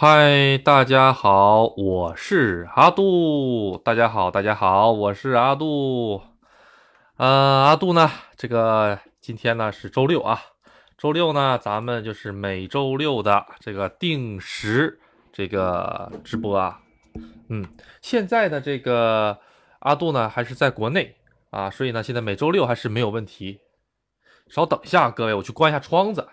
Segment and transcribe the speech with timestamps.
[0.00, 3.76] 嗨，大家好，我是阿杜。
[3.84, 6.22] 大家好，大家好，我是阿杜。
[7.16, 7.26] 呃，
[7.64, 10.40] 阿杜呢，这个今天呢是周六啊，
[10.96, 15.00] 周六呢咱们就是每周六的这个定时
[15.32, 16.80] 这个直播啊。
[17.48, 17.66] 嗯，
[18.00, 19.36] 现在的这个
[19.80, 21.16] 阿杜呢还是在国内
[21.50, 23.58] 啊，所以呢现在每周六还是没有问题。
[24.46, 26.28] 稍等一下，各位，我去关一下窗子。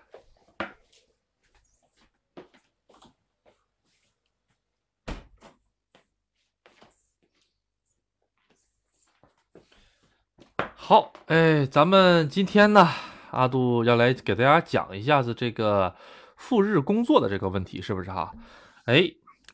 [10.88, 12.88] 好，哎，咱们今天呢，
[13.32, 15.96] 阿杜要来给大家讲一下子这个
[16.36, 18.32] 赴日工作的这个问题，是不是哈？
[18.86, 19.04] 哎，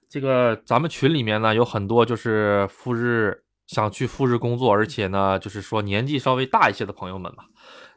[0.10, 7.46] 这个咱们群里面呢有很多就是赴日想去赴日工作，而且呢就是说年纪稍微大一些的朋友们嘛。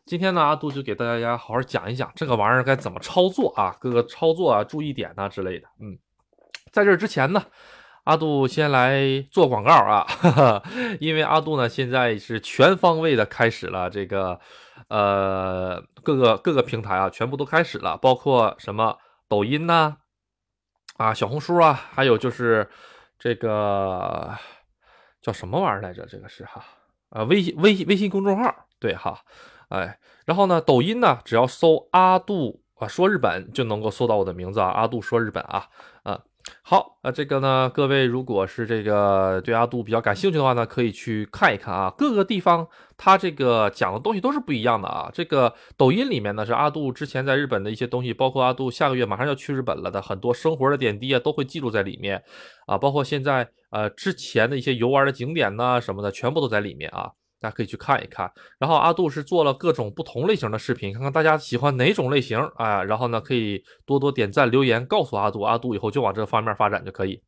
[0.06, 5.66] 今天呢，阿杜就给大家好好讲一讲这个玩意儿该怎么操作啊，各个操作啊、注意点呐之类的。
[5.80, 5.98] 嗯，
[6.70, 7.42] 在这之前呢。
[8.04, 10.62] 阿杜先来做广告啊，哈 哈
[11.00, 14.38] 因为阿杜呢现在是全方位的开始了这个，
[14.88, 19.96] 呃，各个各个平台啊全部都开始了，包括什么抖音呐，
[20.98, 22.68] 啊小红书啊，还有就是
[23.18, 24.34] 这个
[25.22, 26.04] 叫什么玩意儿来着？
[26.04, 26.62] 这个是哈，
[27.08, 29.18] 啊微信微微信公众号对哈，
[29.70, 35.66] 哎，然后呢抖音呢只要搜阿杜啊说日本就能够搜到我的名字啊，阿杜说日本啊，
[36.02, 36.20] 啊。
[36.66, 41.92] 好，那这个呢，各位如果是这个对阿杜比较感兴趣的话呢，可以去看一看啊。
[41.94, 45.10] 各个地方他这个讲的东西都是不一样的啊。
[45.12, 52.24] 这个抖音里面呢是阿杜之前在日本的一些东西，包括阿杜下个月马上要去日本了的很多生活的点滴啊，都会记录在里面
[52.66, 52.78] 啊。
[52.78, 57.10] 包括现在呃之前的一些游玩的景点呐什么的，全部都在里面啊。
[57.44, 67.22] 大家可以去看一看，然后阿杜是做了各种不同类型的视频，看看大家喜欢哪种类型啊，然后呢可以多多点赞留言，告诉阿杜，阿杜以后就往这方面发展就可以。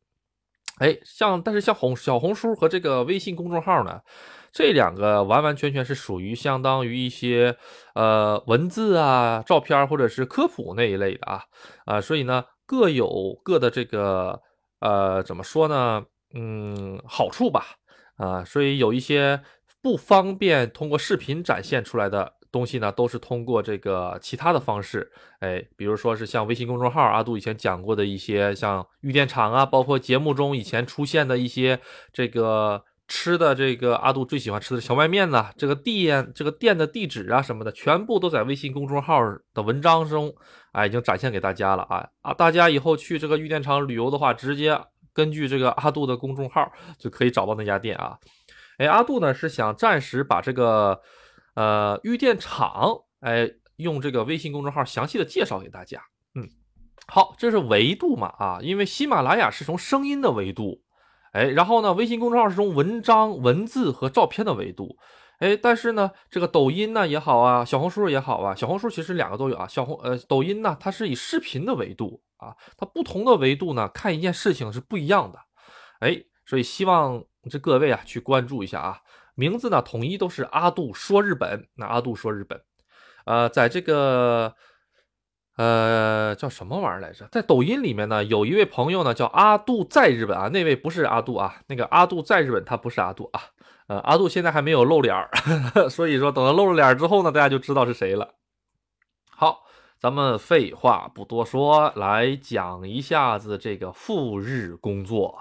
[0.79, 4.01] 哎，像但是像红小红书和这个微信公众号呢，
[4.51, 7.55] 这两个完完全全是属于相当于一些
[7.93, 11.43] 呃文字啊、照片或者是科普那一类的啊
[11.85, 14.41] 啊，所以呢各有各的这个
[14.79, 16.03] 呃怎么说呢？
[16.33, 17.65] 嗯，好处吧
[18.15, 19.39] 啊，所以有一些。
[19.81, 31.79] 不方便通过视频展现出来的东西呢，都是通过这个其他的方式，哎，比如说是像微信公众号，阿杜以前讲过的一些像玉电厂啊，包括节目中以前出现的一些
[32.11, 39.21] 这个吃的这个阿杜最喜欢吃的荞麦面呐，这个店这个店的地址啊什么的，全部都在微信公众号
[39.53, 40.33] 的文章中，
[40.71, 42.33] 哎，已经展现给大家了啊啊！
[42.33, 44.77] 大家以后去这个玉电厂旅游的话，直接
[45.13, 48.17] 根据这个阿杜的公众号就可以找到那家店啊。
[48.77, 51.01] 哎，阿杜呢是想暂时把这个，
[51.55, 55.99] 呃，玉电厂，哎，用这个微信公众号详细的介绍给大家。
[56.35, 56.47] 嗯，
[57.07, 60.83] 好，这是维度嘛，啊，因为喜马拉雅是从声音的维度，
[61.33, 64.95] 哎，然后呢，微信公众号是从文章、文字和照片的维度，
[65.39, 75.39] 哎，但是呢，这个抖音呢也好啊，小红书也好啊，小红书其实两个都有啊，小红，呃，抖音呢它是以视频的维度啊，它不同的维度呢看一件事情是不一样的，
[76.01, 77.23] 哎，所以希望。
[77.49, 79.01] 这各位啊，去关注一下啊，
[79.35, 81.67] 名字呢统一都是阿杜说日本。
[81.75, 82.61] 那阿杜说日本，
[83.25, 84.55] 呃，在这个
[85.55, 87.27] 呃叫什么玩意儿来着？
[87.31, 93.41] 在抖音里面呢，有一位朋友呢叫阿杜在日本啊，那位不是阿杜啊，那个阿杜在日本，他不是阿杜啊。
[93.87, 95.29] 呃，阿杜现在还没有露脸儿，
[95.89, 98.35] 所以说等他露了脸之后呢，大家就知道是谁了。
[99.29, 99.63] 好，
[99.97, 105.39] 咱们废话不多说，来讲一下子这个赴日工作。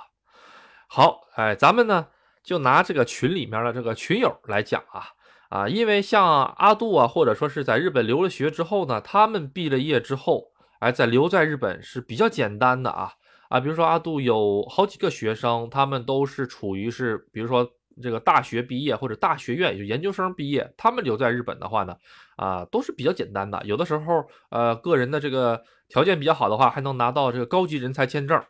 [0.86, 2.06] 好，哎，咱们呢
[2.42, 5.04] 就拿这个群里面的这个群友来讲啊。
[5.48, 10.48] 啊，因为像阿杜啊，或者说是在日本留了学之后呢，他们毕了业之后，
[10.80, 13.12] 哎，在留在日本是比较简单的啊。
[13.48, 17.64] 啊，比如说阿杜有好几个学生，他们都是处于是，比如说
[18.02, 21.96] 这个大学毕业或者大学院就研究生毕业，他们留在日本的话呢，
[22.34, 28.42] 啊，都是比较简单的，有的时候呃，个人的这个条件比较好的话，还能拿到这个高级人才签证。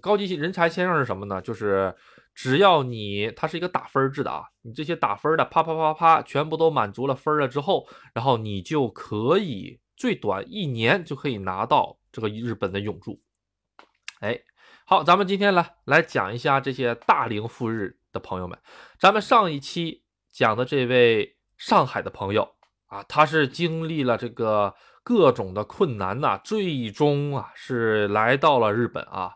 [0.00, 1.40] 高级人才签证是什么呢？
[1.40, 1.94] 就是
[2.34, 13.22] 只要你它是一个打分制的啊，你这些打分的啪啪啪啪全部都满足了分了之后，然后你就可以最短一年就可以拿到这个日本的永住。
[14.20, 14.40] 哎，
[14.84, 18.58] 好，咱们今天来来讲一下这些大龄赴日的朋友们。
[18.98, 20.02] 咱们上一期
[20.32, 22.56] 讲的这位上海的朋友
[22.86, 24.74] 啊，他是经历了这个
[25.04, 29.32] 各种的困难呐，最终啊是来到了日本啊。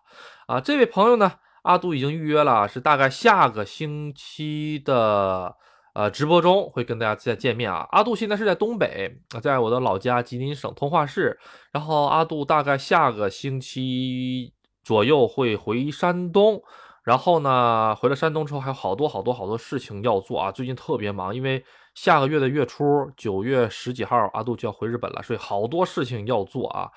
[0.51, 1.31] 啊，这位朋友呢，
[1.63, 5.55] 阿杜已经预约了，是大概下个星期的
[5.95, 7.87] 呃直播中会跟大家再见面啊。
[7.93, 11.39] 阿杜现在是在东北，在我的老家吉林省通化市，
[11.71, 14.53] 然后阿杜大概下个星期
[14.83, 16.61] 左右会回山东。
[17.05, 20.53] 然后呢，回了山东之后，还有好多好多好多事情要做啊！
[20.53, 21.65] 最近特别忙，因为
[21.95, 26.91] 下个月的月初，九月十几号，阿杜就要回日本了，所以好多事情要做啊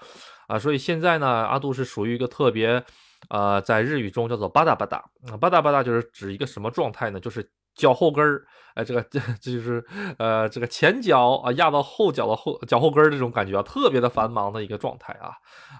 [0.47, 0.59] 啊！
[0.59, 2.83] 所以现在呢，阿杜是属于一个特别，
[3.29, 5.03] 呃，在日语中叫做巴达巴达，
[5.39, 7.19] 巴达巴达就是指一个什么状态呢？
[7.19, 8.43] 就是脚后跟儿。
[8.75, 9.85] 哎，这个这 这就是
[10.17, 15.31] 呃，这个前脚啊压到后脚的后脚后跟儿这种感觉啊，特别的繁忙的一个状态啊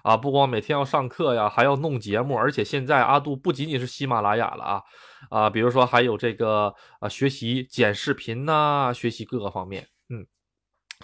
[0.04, 0.16] 啊！
[0.16, 4.82] 不光每天要上课呀，还要弄节目，而且现在阿杜不仅仅是喜马拉雅了啊
[5.28, 9.88] 啊，比如说还有这个啊学习剪视频呐，学习各个方面。
[10.08, 10.24] 嗯，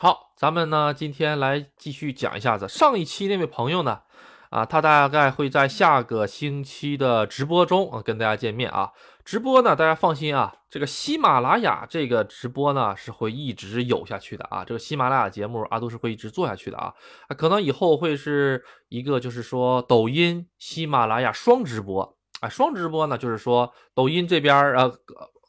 [0.00, 4.02] 好，咱们呢今天来继续讲一下子上一期那位朋友呢。
[4.50, 8.90] 啊，他大概会在下个星期的直播中啊跟大家见面啊。
[9.24, 14.64] 直播呢，大家放心啊，这个喜马拉雅这个直播呢是会一直有下去的啊。
[14.64, 16.92] 这个喜马拉雅节目阿杜是会一直做下去的啊。
[17.38, 22.48] 可能以后会是一个就是说抖音、喜马拉雅双直播啊。
[22.48, 24.92] 双直播呢，就是说抖音这边呃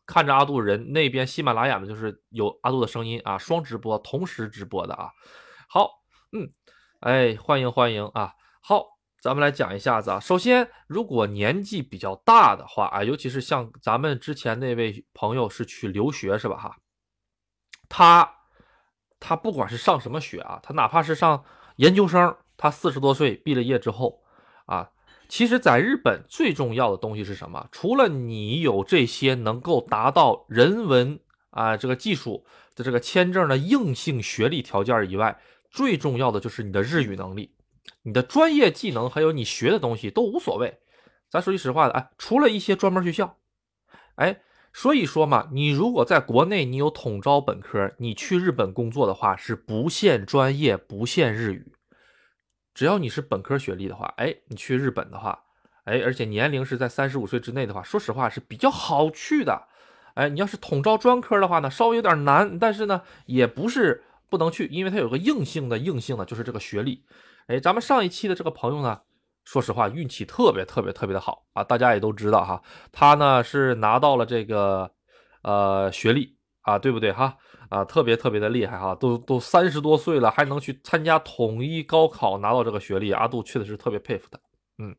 [0.05, 5.09] 看着阿杜人，那边喜马拉雅呢就是有阿杜的声音啊，双直播同时直播的啊。
[5.67, 5.89] 好，
[6.33, 6.51] 嗯，
[6.99, 8.33] 哎，欢迎欢迎啊。
[8.63, 10.19] 好，咱们来讲一下子啊。
[10.19, 16.55] 首先，如果年纪比较大的话啊，尤其是像咱们之前那位朋友是去留学是吧？
[16.57, 16.77] 哈，
[17.89, 18.31] 他
[19.19, 21.43] 他不管是上什么学啊，他哪怕是上
[21.77, 24.21] 研究生，他四十多岁毕了业之后
[24.67, 24.91] 啊，
[25.27, 27.67] 其实在日本最重要的东西是什么？
[27.71, 31.19] 除了你有这些能够达到人文
[31.49, 35.39] 啊这个技术的这个签证的硬性学历条件以外，
[35.71, 37.55] 最重要的就是你的日语能力。
[38.03, 40.79] 你的专业技能还有你学的东西都无所谓，
[41.29, 43.37] 咱说句实话的，哎，除了一些专门学校，
[44.15, 44.41] 哎，
[44.73, 51.73] 所以说嘛，你如果在国内你有统招本科，你去日本工作的话是不限专业，不限日语，
[52.73, 55.43] 只要你是本科学历的话，哎，你去日本的话，
[55.83, 59.67] 哎，而且年龄是在三十五岁之内的话，说实话是比较好去的，
[60.15, 67.03] 哎，你要是统招专科的话呢，稍微有点难，但是呢，也不是不能去，因为它有个硬性的硬性的，就是这个学历。
[67.51, 69.01] 哎，咱们上一期的这个朋友呢，
[69.43, 71.61] 说实话运气特别特别特别的好啊！
[71.61, 72.61] 大家也都知道哈，
[72.93, 74.89] 他呢是拿到了这个
[75.43, 77.37] 呃学历啊，对不对哈？
[77.67, 84.39] 啊，特别特别的厉害哈，都都三十多岁了，还能去参加统一高考拿到这个学历，阿杜确实是特别佩服的。
[84.77, 84.95] 嗯，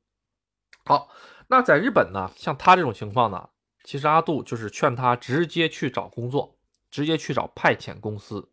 [0.85, 1.09] 好，
[1.49, 3.49] 那在日本呢，像他这种情况呢，
[3.83, 6.55] 其实阿杜就是劝他直接去找工作，
[6.91, 8.47] 直接去找派遣公司。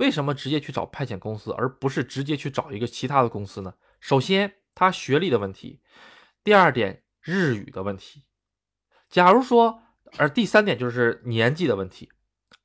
[0.00, 3.74] 为什么直接去找派遣公司，而不是直接去找一个其他的公司呢？
[4.00, 5.78] 首先，他学历的问题；
[6.42, 8.24] 第二点，日语的问题。
[9.10, 9.82] 假如说，
[10.16, 12.10] 而第三点就是年纪的问题。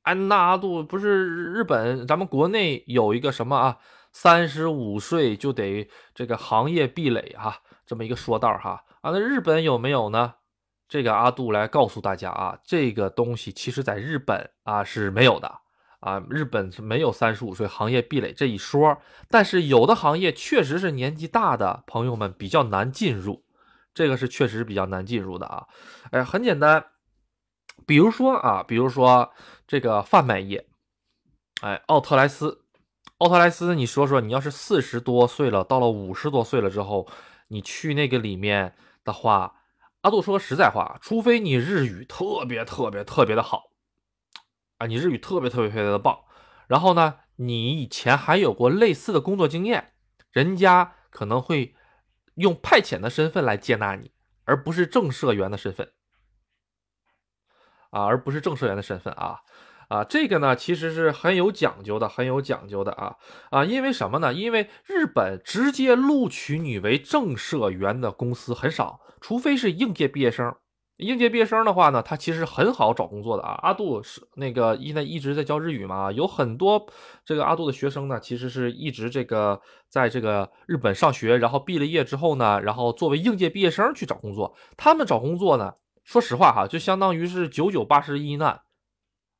[0.00, 3.78] 安纳杜不是日本，咱们国内有一个什么啊？
[4.12, 8.82] 三十五岁就得这个行业壁垒哈，这么一个说道哈。
[9.02, 10.36] 啊，那日本有没有呢？
[10.88, 15.60] 这个阿杜来告诉大家啊，这个东西其实在日本啊是没有的。
[16.00, 23.44] 啊，日本是没有三十五岁行业壁垒这一说，但是有的行业确实是年纪大的朋友们比较难进入，
[23.94, 25.66] 这个是确实比较难进入的啊。
[26.10, 26.84] 哎，很简单，
[27.86, 29.32] 比如说啊，比如说
[29.66, 30.66] 这个贩卖业，
[31.62, 32.62] 哎，奥特莱斯，
[33.18, 37.08] 奥特莱斯，你说说，你要是四十多岁了，到了五十多岁了之后，
[37.48, 39.54] 你去那个里面的话，
[40.02, 43.70] 阿杜说实在话，除非你日语特别特别特别的好。
[44.78, 46.20] 啊，你日语特别特别特别的棒，
[46.68, 49.92] 然后呢，你以前还有过类似的工作经验，
[50.30, 51.74] 人家可能会
[52.34, 54.12] 用派遣的身份来接纳你，
[54.44, 55.92] 而不是正社员的身份，
[57.90, 59.40] 啊，而不是正社员的身份啊，
[59.88, 63.16] 啊，这个呢其实是很有讲究的，很有讲究的啊
[63.50, 64.34] 啊，因为什么呢？
[64.34, 70.54] 因为日本直接录取你为正社员的公司很少，除非是应届毕业生。
[70.96, 73.58] 应届毕业生的话呢，他其实很好找工作的啊。
[73.62, 76.86] 阿杜是那个现在一直在教日语嘛，有很多
[77.24, 79.60] 这个阿杜的学生呢，其实是一直这个
[79.90, 84.56] 在这个日本上学，然后毕了业之后呢，然后作为应届毕业生去找工作。
[84.76, 88.62] 他们找工作呢，说实话哈，就相当于是九九八十一难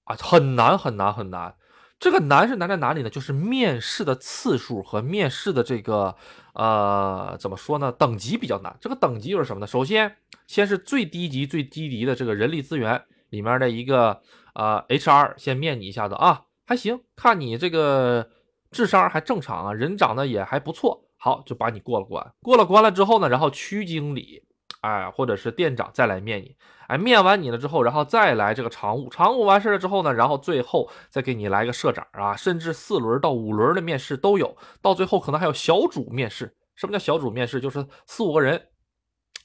[0.04, 1.54] 啊，很难很难很难。
[1.99, 3.11] 这个难是难在哪里呢？
[3.11, 6.15] 就是面试的次数和面试的这个
[6.55, 7.91] 呃怎么说呢？
[7.93, 8.76] 等级比较难。
[8.81, 9.67] 这个等级就是什么呢？
[9.67, 10.17] 首先。
[10.47, 14.23] 先是最低级、最低级的这个人力资源里面的一个
[14.53, 18.31] 啊 HR 先面你一下子啊，还行，看你这个
[18.71, 22.25] 智商还正常啊，人长得也还不错，好就把你过了关。
[22.43, 24.45] 过了关了之后呢，然后区经理
[24.83, 26.55] 哎或者是店长再来面你，
[26.88, 36.55] 哎面完你了之后，然后再来这个常务，常务完事了之后呢，然后最后再给你来个社长啊，甚至四轮到五轮的面试都有，到最后可能还有小组面试。
[36.75, 37.61] 什么叫小组面试？
[37.61, 38.69] 就是四五个人。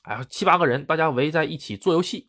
[0.04, 2.28] 哎，七八个人，大家围在一起做游戏，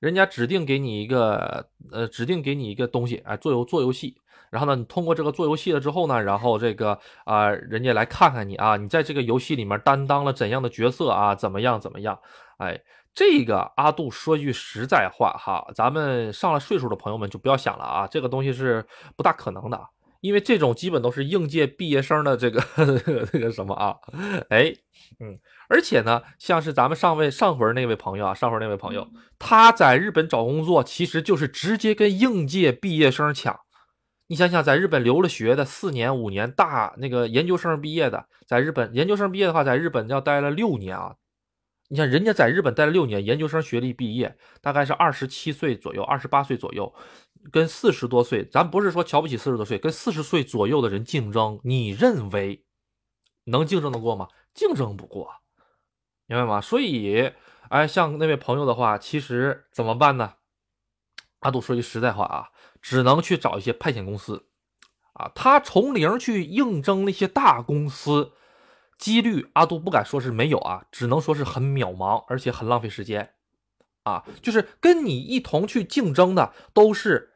[0.00, 4.16] 人家指定给你一个，呃，指定给你一个东西，哎，做游做游戏。
[4.50, 11.34] 然后呢，你通过这个做游戏了之后呢，然后这个啊，人家来看看你啊，你在这个游戏里面担当了怎样的角色啊？
[11.34, 11.80] 怎么样？
[11.80, 12.18] 怎么样？
[12.58, 12.78] 哎，
[13.14, 18.84] 这个阿杜说句实在话哈，咱们上了岁数的朋友们就不要想了啊，这个东西是
[19.16, 19.80] 不大可能的，
[20.20, 22.60] 因为这种基本都是应届毕业生的这个
[23.32, 23.96] 这个什么啊？
[24.50, 24.74] 哎，
[25.20, 29.06] 嗯，而且呢，像是咱们上位上回那位朋友啊，上回那位朋友，
[29.38, 33.60] 他在日本找工作，其实就是直接跟应届毕业生抢。
[34.26, 41.14] 你想想，在日本留了学的四年五年大那个研究生毕业的，在日本研究生毕业的话，在日本要待了六年啊。
[41.94, 46.92] 你想人家在日本待了六年，研究生学历毕业，大概是二十七岁左右，二十八岁左右，
[47.52, 52.64] 跟四十多岁，咱不是说瞧不起四十多岁，跟四十岁左右的人竞争，你认为
[53.44, 54.26] 能竞争得过吗？
[54.52, 55.30] 竞争不过，
[56.26, 56.60] 明白吗？
[56.60, 57.30] 所以，
[57.68, 60.34] 哎，像那位朋友的话，其实怎么办呢？
[61.38, 62.48] 阿杜说句实在话啊。
[62.82, 64.44] 只能去找一些派遣公司，
[65.14, 68.32] 啊，他从零去应征那些大公司，
[68.98, 73.34] 几率阿杜不敢说是没有啊，只能说是很渺茫，而且很浪费时间，
[74.04, 77.32] 啊，就是跟你一同去竞争的都是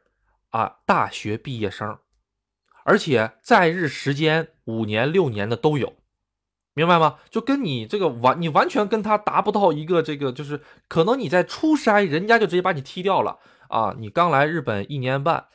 [0.50, 1.98] 啊大学毕业生，
[2.84, 5.94] 而且在日时间五年六年的都有，
[6.74, 7.18] 明白吗？
[7.28, 13.38] 就跟你这个完，你完全跟他达不到一个这个，就是可能你在初筛，人家就直接把你踢掉了。
[13.68, 15.48] 啊，你刚来日本一年半，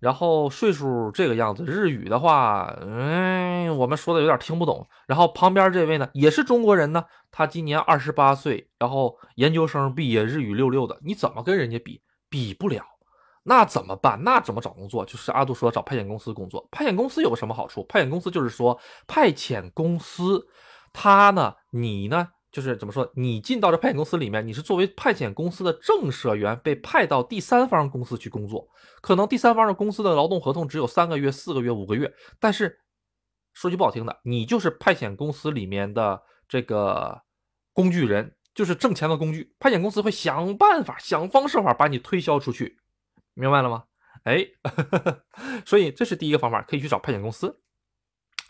[0.00, 4.86] 然后岁数这个样子，日语的话，嗯，我们说的有点听不懂。
[5.06, 12.02] 然后旁边这位呢，也是中国人呢，他今年二十八岁，然后研究生毕业，日语六六的，你怎么跟人家比？
[12.28, 12.82] 比不了，
[13.44, 14.20] 那怎么办？
[14.24, 15.04] 那怎么找工作？
[15.04, 16.66] 就是阿杜说找派遣公司工作。
[16.72, 17.84] 派遣公司有个什么好处？
[17.84, 20.44] 派遣公司就是说，派遣公司，
[20.92, 22.30] 他呢，你呢？
[22.54, 28.68] 就是怎么说，你进到这派遣公司里面，你是作为派遣公司的正社员，被派到第三方公司去工作。
[29.00, 32.78] 可能第三方的公司的劳动合同只有三个月、四个月、五个月，但是
[33.54, 37.22] 说句不好听的，你就是派遣公司里面的这个
[37.72, 39.52] 工具人，就是挣钱的工具。
[39.58, 42.78] 派遣公司会想办法、想方设法把你推销出去，
[43.34, 43.82] 明白了吗？
[44.22, 44.46] 哎，
[45.66, 47.60] 所以这是第一个方法，可以去找派遣公司。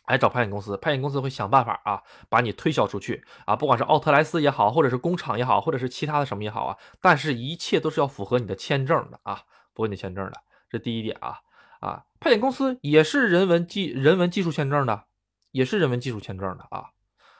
[0.06, 9.42] 来找派遣公司，派遣公司会想办法啊，把你推销出去啊，不管是奥特莱斯也好，或者是工厂也好，或者是其他的什么也好啊，但是一切都是要符合你的签证的啊，
[9.75, 10.32] 符合你签证的，
[10.68, 11.40] 这第一点啊
[11.80, 15.04] 啊，派遣公司也是人文技人文技术签证的，
[15.52, 16.90] 也是人文技术签证的啊。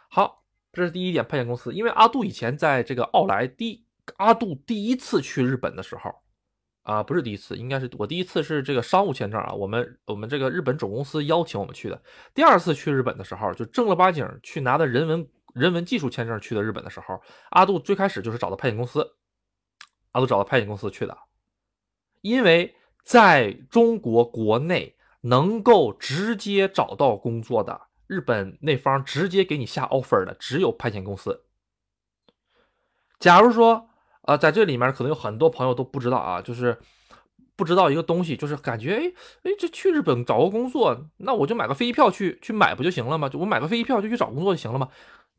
[0.09, 0.43] 好，
[0.73, 3.85] 这是第一点，派遣公司，因为阿杜以前在这个奥莱第
[4.17, 6.24] 阿杜第一次去日本的时候。
[6.85, 9.55] 啊，不是第一次，应该是我第一次是这个商务签证啊。
[9.55, 12.03] 我们我们这个日本总公司邀请我们去的。
[12.35, 17.19] 第二次去日本的时候，就正儿八经去拿的人文人文技术签证去的日本的时候，
[17.53, 19.17] 阿杜最开始就是找的派遣公司，
[20.13, 21.17] 阿杜找的派遣公司去的，
[22.21, 31.45] 因为在中国国内能够直接找到工作的日本那方直接给你下 offer 的只有派遣公司。
[33.19, 33.89] 假如说。
[34.25, 36.79] 啊，在这里面可能有很多朋友都不知道啊，就是
[37.57, 39.13] 不知道一个东西，就是感觉哎
[39.45, 43.29] 哎，这去日本找个工作，那我就买个飞机票去去买不就行了吗？
[43.29, 44.89] 就我买个飞机票就去找工作就行了吗？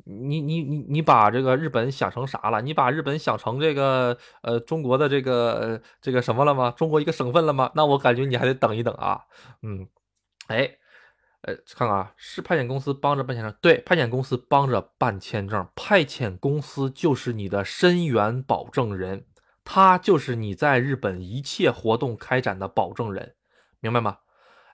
[0.06, 2.62] 你你你你把这个日本想成啥了？
[2.62, 6.72] 你把日本想成这个呃中国的这个这个什么了吗？
[6.78, 7.72] 中国一个省份了吗？
[7.74, 9.22] 那我感觉你还得等一等啊。
[9.64, 9.88] 嗯，
[10.48, 10.78] 哎。
[11.46, 19.26] 呃，看看啊，是派遣公司帮着办签证，对，派遣公司帮着办签证，派遣公司就是你的身源保证人，
[19.64, 23.36] 他就是你在日本一切活动开展的保证人，
[23.80, 24.18] 明白吗？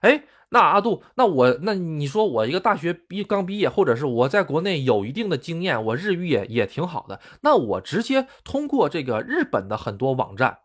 [0.00, 10.60] 哎，那阿杜，那我，那你说我一个大学毕刚毕业，或者是我在国内有一定的经验，我日语也也挺好的，那我直接通过这个日本的很多网站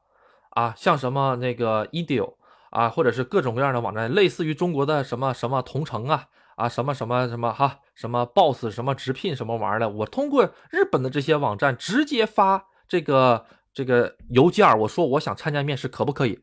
[0.52, 2.37] 啊，像什么那个 Edio。
[2.78, 16.40] 啊，或者是各种各样的网站，类似于中国的什么什么同城啊，啊什么什么什么哈，什么 boss 什么直聘什么玩意儿的，我通过日本的这些网站直接发这个这个邮件，我说我想参加面试，可不可以？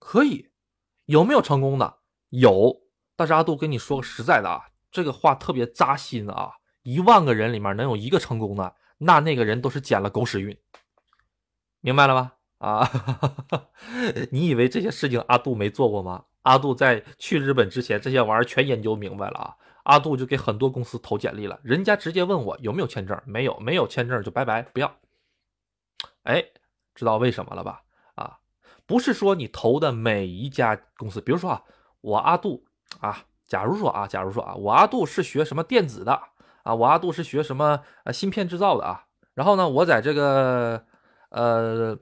[0.00, 0.50] 可以，
[1.04, 1.98] 有没有成功的？
[2.30, 2.74] 有，
[3.14, 6.50] 但是阿杜跟你说个实在的啊，这个话特别扎心啊，
[6.82, 10.58] 一万个人里面能有一个成功的，那那个人都是捡了狗屎运，
[11.80, 12.37] 明白了吧？
[12.58, 12.88] 啊，
[14.30, 16.24] 你以为这些事情阿杜没做过吗？
[16.42, 19.54] 阿杜在去日本之前，这些玩意儿全研究明白了啊。
[19.84, 24.96] 阿杜就给很多公司投简历了，人家直接问我有没有签证，没有，没有签证就拜拜，不要。
[26.24, 26.44] 哎，
[26.94, 27.82] 知道为什么了吧？
[28.14, 28.38] 啊，
[28.86, 31.62] 不是说你投的每一家公司，比如说啊，
[32.00, 32.64] 我阿杜
[33.00, 36.20] 啊，假如说啊，假如说啊，我阿杜是学什么电子的
[36.64, 37.80] 啊，我阿杜是学什么
[38.12, 39.06] 芯片制造的啊。
[39.32, 40.84] 然后呢，我在这个
[41.30, 41.98] 呃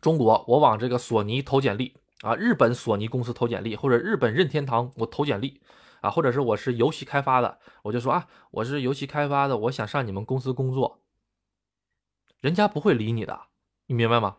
[0.00, 5.60] 中国，我往这个索尼投简历啊，日本索尼公司投简历，或者日本任天堂我投简历
[6.00, 11.00] 啊，或者是我是游戏开发的，我就说啊，我是游戏开发的，我想上你们公司工作，
[12.40, 13.42] 人家不会理你的，
[13.86, 14.36] 你明白吗？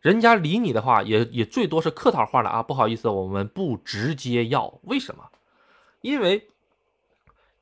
[0.00, 5.30] 人家理你的话，也也最多是客套话了啊，不好意思，我们不直接要，为什么？
[6.00, 6.48] 因为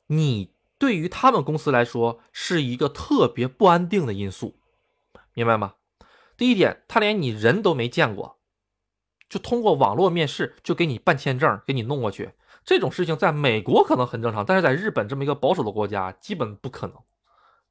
[0.06, 4.54] 你对于他们公司来说是一个特别不安定的因素，
[5.34, 5.74] 明白吗？
[6.38, 8.38] 第一点，他连你人都没见过，
[9.28, 12.30] 就通过网络面试就给你办签证，给你弄过去，
[12.64, 16.96] 这种事情在美国可能很正常，但是在日本这么一个保守的国家，基本不可能，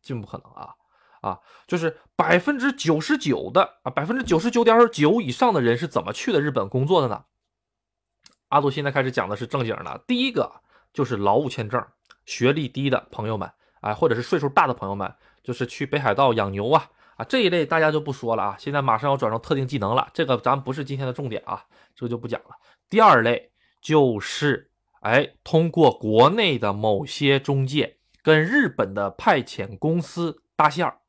[0.01, 0.75] 基本不可能啊。
[1.21, 7.25] 啊，就是百分之九十九的啊，百分之九十九点九以上的人是怎么去的日本工作的呢？
[8.49, 10.61] 阿杜现在开始讲的是正经的，第一个
[10.93, 11.83] 就是劳务签证，
[12.25, 22.49] 学历低的朋友们，哎，或者是岁数大的朋友们，就是去北海道养牛啊啊这一类大家就不说了啊，现在马上要转成特定技能了，这个咱不是今天的重点啊，这个就不讲了。
[22.89, 24.71] 第二类就是
[25.01, 30.99] 哎，通过国内的某些中介跟日本的派遣公司搭线儿。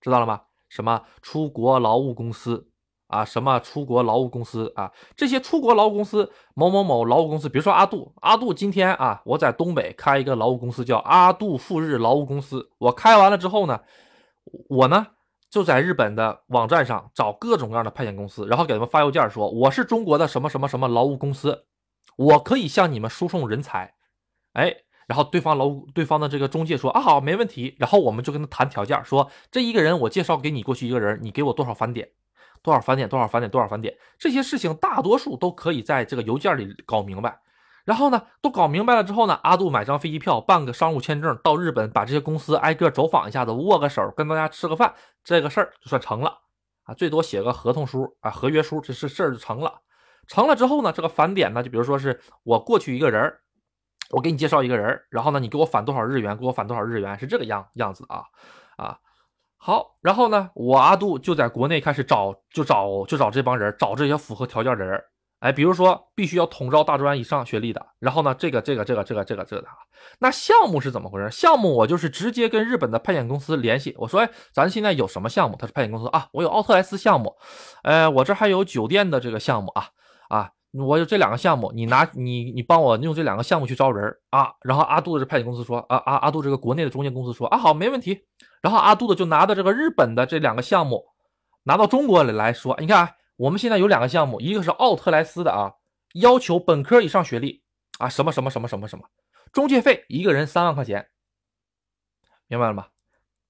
[0.00, 0.42] 知道了吗？
[0.68, 2.68] 什么出国劳务公司
[3.06, 3.24] 啊？
[3.24, 4.90] 什么出国劳务公司啊？
[5.14, 12.70] 这些出国劳务公司，某某某劳务公司，比如说阿杜，阿杜今天啊，我在东北开一个劳务公司，叫阿杜赴日劳务公司。
[12.78, 13.80] 我开完了之后呢，
[14.68, 15.06] 我呢
[15.52, 21.66] 就在日本的网站上找各种各样的派遣公司，然后给他们发邮件说，我是中国的什么什么什么劳务公司，
[22.16, 23.94] 我可以向你们输送人才。
[24.54, 24.74] 哎。
[25.08, 32.08] 然后对方劳务对方的这个中介说啊好没问题，然后我们就跟他谈条件，说这一个人我介绍给你过去一个人，你给我多少返点，
[32.62, 37.40] 多少返点，多少返点，多少返点，这些事情大多数都可以在这个邮件里搞明白。
[37.84, 44.94] 然后呢，都搞明白了之后呢，阿杜买张飞机票，办个商务签证到日本，把这些公司挨个走访一下子，握个手，跟大家吃个饭，
[45.24, 46.38] 这个事儿就算成了
[46.84, 49.80] 啊，最多写个合同书啊，合约书，这是事儿就成了。
[50.26, 53.38] 成了之后呢，这个返点呢，就比如说是我过去一个人儿。
[54.10, 56.36] 我给你介绍一个人儿然后呢，你给我返多少日元？
[56.36, 57.18] 给我返多少日元？
[57.18, 58.24] 是这个样样子啊
[58.76, 58.98] 啊，
[59.56, 65.02] 好，然后呢，我阿杜就在国内开始找，就找就找这帮人，找这些符合条件的人
[65.42, 69.68] 哎，比如说必须要统招大专以上学历的，然后呢，这个这个这个这个这个这个的，
[70.20, 71.28] 那项目是怎么回事？
[71.32, 75.56] 项目我就是直接跟日本的派遣公司联系，我说，哎，咱现在有什么项目？
[75.58, 77.34] 他是派遣公司啊，我有奥特莱斯项目，
[77.82, 79.88] 呃，我这还有酒店的这个项目啊
[80.28, 80.50] 啊。
[80.74, 84.50] 我有这两个项目，你拿你你帮我用这两个项目去招人啊。
[84.62, 88.18] 然后阿杜的这派遣公司说啊阿阿杜这个国内的中介公司说啊好没问题。
[88.62, 91.04] 然后阿杜的就拿着这个日本的这两个项目
[91.64, 93.06] 拿到中国里来说，你看
[93.42, 95.74] 我们现在有两个项目，一个是奥特莱斯的啊，
[96.14, 97.62] 要求本科以上学历
[97.98, 99.04] 啊什么什么什么什么什么，
[99.52, 101.08] 中介费一个人三万块钱，
[102.46, 102.86] 明白了吗？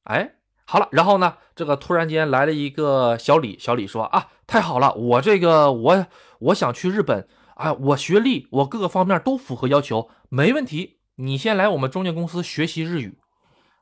[0.04, 0.36] 哎。
[0.64, 1.36] 好了，然后呢？
[1.54, 6.06] 这个突然间来了一个小李，小李说啊，太好了，我这个我
[6.38, 11.00] 我想去日本啊，我学历我各个方面都符合要求，没问题。
[11.16, 13.18] 你先来我们中介公司学习日语，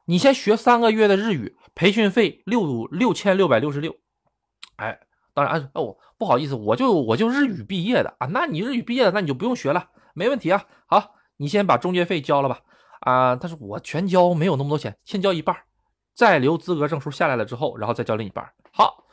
[0.07, 3.95] 你先学三个月的日语，培训费六六千六百六十六。
[4.77, 4.99] 哎，
[5.35, 10.65] 当然哦，不好意思，我就我就日语毕业的啊，那你日语毕业的，那你就不用学了，没问题啊。
[10.87, 12.61] 好，你先把中介费交了吧。
[13.01, 15.57] 啊，他说我全交没有那么多钱，先交一半。
[16.15, 18.53] 再留资格证书下来了之后，然后再交另一半。
[18.73, 19.05] 好，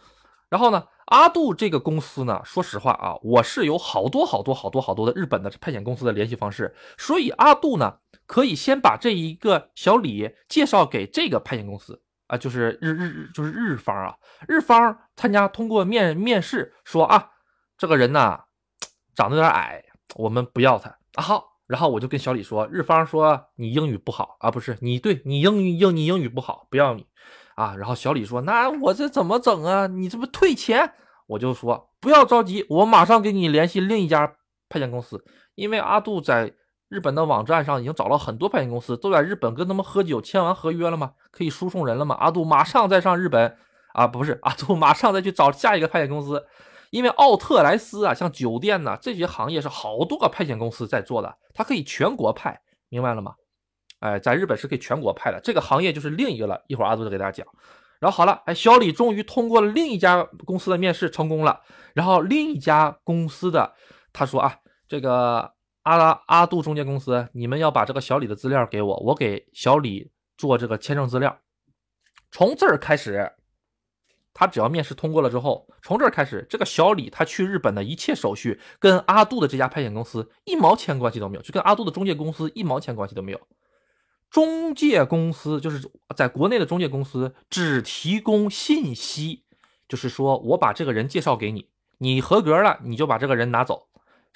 [0.49, 14.15] 然后呢，阿杜这个公司呢，说实话啊，我是有好多好多好多好多的日本的派遣公司的联系方式，所以阿杜呢，可以先把这一个小李介绍给这个派遣公司啊，就是日日就是日方啊，
[14.47, 17.31] 日方参加通过面面试说啊，
[17.77, 18.39] 这个人呢
[19.15, 19.83] 长得有点矮，
[20.15, 21.23] 我们不要他啊。
[21.23, 21.53] 好。
[21.67, 27.05] 然后我就跟小李说，日方说你英语不好啊，不是你对你英语英你英语不好，不要你
[27.55, 27.75] 啊。
[27.75, 29.85] 然后小李说，那我这怎么整啊？
[29.85, 30.93] 你这不退钱？
[31.25, 34.33] 我就说不要着急，我马上给你联系另一家
[34.69, 35.21] 派遣公司，
[35.55, 36.53] 因为阿杜在
[36.89, 41.13] 日本的网站上已经找了很多派遣公司，都在日本跟他们喝酒签完合约了吗？
[41.31, 42.15] 可以输送人了吗？
[42.19, 43.57] 阿杜马上再上日本
[43.93, 46.45] 啊，不是阿杜马上再去找下一个派遣公司。
[46.89, 53.33] 因为奥特莱斯啊，像酒店呐这些行业是好多个派遣公司在做的，它可以全国派，明白了吗？
[53.99, 56.63] 哎，在日本是可以全国派的，这个行业就是另一个了。
[56.67, 57.45] 一会儿阿杜再给大家讲。
[57.99, 61.59] 然后好了，哎，小李终于通过了另一家公司的面试成功了。
[61.93, 63.73] 然后另一家公司的
[64.13, 64.55] 他说啊，
[64.87, 65.51] 这个
[65.87, 71.39] 阿拉阿杜中介公司，你们要把这个小李的资料给我，我给小李做这个签证资料。
[72.29, 73.31] 从这儿开始。
[74.39, 83.41] 他只要面试通过了之后，从这儿开始，这个小李他去日本的一切手续跟阿杜的这家派遣公司一毛钱关系都没有，就跟阿杜的中介公司一毛钱关系都没有。
[84.29, 89.43] 中介公司就是在国内的中介公司只提供信息，
[89.89, 93.86] 就是说我把这个人介绍给你，你合格了，你就把这个人拿走，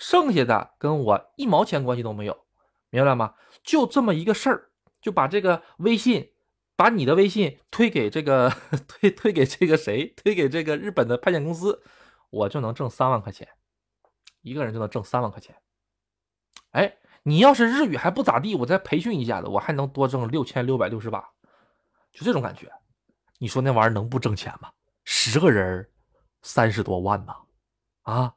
[0.01, 2.45] 剩下的跟我一毛钱关系都没有，
[2.89, 3.35] 明白吗？
[3.61, 6.31] 就这么一个事儿，就把这个微信，
[6.75, 8.51] 把你的微信推给这个
[8.89, 11.83] 推推给这个谁，推给这个日本的派遣公司，
[12.31, 13.47] 我就能挣三万块钱，
[14.41, 15.55] 一个人就能挣三万块钱，
[16.71, 16.97] 哎。
[17.23, 21.23] 你要是日语还不咋地，我再培训一下子，我还能多挣六千六百六十八，
[22.11, 22.67] 就这种感觉。
[23.37, 24.71] 你说那玩意儿能不挣钱吗？
[25.03, 25.87] 十个人
[26.41, 27.35] 三十多万呢，
[28.01, 28.33] 啊，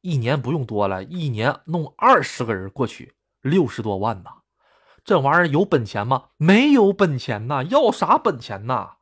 [0.00, 4.30] 一年不用多了，一年弄二十个人过去六十多万呢，
[5.04, 6.30] 这玩意儿有本钱吗？
[6.36, 8.92] 没有本钱呐，要啥本钱呐？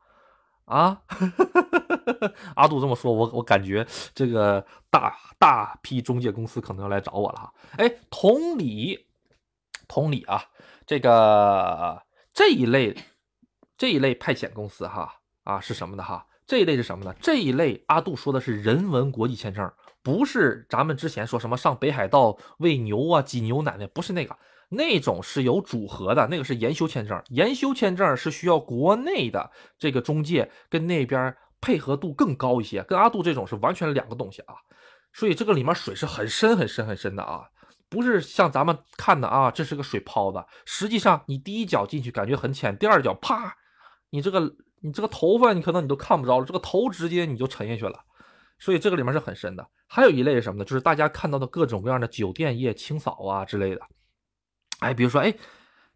[0.64, 1.02] 啊，
[2.56, 7.54] 阿杜这么说，我我感觉这个大大批中介公司可能要来找我了哈。
[7.76, 9.06] 哎，同理。
[9.86, 10.44] 同理啊，
[10.84, 12.02] 这个
[12.34, 12.94] 这一类
[13.78, 15.10] 这一类派遣公司哈
[15.44, 16.26] 啊是什么的哈？
[16.46, 17.14] 这一类是什么呢？
[17.22, 24.36] 这一类阿杜说的是人文国际签证，不是咱们之前说什么上北海道喂牛啊、挤牛奶的，不是那个，
[24.70, 27.22] 那种是有组合的，那个是研修签证。
[27.28, 34.54] 研修签证是需要国内的这个中介跟那边配合度更高一些，跟阿杜这种是完全两个东西啊。
[35.12, 37.42] 所以这个里面水是很深很深很深的啊。
[37.90, 40.44] 不是像咱们看的啊，这是个水泡子。
[40.64, 43.56] 实际上，你第一脚进去感觉很浅，第二脚啪，
[44.10, 44.40] 你这个
[44.80, 47.98] 你这个头发你可能你都看不着了，这个头直接你就沉下去了。
[48.58, 49.66] 所以这个里面是很深的。
[49.86, 50.64] 还有一类是什么呢？
[50.64, 53.80] 就是大家看到的各种各样的酒店业清扫啊之类的。
[54.80, 55.34] 哎，比如说，哎，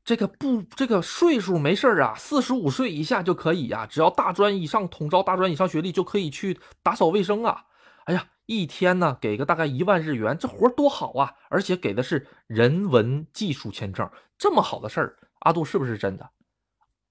[0.04, 7.64] 这个不这个岁数没事啊，四十五岁以下就可以呀，只要大专以上统招、大专以上学历就可以去打扫卫生啊。
[8.04, 8.26] 哎呀。
[8.46, 11.32] 一天呢，给个大概一万日元，这活多好啊！
[11.48, 16.28] 而且给的是人文技术签证，这么好的事儿，阿杜是不是真的？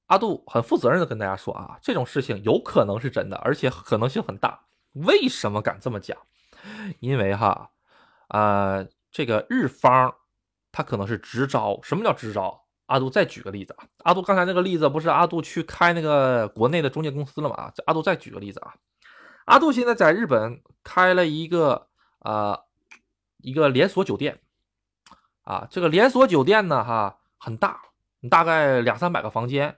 [0.07, 4.59] 阿杜很负责任的跟大家说啊，这种事情有可能是真的，而且可能性很大。
[4.93, 6.17] 为什么敢这么讲？
[6.99, 7.71] 因为哈，
[8.27, 10.13] 呃，这个日方
[10.71, 11.79] 他可能是直招。
[11.81, 12.65] 什么叫直招？
[12.87, 17.71] 阿杜再举个例子啊，阿杜刚才那个例子不是阿杜去开那个国内的中介公司了吗？
[17.85, 18.75] 阿杜再举个例子啊。
[19.45, 21.87] 阿杜现在在日本开了一个
[22.19, 22.59] 呃
[23.37, 24.39] 一个连锁酒店，
[25.43, 27.81] 啊，这个连锁酒店呢哈很大，
[28.29, 29.77] 大概两三百个房间。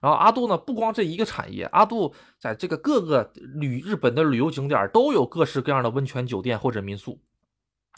[0.00, 7.20] 然后阿杜呢不光这一个产业，阿杜在这个各个旅日本的旅游景点都有各式各样的温泉酒店或者民宿。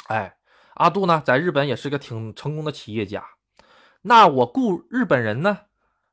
[0.09, 0.37] 哎，
[0.75, 3.25] 阿杜呢在日本也是个挺成功的企业家。
[4.03, 5.59] 那我雇日本人呢，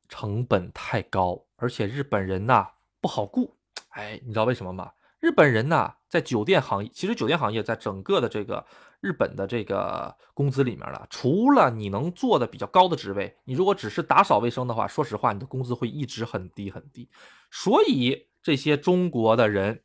[0.08, 2.68] 成本太高，而且日本人呐
[3.02, 3.58] 不好雇。
[3.90, 4.92] 哎，你知道为什么吗？
[5.20, 8.64] 日本人呢，在酒店行业，其实酒店行业在整个的这个
[9.02, 17.10] 日本的这个工资里面了，除了你能做的比较高的职位，你如果只是打扫卫生的话，说实话，你的工资会一直很低很低。
[17.50, 19.82] 所以这些中国的人，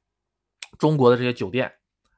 [0.78, 1.74] 中国的这些酒店，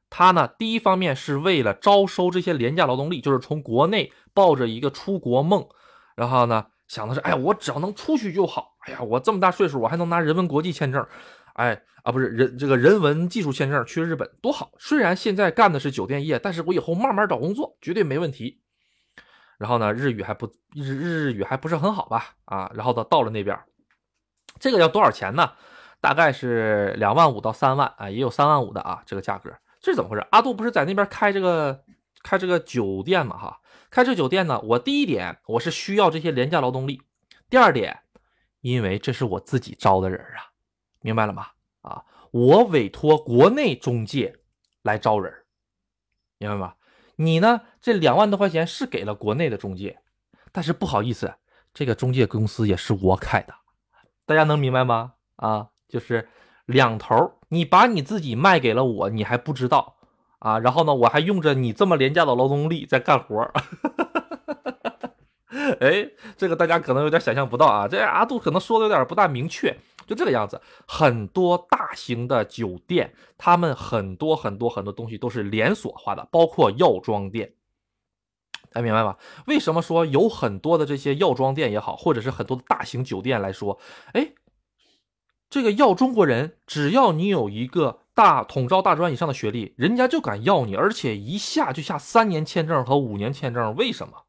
[0.09, 5.67] 他呢，第一方面是为了招收这些廉价劳动力，就是从国内抱着一个出国梦，
[6.15, 11.05] 然后呢，想的是，哎呀，我只要能出去就好，哎呀，我这么大岁数，我还能拿人文国际签证。
[11.57, 14.71] 哎啊，不是人这个人文技术签证去日本多好！
[14.77, 18.61] 虽然现在干的是酒店业，但是我以后慢慢找工作绝对没问题。
[19.57, 22.35] 然后呢，日语还不日日语还不是很好吧？
[22.45, 23.59] 啊，然后到到了那边，
[24.59, 25.51] 这个要多少钱呢？
[25.99, 29.49] 大概是两万五到三万啊，也有三万五的啊，这个价格
[29.81, 30.23] 这是怎么回事？
[30.29, 31.83] 阿杜不是在那边开这个
[32.21, 33.35] 开这个酒店嘛？
[33.35, 37.01] 哈，开这酒店呢，我第一点我是需要这些廉价劳动力，
[37.49, 38.01] 第二点，
[38.61, 40.53] 因为这是我自己招的人啊。
[41.07, 41.47] 明白了吗？
[41.83, 44.39] 啊，我委托国内中介
[44.81, 45.33] 来招人，
[46.37, 46.73] 明白吗？
[47.15, 47.61] 你呢？
[47.79, 50.01] 这两万多块钱是给了国内的中介，
[50.51, 51.35] 但是不好意思，
[51.73, 53.53] 这个中介公司也是我开的，
[54.25, 55.13] 大家能明白吗？
[55.37, 56.27] 啊，就是
[56.65, 59.95] 两头，你把你自己卖给了我，你还不知道
[60.39, 60.59] 啊。
[60.59, 63.49] 然后呢，我还用着你这么廉价的劳动力在干活
[65.79, 67.87] 哎，这个大家可能有点想象不到啊。
[67.87, 69.79] 这阿杜可能说的有点不大明确。
[70.07, 77.53] 就这个样子，很多大型的酒店，他们很多很多很多东西都是连锁化的，包括药妆店，
[78.71, 79.17] 大家明白吧？
[79.47, 83.77] 为什么说有很多的这些药妆店也好，或者是很多的大型酒店来说，
[84.13, 84.31] 哎，
[85.49, 94.23] 这个要中国人，只要你有一个大统招大专以上的学历，人家就敢要你，而且一下就下三年签证和五年签证，为什么？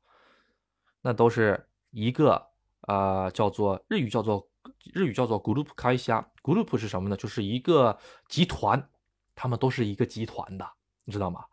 [1.02, 2.48] 那都是一个
[2.80, 4.47] 啊，叫做日语叫做。
[4.94, 7.16] 日语叫做 group 开虾，group 是什么呢？
[7.16, 7.98] 就是一个
[8.28, 8.88] 集团，
[9.34, 10.68] 他们都是一个集团的，
[11.04, 11.44] 你知道吗？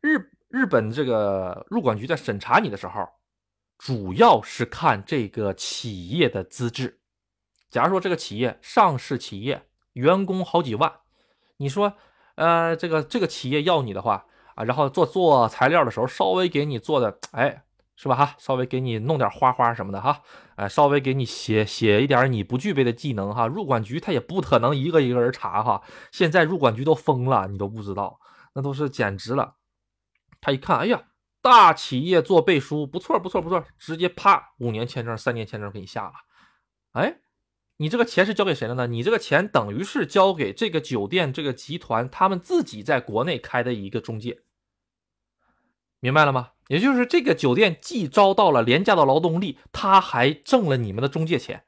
[0.00, 3.08] 日日本这个入管局在审查你的时候，
[3.78, 7.00] 主要是看这个企业的资质。
[7.70, 10.92] 假如说这个企业上市企业，员工好几万，
[11.56, 11.94] 你说，
[12.36, 17.64] 呃，这个这个企业要你的话啊，然后做做材料的时候，稍微给你做的，哎。
[17.96, 18.34] 是吧哈？
[18.38, 20.20] 稍微给你弄点花花什么的哈，
[20.56, 23.46] 哎，稍微给你写写一点你不具备的技能哈。
[23.46, 25.82] 入管局他也不可能一个一个人查哈。
[26.10, 28.18] 现在入管局都疯了，你都不知道，
[28.54, 29.56] 那都是简直了。
[30.40, 31.04] 他一看，哎呀，
[31.40, 36.12] 大企业做背书，不错不错不错，直接啪五年签证、三年签证给你下了。
[36.92, 37.20] 哎，
[37.76, 38.86] 你这个钱是交给谁了呢？
[38.88, 44.42] 你这个钱等于是交给这个酒店这个集团他们自己在国内开的一个中介，
[46.00, 46.50] 明白了吗？
[46.68, 51.64] 也就是这个酒店既招到了廉价的劳动力，他还挣了你们的中介钱。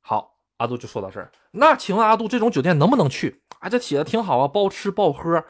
[0.00, 1.32] 好，阿杜就说到这儿。
[1.52, 3.42] 那请问阿杜，这种酒店能不能去？
[3.60, 5.44] 啊，这写的挺好啊，包吃包喝。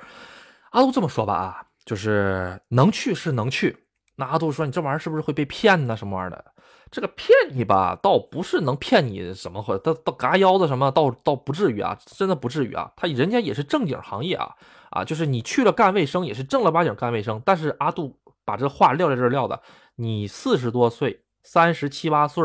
[0.70, 3.86] 阿杜这么说吧，啊，就是能去是能去。
[4.16, 5.96] 那阿杜说，你这玩意儿是不是会被骗呢？
[5.96, 6.52] 什么玩意儿的？
[6.90, 12.92] 这个骗你吧，倒不是能骗你什么，或到到嘎腰子什么，倒倒不至于啊，真的不至于啊。
[12.96, 14.54] 他人家也是正经行业啊。
[14.94, 17.42] 啊，就是你去了干卫生，也是正儿八经干卫生。
[17.44, 19.60] 但是阿杜把这话撂在这儿撂的，
[19.96, 22.44] 你四十多岁，三十七八岁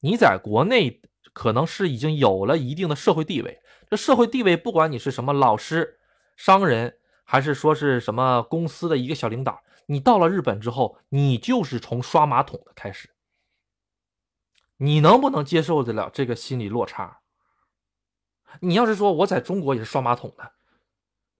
[0.00, 1.00] 你在国内
[1.32, 3.60] 可能是已经有了一定的社会地位。
[3.88, 6.00] 这社会地位，不管你是什么老师、
[6.36, 13.10] 商人，还是说是什么公司的一个小领导，你到了日本之后，你就是从刷马桶的开始。
[14.78, 17.20] 你能不能接受得了这个心理落差？
[18.58, 20.55] 你要是说我在中国也是刷马桶的。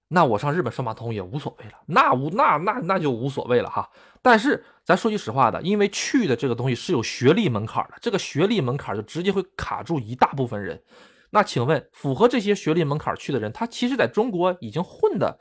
[0.09, 3.91] 那我上日本刷马桶也无所谓了，那无那那那就无所谓了哈。
[4.23, 10.81] 但是咱说句实话的，因为去的这个东西是有学历门槛的，这个学历门槛就直接会卡住一大部分人。
[11.31, 15.37] 那请问，符合这些学历门槛去的人，他其实在中国已经混的，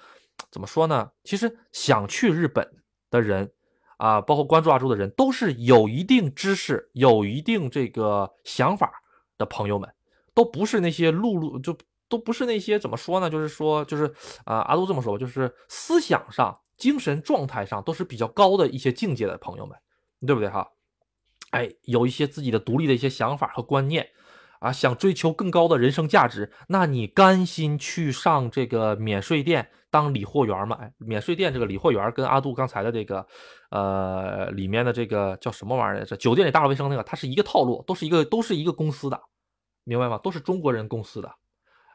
[0.50, 1.12] 怎么说呢？
[1.24, 2.68] 其实想去日本
[3.12, 3.52] 的人
[3.98, 8.92] 啊，包括关注阿朱的人，都是有一定知识、有一定这个想法
[9.38, 9.88] 的朋友们，
[10.34, 11.78] 都不是那些碌碌就。
[12.16, 13.30] 都不是那些怎么说呢？
[13.30, 14.06] 就是说，就是
[14.46, 19.78] 啊，阿杜这么说吧，就是思想上、精神状态上都是比较高的一些境界的朋友们，
[20.26, 20.66] 对不对哈？
[21.52, 24.08] 哎，有一些自己的独立的一些想法和观念
[24.60, 30.78] 啊，想追求更高的人生价值，那你甘心去上这个免税店当理货员吗？
[30.80, 33.28] 哎，免税店这个理货员跟阿杜刚才的这个
[33.72, 36.06] 呃里面的这个叫什么玩意儿？
[36.06, 39.22] 这酒店里打扫卫生那个，它是一个套路，都是一个都是一个公司的，
[39.84, 40.18] 明白吗？
[40.24, 41.32] 都是中国人公司的。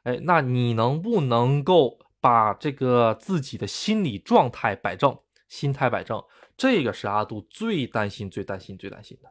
[0.05, 6.23] 哎，那你能不能够把这个自己的心理状态摆正，心态摆正？
[6.57, 9.31] 这个是阿杜最担心、最担心、最担心的。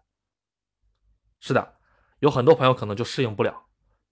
[1.39, 1.75] 是的，
[2.19, 3.63] 有很多朋友可能就适应不了。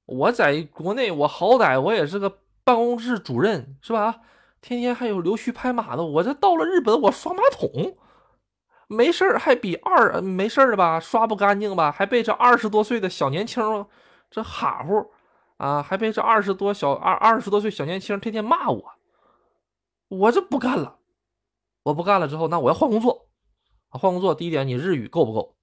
[0.06, 4.22] 我在国内，我好歹我也是个办公室主任，是吧？
[4.62, 6.04] 天天还有溜须拍马的。
[6.04, 7.98] 我这到了日本，我刷马桶，
[8.88, 11.00] 没事儿还比二没事儿吧？
[11.00, 11.92] 刷不干净吧？
[11.92, 13.86] 还被这二十多岁的小年轻
[14.32, 15.12] 这哈呼。
[15.58, 18.94] 啊，还被这二十多小二二十多岁小年轻天天骂我，
[20.08, 21.00] 我这不干了，
[21.84, 23.28] 我不干了之后，那我要换工作，
[23.90, 24.34] 啊，换工作。
[24.36, 25.56] 第一点，你日语够不够？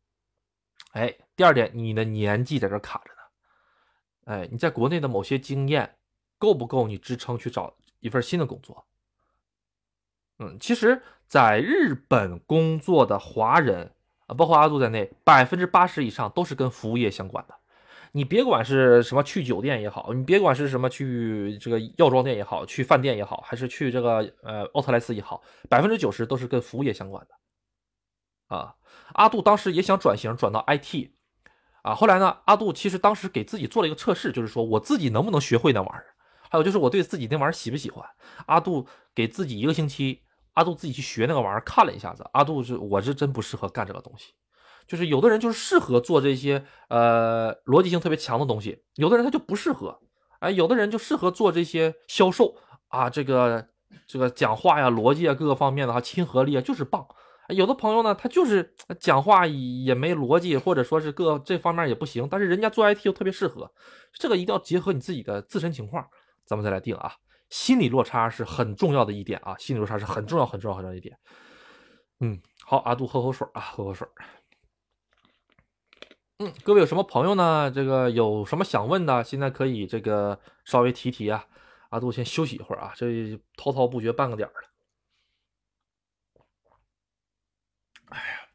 [0.93, 5.97] 哎，第二点，你的年纪在这卡着呢，哎，你在国内的某些经验
[6.39, 8.85] 够不够你支撑去找一份新的工作？
[10.39, 13.95] 嗯，其实，在日本工作的华人
[14.27, 17.55] 啊，包括阿杜在内，百分之八十以上都是跟服务业相关的。
[18.17, 28.57] 你别管是什么去酒店也好，你别管是什么去这个药妆店也好，去饭店也好，还是去这个呃奥特莱斯也好，百分之九十都是跟服务业相关的。
[28.57, 28.73] 啊，
[29.15, 31.09] 阿杜当时也想转型转到 IT，
[31.83, 36.15] 啊，后来呢，阿杜其实当时给自己做了一个测试，就是说我自己能不能学会那玩意儿，
[36.49, 38.09] 还有就是我对自己那玩意儿喜不喜欢。
[38.47, 40.23] 阿杜给自己一个星期，
[40.53, 44.35] 阿杜自己去学那个玩意儿，看了一下子，阿杜是我是真不适合干这个东西。
[44.87, 49.99] 就是有的人就是适合做这些呃逻辑性特别强的东西，有的人他就不适合，
[50.41, 52.55] 哎，有的人就适合做这些销售
[52.89, 53.67] 啊，这个
[54.07, 57.07] 这个讲话呀、逻辑啊各个方面的哈，亲和力啊就是棒。
[57.49, 63.71] 有的朋友呢，他就是讲话也没逻辑，或者说是各这方面也不行，但是人家做 IT 又特别适合，
[64.15, 66.07] 这个一定要结合你自己的自身情况，
[66.47, 67.13] 咱们再来定啊。
[67.51, 71.15] 心理落差是很重要的一点啊，心理落差是很重要、很重要、很重要一点。
[72.21, 74.09] 嗯，好，阿杜喝口水啊，喝口水。
[76.39, 77.71] 嗯，各位有什么朋友呢？
[77.71, 79.23] 这个有什么想问的？
[79.23, 81.47] 现在可以这个稍微提提啊。
[81.91, 84.55] 阿杜先休息一会儿啊，这滔滔不绝半个点了。
[88.07, 88.49] 哎呀，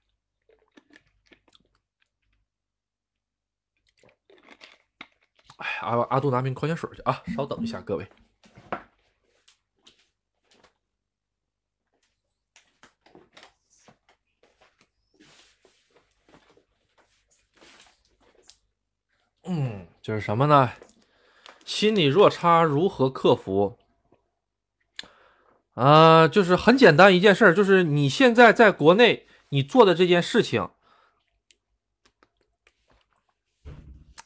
[5.58, 8.06] 哎，阿阿杜拿瓶矿泉水去啊，稍等一下，各位。
[20.10, 20.72] 就是什么呢？
[21.64, 23.78] 心理落差如何克服？
[25.76, 30.68] 啊，就是很简单一件事儿，就是你现在在国内你做的这件事情，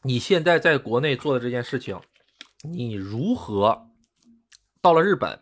[0.04, 2.00] 你现在在国内做的这件事情，
[2.62, 3.90] 你如何
[4.82, 5.42] 到了日本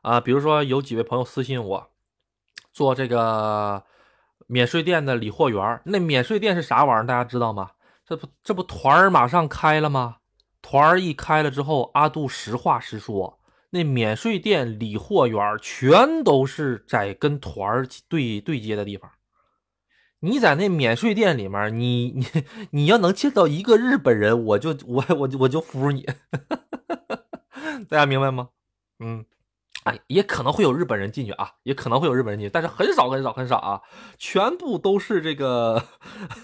[0.00, 0.20] 啊？
[0.20, 1.92] 比如说有几位朋友私信我
[2.72, 3.84] 做这个
[4.48, 7.06] 免税店的理货员，那免税店是啥玩意儿？
[7.06, 7.70] 大家知道吗？
[8.12, 10.18] 这不这不团儿马上开了吗？
[10.60, 13.38] 团儿一开了之后，阿杜实话实说。
[13.70, 19.10] 那免税店理货员全都是在跟团儿对对接的地方。
[20.20, 22.26] 你在那免税店里面，你你
[22.72, 26.06] 你要能见到一个日本人，我就我我我就服你。
[27.88, 28.50] 大家明白吗？
[28.98, 29.24] 嗯，
[29.84, 33.82] 哎，也可能会有日本人进去啊，也可能会有日本人进去，但是很少很少很少啊，
[34.16, 35.84] 全部都是这个，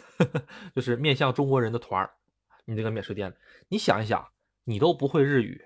[0.74, 2.10] 就是面向中国人的团儿。
[2.64, 3.34] 你这个免税店，
[3.68, 4.28] 你想一想，
[4.64, 5.64] 你都不会日语。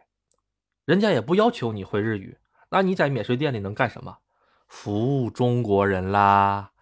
[0.84, 2.36] 人家也不要求你会日语，
[2.70, 4.18] 那你在免税店里能干什么？
[4.68, 6.72] 服务中国人啦。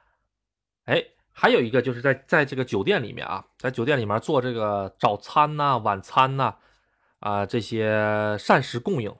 [0.85, 6.55] 哎，还有一个就是在在这个酒店里面啊，在酒店里面做这个早餐呐、晚餐呐，
[7.20, 9.14] 啊这些膳食供应，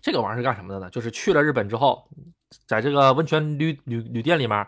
[0.00, 0.88] 这个玩意儿是干什么的呢？
[0.90, 2.08] 就是去了日本之后，
[2.66, 4.66] 在这个温泉旅旅旅店里面，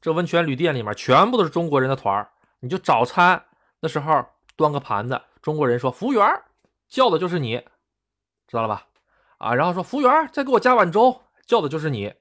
[0.00, 2.30] 这温泉旅店里面全部都是中国人的团儿，
[2.60, 3.42] 你就早餐
[3.80, 4.24] 的时候
[4.56, 6.24] 端个盘子，中国人说服务员
[6.88, 7.62] 叫的就是你。
[8.46, 8.84] 知道了吧？
[9.38, 12.12] 啊，然后说服务员再给我加碗粥，叫的就是你，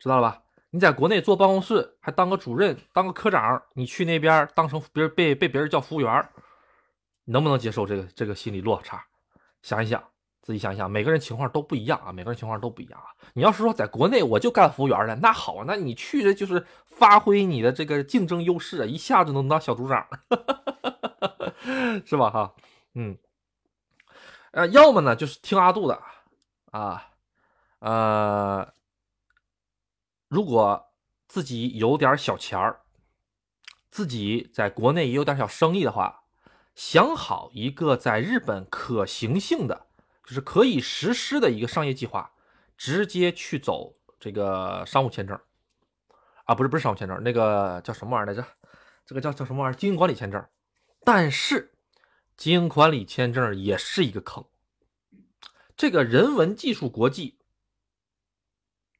[0.00, 0.42] 知道了吧？
[0.70, 6.28] 你在国内坐办公室，还当个主任，当个科长，你去那边当成别人被被别人叫服务员，
[7.26, 9.00] 能不能接受这个这个心理落差？
[9.62, 10.02] 想一想，
[10.48, 13.12] 自己想想，每个人情况都不一样啊，每个人情况都不一样啊。
[13.34, 20.08] 你要是说在国内我就干服务员的，那好，那你去的就是发挥你的这个竞争优势啊，一下子能当小组长，
[22.02, 22.30] 是吧？
[22.30, 22.54] 哈，
[22.94, 23.18] 嗯。
[24.52, 26.00] 呃，要么呢就是听阿杜的，
[26.70, 27.10] 啊，
[27.80, 28.72] 呃，
[30.28, 30.90] 如果
[31.26, 32.80] 自己有点小钱儿，
[33.90, 36.22] 自己在国内也有点小生意的话，
[36.74, 39.87] 想好一个在日本可行性的，
[40.28, 42.30] 就是可以实施的一个商业计划，
[42.76, 45.40] 直接去走这个商务签证，
[46.44, 48.46] 啊，不是不是商务签证，那个叫什么玩意儿来着？
[49.06, 49.78] 这个叫叫什么玩意儿？
[49.78, 50.46] 经营管理签证，
[51.02, 51.72] 但是。
[52.36, 54.44] 经营管理签证也是一个坑，
[55.76, 57.36] 这个人文技术国际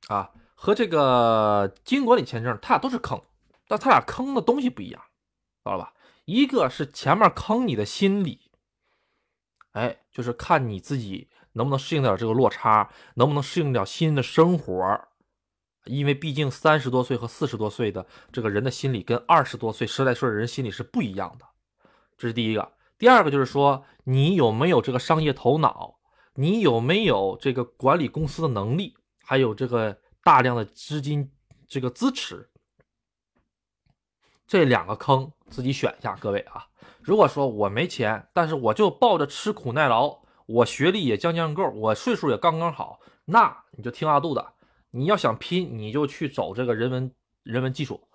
[0.09, 3.23] 啊和这个经营管理签证，它俩都是坑，
[3.69, 5.01] 但它俩坑的东西不一样，
[5.62, 5.95] 知道吧？
[6.25, 8.48] 一个是前面坑你的心理，
[9.72, 15.09] 哎，就是看你自己能不能适应点这个落差，能不能适应点新的生活，
[15.85, 21.44] 因为毕竟三十多岁和四十多岁的这个人的心理跟二十多岁十来岁的人心理是不一样的，
[22.16, 22.72] 这是第一个。
[22.98, 25.98] 第二个就是说，你有没有这个商业头脑？
[26.35, 28.94] 你有没有这个管理公司的能力？
[29.24, 31.31] 还有这个大量的资金
[31.68, 32.48] 这个支持？
[34.49, 36.67] 这两个坑自己选一下，各位啊。
[37.01, 44.55] 如果说我没钱，但是我就抱着吃苦耐劳，我学历也将将够，我岁数也刚刚好，那你就听阿杜的。
[44.91, 48.09] 你要想拼，你就去走这个人文人文技术。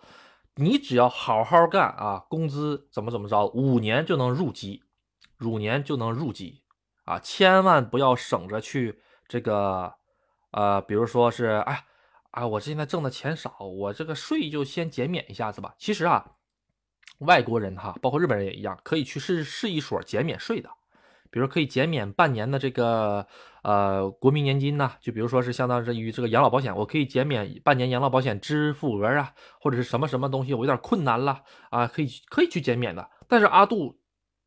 [0.56, 4.84] 你只要好好干啊，工资怎么怎么着，五年就能入籍，
[5.42, 6.64] 五年就能入籍
[7.06, 7.20] 啊！
[7.20, 9.94] 千万不要省着去这个，
[10.52, 11.86] 呃，比如说是，哎，
[12.34, 15.76] 啊，我现在挣的钱少，我这个税就先减免一下子吧。
[15.78, 16.26] 其实啊，
[17.20, 20.70] 外国人哈，包括日本人也一样，可以去试试一所减免税的。
[21.30, 23.28] 比如可以减免半年的这个
[23.62, 33.10] 呃国民年金呐，就比如说是相当于这个养老保险，我可以减免半年养老保险支付额啊，或者是什么什么东西，我有点困难了啊，可以可以去减免的。
[33.28, 34.00] 但是阿杜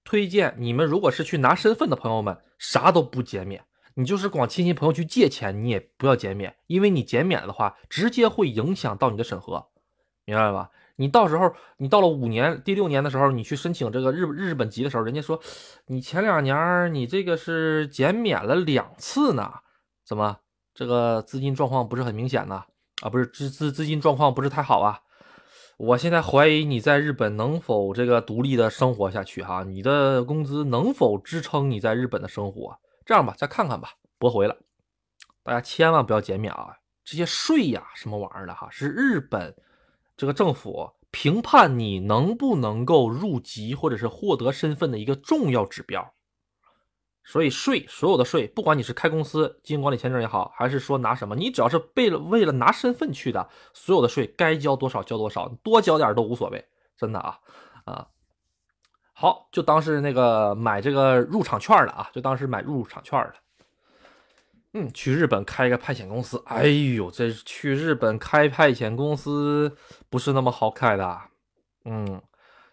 [0.04, 3.64] 推荐你们，如果是去拿身份的朋友们，啥都不减免，
[3.98, 9.68] 你就是光亲戚朋友去借钱，你也不要减免，因为你减免的话，直接会影响到你的审核，
[10.26, 10.70] 明白吧？
[10.96, 15.40] 你到时候，你到了五年、第六年的时候，你去申请这个日日本籍的时候，人家说，
[15.86, 19.50] 你前两年你这个是减免了两次呢，
[20.04, 20.36] 怎么
[20.74, 22.64] 这个资金状况不是很明显呢？
[23.00, 25.00] 啊，不是资资资金状况不是太好啊？
[25.78, 29.62] 我现在怀疑你在日本能否这个独立的生活下去哈？
[29.64, 32.78] 你的工资能否支撑你在日本的生活？
[33.06, 34.58] 这样吧，再看看吧，驳回了。
[35.42, 39.56] 大家千万不要减免啊，这些税呀，什么玩意儿的哈，是日本。
[40.16, 46.14] 这个政府评判你能不能够入籍或者是获得身份的一个重要指标，
[47.22, 57.38] 所以税所有的税，不管你是开公司、经营管理签证也好，还是说拿什么，你只要是为了为了拿身份去的，所有的税该交多少交多少，多交点都无所谓，真的啊
[57.84, 58.08] 啊！
[59.18, 63.32] 好，就当是那个买这个入场券了啊，就当是买入场券了。
[64.74, 69.74] 嗯，去日本开一个派遣公司，哎呦，这去日本开派遣公司
[70.10, 71.18] 不是那么好开的。
[71.86, 72.20] 嗯，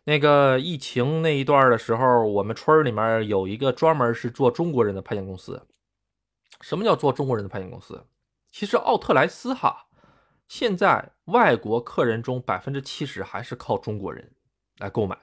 [0.03, 5.65] 那个疫情那一段的时候，我们村里面有一个专门是做中国人的派遣公司。
[6.59, 8.05] 什么叫做中国人的派遣公司？
[8.51, 9.85] 其实奥特莱斯哈，
[10.49, 14.29] 现在外国客人中百分之七十还是靠中国人
[14.79, 15.17] 来购买。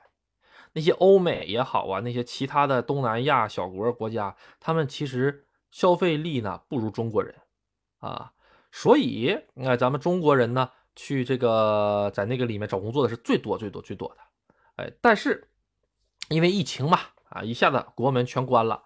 [0.72, 5.46] 那些欧美也好啊，那些其他的东南亚小国国家，他们其实。
[5.72, 7.32] 消费力呢不如中国人，
[8.00, 8.32] 啊，
[8.72, 14.16] 所以你看咱们中国人呢去这个在那个里面找工作的是最多最多最多的，
[14.82, 15.48] 哎，但是
[16.28, 16.98] 因为疫情嘛，
[17.28, 18.82] 啊，一下子国门全关了，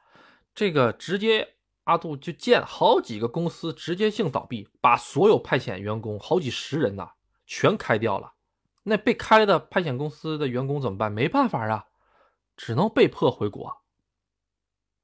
[0.54, 1.54] 这个直接
[1.84, 7.12] 阿杜就建好几个公司直接性倒闭，把所有派遣员工好几十人呐
[7.46, 8.33] 全开掉了，
[8.84, 11.10] 那被开的派遣公司的员工怎么办？
[11.10, 11.86] 没办法啊，
[12.56, 13.76] 只能被迫回国。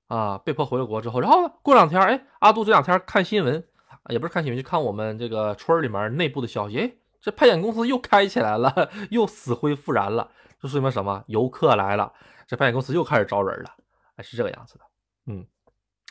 [0.06, 3.64] 啊，被迫回了国之后，然后过两天，哎，阿杜这两天看新闻，
[4.08, 11.22] 也不是看新闻，就看我们这个村里面内部的消息，哎，这派遣公司又开起来了， 又死灰复燃了，这说明什么？
[11.28, 12.12] 游客来了，
[12.48, 13.70] 这派遣公司又开始招人了，
[14.16, 14.84] 哎，是这个样子的。
[15.26, 15.46] 嗯，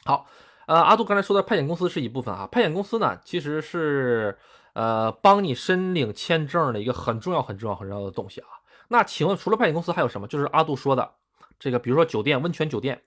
[0.06, 0.26] 好，
[0.68, 4.40] 呃，阿杜刚才说的派遣公司是一部分啊，派遣公司呢，其实是
[4.80, 8.48] 呃帮你申领签证的一个很重要、很重要、很重要的东西啊。
[8.88, 10.28] 那请问，除了派遣公司还有什么？
[10.28, 11.16] 就是阿杜说的
[11.60, 13.02] 这个，比如说酒店、温泉酒店。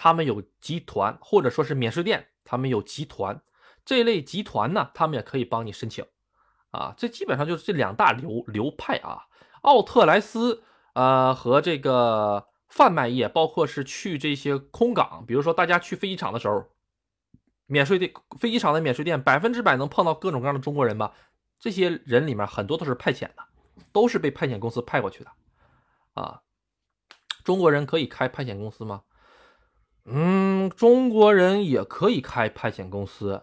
[0.00, 3.42] 他们有集团，或者说是免税店，他们有集团
[3.84, 6.04] 这类集团呢，他们也可以帮你申请
[6.70, 6.94] 啊。
[6.96, 9.26] 这基本上就是这两大流流派啊。
[9.62, 10.62] 奥特莱斯
[10.92, 16.64] 呃和这个贩卖业，包括是去这些空港，比如说大家去飞机场的时候，
[17.68, 21.12] 免税店飞机场的免税店百分之百能碰到各种各样的中国人吧？
[21.60, 23.44] 这些人里面很多都是派遣的，
[23.92, 25.30] 都是被派遣公司派过去的
[26.14, 26.42] 啊。
[27.44, 29.02] 中国人可以开派遣公司吗？
[30.04, 33.42] 嗯，中国人也可以开派遣公司，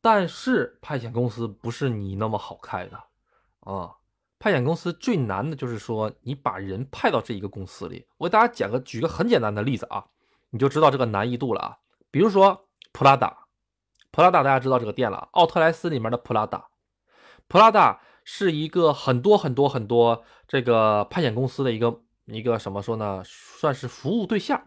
[0.00, 2.96] 但是派遣公司不是你那么好开的
[3.60, 3.94] 啊。
[4.40, 8.06] 派遣公司最难的就是说，你把人派到这一个公司里。
[8.16, 10.06] 我给大家讲个举个很简单的例子啊，
[10.50, 11.78] 你就知道这个难易度了啊。
[12.10, 12.67] 比如说
[12.98, 13.46] 普拉达，
[14.10, 16.64] 普拉达大家知道这个店了，奥特莱斯里面的普拉达，
[17.46, 24.60] 普拉达是一个很多很多很多这个派遣公司的一个一个什么说呢，算是服务对象。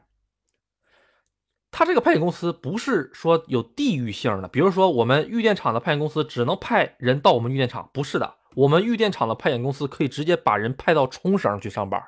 [1.71, 12.01] 他这个派遣公司不是说有地域性的，比如说我们玉电厂的派遣公司只能派人到我们玉电厂，不是的，我们玉电厂的派遣公司可以直接把人派到冲绳去上班，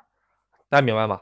[0.70, 1.20] 大家明白吗？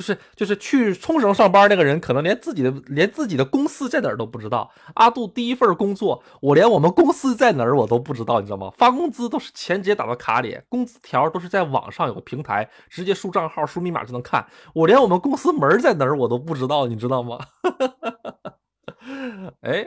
[0.00, 4.72] 就是就是去冲绳上班那个人，可能连自己的连自己的公司在哪儿都不知道。
[4.94, 8.72] 阿杜第一份工作，我连我们公司在哪儿我都不知道，你知道吗？
[8.78, 14.46] 发工资都是钱直接打到卡里，工资条都是在网上有个平台，直接输账号、输密码就能看。
[14.72, 17.38] 我连我们公司门在哪儿我都不知道，你知道吗？
[19.60, 19.86] 哎，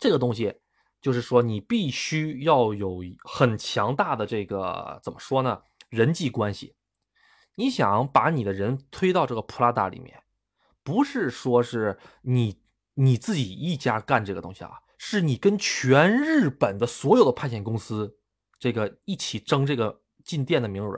[0.00, 0.52] 这个东西
[1.00, 5.60] 就是说，你必须要有很强大的这个怎么说呢？
[5.88, 6.74] 人际关系。
[7.56, 10.22] 你想把你的人推到这个普拉达里面，
[10.82, 12.62] 不是说是你
[12.94, 18.18] 你自己一家干这个东西啊，是你跟全日本的所有的派遣公司
[18.58, 20.96] 这个一起争这个进店的名额，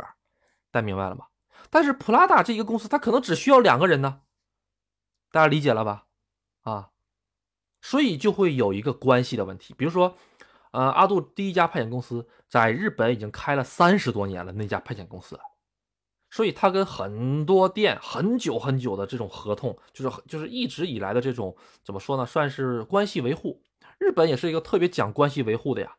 [0.70, 1.26] 大家明白了吗？
[1.70, 4.22] 但是普拉达这一个公司，它可能只需要两个人呢，
[5.30, 6.06] 大家理解了吧？
[6.62, 6.90] 啊，
[7.80, 10.16] 所以就会有一个关系的问题，比如说，
[10.72, 15.38] 呃，阿杜第一家派遣公司在日本已经开了三十多年了，那家派遣公司。
[16.32, 21.54] 所以他跟很多店很久很久的这种合同，就是就是一直以来的这种
[21.84, 23.62] 怎么说呢，算是关系维护。
[23.98, 25.94] 日本也是一个特别讲关系维护的呀，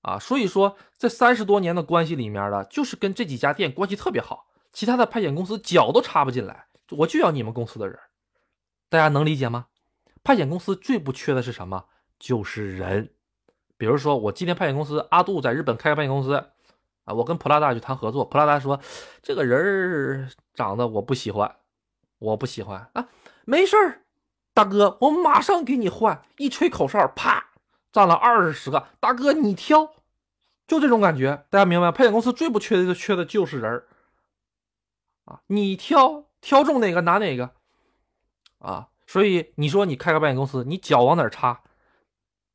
[0.00, 7.98] 啊，所以说这三十多年的关系里面呢，就是跟这几家店关系特别好，其他的派遣公司脚都插不进来，我就要你们公司的人，
[8.88, 9.66] 大家能理解吗？
[10.22, 11.84] 派遣公司最不缺的是什么？
[12.18, 13.12] 就是人。
[13.76, 16.42] 比如说我今天派遣公司阿杜在日本开个派遣公司。
[17.04, 18.80] 啊，我跟普拉达去谈合作，普拉达说
[19.22, 21.56] 这个人儿长得我不喜欢，
[22.18, 23.08] 我不喜欢啊，
[23.44, 24.02] 没事儿，
[24.52, 26.22] 大哥，我马上给你换。
[26.38, 27.50] 一吹口哨，啪，
[27.92, 29.94] 占了二十个，大哥你挑，
[30.66, 31.92] 就这种感觉，大家明白？
[31.92, 33.86] 派遣公司最不缺的，缺的就是人儿
[35.26, 37.50] 啊，你挑，挑中哪个拿哪个
[38.58, 38.88] 啊。
[39.06, 41.60] 所以你说你开个保险公司，你脚往哪插，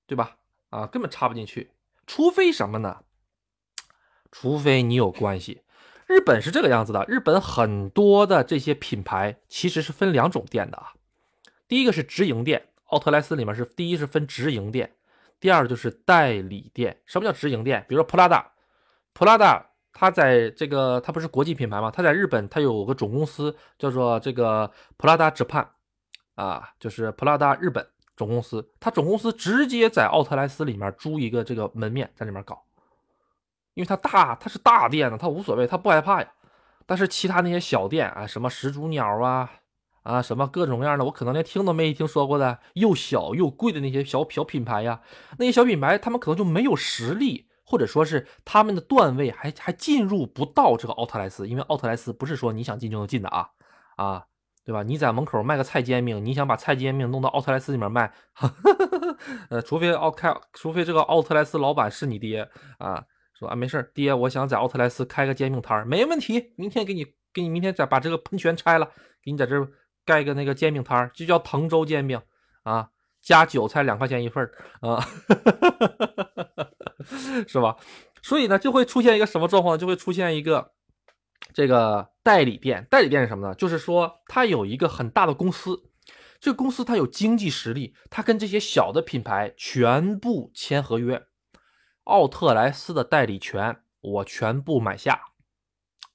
[0.08, 0.38] 对吧？
[0.72, 1.72] 啊，根本插不进去，
[2.08, 3.04] 除非什么呢？
[4.32, 5.62] 除非你有关系，
[6.08, 7.06] 日本是这个样子的。
[7.08, 10.94] 日本很多的这些品牌其实是分两种店的啊。
[11.68, 14.92] 第一个是直营店，奥特莱斯里面是第一是分直营店，
[15.40, 17.00] 第二就是代理店。
[17.06, 17.86] 什么叫直营店？
[17.88, 18.52] 比如说普拉达，
[19.14, 21.92] 普拉达它在这个它不是国际品牌吗？
[21.92, 25.70] 它在日本它有个总公司叫做这个普拉达之畔
[26.36, 28.68] 啊，就是普拉达日本总公司。
[28.80, 32.64] 它总公司直接在奥特莱斯里面租一个这个门面在里面搞，
[33.74, 36.28] 因为它大，它是大店呢，它无所谓，它不害怕呀。
[36.86, 39.50] 但是其他那些小店啊，什么始祖鸟啊。
[40.04, 45.02] 啊，什么各种各样的，我可能连听都没听说过的，又小又贵的那些小小品牌呀，
[45.38, 53.50] 那些小品牌，他们可能就没有实力，或者说是他们的段位还还进入不到这个奥特莱斯，因为奥特莱斯不是说你想进就能进的啊
[53.98, 54.26] 啊，
[54.66, 54.82] 对吧？
[54.82, 58.12] 你在门口卖个菜煎饼，你想把菜煎饼弄到奥特莱斯里面卖，
[59.52, 62.50] 呃，除非奥开，除非这个奥特莱斯老板是你爹
[62.80, 63.04] 啊，
[63.40, 68.92] 说啊没事爹，我想在奥特莱斯开个煎饼摊没问题，明天给你给你明天再把这个喷泉拆了，
[69.24, 69.68] 给你在这。
[70.06, 72.20] 盖个那个煎饼摊儿，就叫滕州煎饼
[72.64, 72.90] 啊，
[73.22, 75.06] 加韭菜两块钱一份儿啊，
[77.48, 77.78] 是吧？
[78.24, 79.78] 所以呢，就会出现一个什么状况？
[79.78, 80.72] 就会出现一个
[81.54, 82.88] 这个代理店。
[82.90, 83.54] 代理店是什么呢？
[83.54, 85.80] 就是说，它有一个很大的公司，
[86.40, 91.22] 这个公司它有经济实力，它跟这些小的品牌全部签合约，
[92.10, 95.22] 奥特莱斯的代理权我全部买下，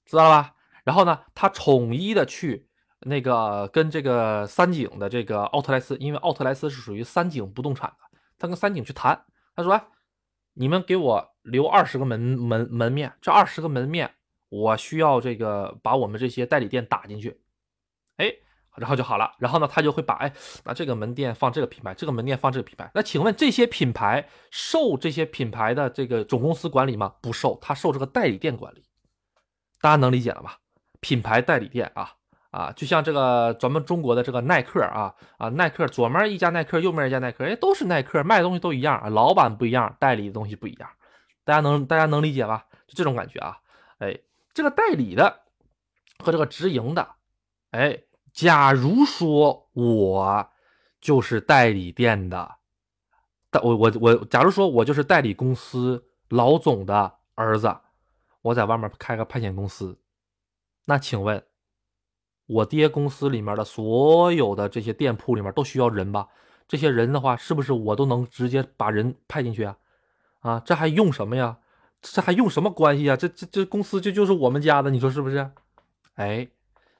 [0.05, 0.55] 知道吧？
[0.85, 2.69] 然后呢，他统一的去。
[3.07, 9.79] 那个跟这个三井的这个奥特莱斯，因为奥特莱斯是属于三井不动产的，他跟三井去谈，他说
[10.57, 14.15] ：“你们给我留二十个门门门面，这二十个门面
[14.49, 17.39] 我需要这个把我们这些代理店打进去，
[18.17, 18.35] 哎，
[18.77, 19.33] 然后就好了。
[19.39, 20.33] 然后呢，他就会把哎，
[20.65, 22.91] 那这个门店放这个品牌，这个门店放这个品牌。
[22.95, 27.15] 那请问这些品牌受这些品牌的这个总公司管理吗？
[27.21, 28.83] 不受，他受这个代理店管理。
[29.81, 30.59] 大家能理解了吧？
[31.01, 32.15] 品牌代理店啊。”
[32.55, 40.89] 啊，就像这个咱们中国的这个耐克啊啊，耐克左面一家耐克，右面一家耐克，哎，都是耐克，卖的东西都一样，老板不一样，代理的东西不一样，
[41.43, 42.65] 大家能大家能理解吧？
[42.87, 43.59] 就这种感觉啊，
[43.99, 44.17] 哎，
[44.53, 45.41] 这个代理的
[46.21, 47.09] 和这个直营的，
[47.73, 47.99] 哎，
[48.35, 50.51] 假如说我
[51.01, 52.57] 就是代理店的，
[53.49, 57.75] 代我我我，假如说我就是代理公司老总的儿子，
[58.43, 59.99] 我在外面开个派遣公司，
[60.85, 61.43] 那请问？
[62.47, 66.29] 我爹公司里面的所有的这些店铺里面都需要人吧？
[66.69, 69.79] 这些人的话，是不是我都能直接把人派进去啊？
[70.41, 71.57] 啊，这还用什么呀？
[72.03, 73.17] 这还用什么关系啊？
[73.17, 75.51] 这这这公司就就是我们家的，你说是不是？
[76.17, 76.47] 哎，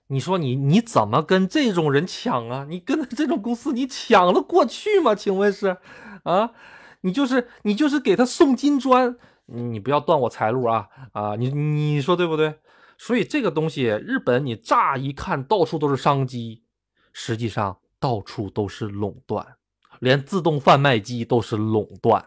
[0.09, 2.67] 你说你你怎么跟这种人抢啊？
[2.69, 5.15] 你跟这种公司你抢得过去吗？
[5.15, 5.77] 请问是？
[6.25, 6.53] 啊，
[7.01, 10.89] 你就是你就是给他送金砖，你不要断我财路啊！
[11.13, 12.59] 啊，你你说对不对？
[12.97, 16.65] 所以这个东西，日本你乍一看到处都是商机，
[17.13, 19.57] 实际上到处都是垄断，
[19.99, 22.25] 连自动贩卖机都是垄断，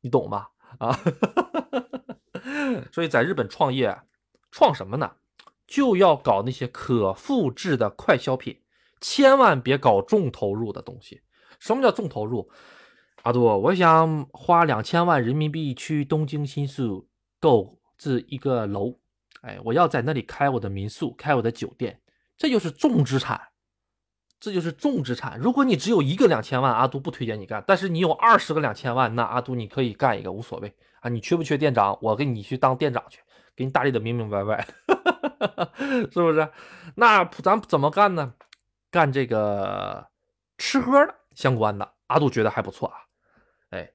[0.00, 0.48] 你懂吗？
[0.78, 0.98] 啊，
[2.92, 3.98] 所以在日本创业，
[4.50, 5.10] 创什么呢？
[5.70, 8.60] 就要搞那些可复制的快消品，
[9.00, 11.22] 千万别搞重投入的东西。
[11.60, 12.50] 什么叫重投入？
[13.22, 17.08] 阿杜，我想花两千万人民币去东京新宿
[17.38, 18.98] 购置一个楼。
[19.42, 22.00] 哎，我要在那里开我的民宿，开我的酒店，
[22.36, 23.40] 这就是重资产，
[24.40, 25.38] 这就是重资产。
[25.38, 31.08] 如果你只有一个两千万，阿杜不推荐你干；但是你有二十个两千万，那阿杜你可以干一个，无所谓啊。
[31.08, 31.96] 你缺不缺店长？
[32.02, 33.20] 我给你去当店长去，
[33.54, 34.66] 给你打理的明明白白，
[36.12, 36.48] 是不是？
[36.94, 38.34] 那咱怎么干呢？
[38.90, 40.06] 干这个
[40.58, 42.96] 吃喝的相关的，阿杜觉得还不错啊。
[43.70, 43.90] 哎，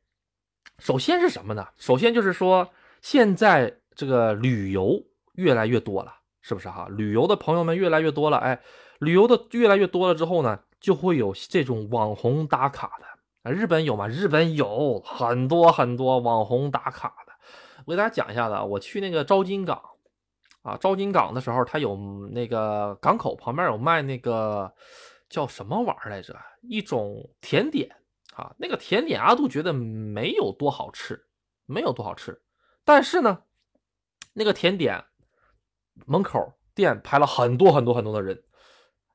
[0.80, 1.68] 首先是什么呢？
[1.78, 2.70] 首先就是说，
[3.02, 5.02] 现在这个旅游。
[5.36, 6.88] 越来越多了，是不是哈？
[6.90, 8.58] 旅游的朋友们越来越多了，哎，
[9.00, 12.94] 旅游的越来越多了之后呢，就会有这种网红打卡
[13.44, 13.52] 的。
[13.52, 14.08] 日本有吗？
[14.08, 17.34] 日本有很多很多网红打卡的。
[17.86, 19.78] 我给大家讲一下子，我去那个昭金港
[20.66, 21.96] 啊，昭金港的时候，它有
[22.32, 24.74] 那个港口旁边有卖那个
[25.30, 26.36] 叫什么玩意儿来着？
[26.64, 27.96] 一种甜点
[28.36, 31.28] 啊，那个甜点阿杜觉得没有多好吃，
[31.68, 32.42] 没有多好吃，
[32.84, 33.44] 但是呢，
[34.34, 35.06] 那个甜点。
[36.08, 38.44] 门口店排了很多很多很多的人，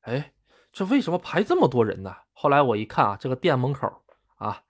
[0.01, 0.32] 哎，
[0.72, 2.16] 这为什么排这么多人呢？
[2.32, 3.86] 后来我一看啊，这个店门口
[4.36, 4.62] 啊，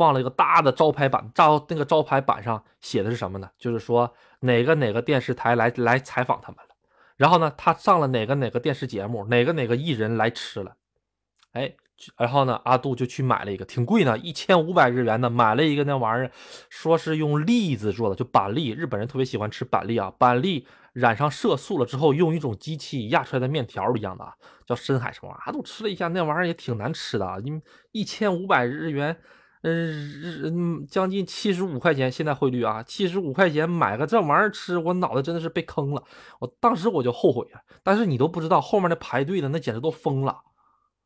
[0.00, 3.50] 放了一个大的招牌板，招那个招牌板上写的是什么呢？
[3.58, 6.74] 就是说哪个哪个电视台来来采访他们了，
[7.18, 10.74] 然后呢，他上了哪个哪个电视节目，哪个哪个艺人来吃了，
[11.52, 11.74] 哎。
[12.16, 16.32] 然后呢，阿杜就去买了一个，挺贵呢，一千五百日元的，买了一个那玩意儿，
[16.70, 24.24] 说是用栗子做的，就板栗，日本人特别喜欢吃板栗啊，板栗染上色素了之后，用一种机器压出来的面条一样的，
[24.64, 25.44] 叫深海什么玩意儿？
[25.44, 27.60] 阿杜吃了一下，那玩意儿也挺难吃的，因为
[27.92, 29.14] 一千五百日元
[29.62, 36.02] 嗯，将近七十五块钱，现在汇率啊，七十五块钱买个这玩意儿吃，我脑袋真的是被坑了。
[36.38, 40.40] 我当时我就后悔啊，但是你都不知道后面的排队的那简直都疯了。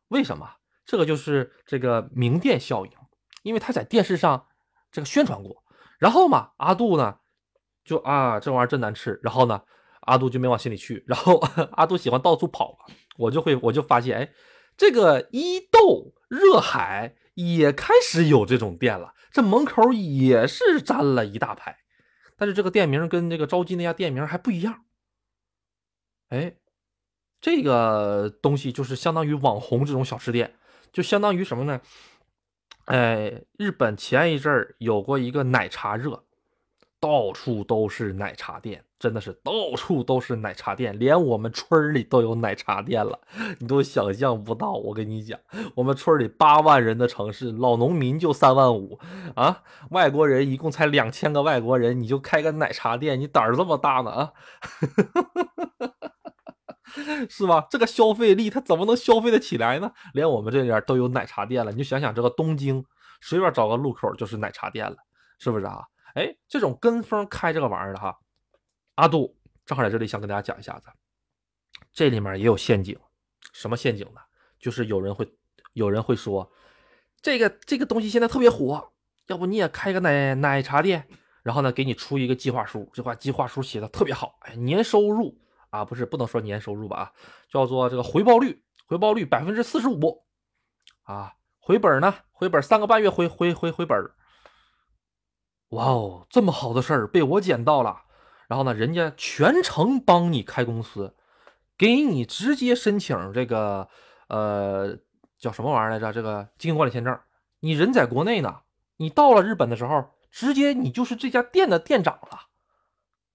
[0.09, 0.49] 为什么？
[0.87, 2.93] 这个就是这个名店效应，
[3.43, 4.47] 因为他在电视上
[4.93, 5.65] 这个宣传过，
[5.99, 7.17] 然后嘛，阿杜呢
[7.85, 9.61] 就啊这玩意儿真难吃，然后呢
[10.03, 11.39] 阿杜就没往心里去，然后
[11.75, 12.79] 阿杜喜欢到处跑，
[13.19, 14.31] 我就会我就发现，哎，
[14.77, 17.17] 这个伊豆热海。
[17.35, 21.79] 也开始有这种店了，这门口也是站了一大排，
[22.37, 24.85] 但是这个店名跟这个招金那家店名还不一样。
[26.29, 26.57] 哎，
[27.41, 30.55] 这个东西就是相当于网红这种小吃店，
[30.93, 31.81] 就相当于什么呢？
[32.87, 36.25] 哎，日本前一阵儿有过一个奶茶热。
[37.05, 43.21] 到处都是奶茶店，真的是到处都是奶茶店，连我们村里都有奶茶店了，
[43.59, 44.73] 你都想象不到。
[44.73, 45.39] 我跟你讲，
[45.75, 48.99] 我们村里八万人的城市，老农民就三万五
[49.37, 54.33] 啊，外国人一共才两千个外国人，你就开个奶茶店，你胆儿这么大呢啊？
[57.29, 57.67] 是吧？
[57.69, 59.93] 这个消费力他怎么能消费得起来呢？
[60.15, 62.83] 连我们这边都有奶茶店了，你就想想这个东京，
[63.21, 64.97] 随便找个路口就是奶茶店了，
[65.39, 65.83] 是不是啊？
[66.15, 68.19] 哎，这种跟风开这个玩意儿的哈，
[68.95, 69.37] 阿杜
[69.67, 70.87] 正好在这里想跟大家讲一下子，
[71.93, 72.97] 这里面也有陷阱，
[73.53, 74.21] 什么陷阱呢？
[74.61, 75.37] 就是有人会
[75.73, 76.51] 有人会说，
[77.21, 78.93] 这个这个东西现在特别火，
[79.27, 81.09] 要不你也开个奶奶茶店，
[81.43, 85.37] 然后呢给你出一个计划书，这块计划书写的特别好，哎，年收入
[85.71, 87.13] 啊不是不能说年收入吧啊，
[87.49, 90.25] 叫做这个回报率，回报率百分之四十五，
[91.03, 93.99] 啊，回本呢，回本三个半月回回回回本。
[95.75, 98.03] 哇哦，这么好的事儿被我捡到了，
[98.47, 101.17] 然后呢，人家全程帮你开公司，
[101.77, 103.89] 给你直接申请这个
[104.29, 104.97] 呃
[105.37, 106.13] 叫什么玩意儿来着？
[106.13, 107.19] 这个经营管理签证。
[107.59, 108.61] 你人在国内呢，
[108.99, 112.43] 你到了日本的时候，直接你就是这家店的店长了，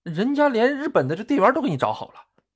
[0.04, 2.14] 人家连日本的这店员都给你找好了，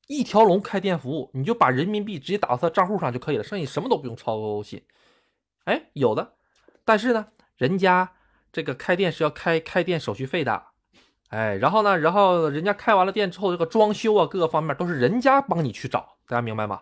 [0.07, 4.81] 一条龙开店服务，你就把人民币直接打到他账户上就可以了，剩下什么都不用操心。
[5.65, 6.35] 哎，有的，
[6.85, 7.27] 但是呢，
[7.57, 8.13] 人家。
[8.53, 10.63] 这个开店是要开开店手续费的，
[11.29, 16.79] 哎，然后呢，然后人家开完了店之后，这个装修啊，各个方面都是人家帮你去找，大家明白吗？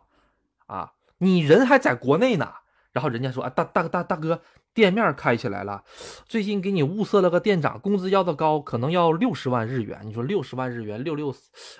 [0.67, 2.51] 啊，你人还在国内呢，
[2.91, 4.41] 然后人家说啊，大大大大哥，
[4.73, 5.81] 店面开起来了，
[6.25, 10.01] 最近给你物色了个店长，工资要的高，可能要六十万日元。
[10.03, 11.33] 你说六十万日元，六六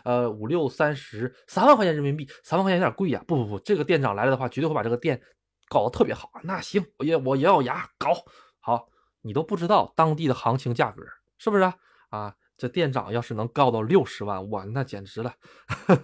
[0.06, 3.22] 呃五六三十，三万块钱人民币，三万块钱有点贵呀。
[3.28, 5.22] 不不不，这个店长来了的话，绝对会把这个店
[5.68, 6.30] 搞得特别好。
[6.44, 8.14] 那行，我也我咬咬牙搞
[8.62, 8.88] 好。
[9.22, 11.04] 你都不知道当地的行情价格
[11.38, 11.64] 是不是
[12.10, 12.34] 啊？
[12.58, 15.34] 这店长要是能告到六十万，哇，那简直了！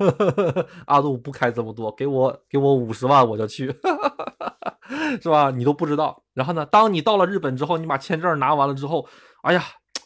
[0.88, 3.68] 阿杜不开这么多，给我给我五十万我就去，
[5.22, 5.52] 是吧？
[5.52, 6.24] 你都不知道。
[6.34, 9.08] 然后呢，当你到了日本之后，你把签证拿完了之后，
[9.44, 9.64] 哎呀，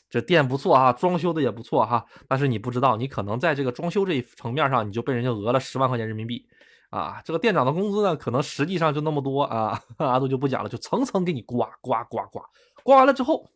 [0.09, 2.05] 这店不错啊，装修的也不错哈。
[2.27, 6.45] 但是你不知道，你可能在这个装修这一层面上，你就被人家讹了十万块钱人民币
[6.89, 7.21] 啊。
[7.23, 9.79] 这个店长的工资呢，可能实际上就那么多啊。
[9.99, 12.25] 阿杜就不讲了，就层层给你刮刮刮。
[12.25, 12.43] 刮
[12.83, 13.51] 刮完了之后，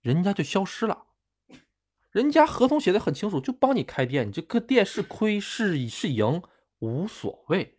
[0.00, 1.04] 人家就消失了。
[2.10, 6.42] 人家合同写的很清楚，就帮你开店，你这个店是亏是是赢
[6.78, 7.78] 无所谓，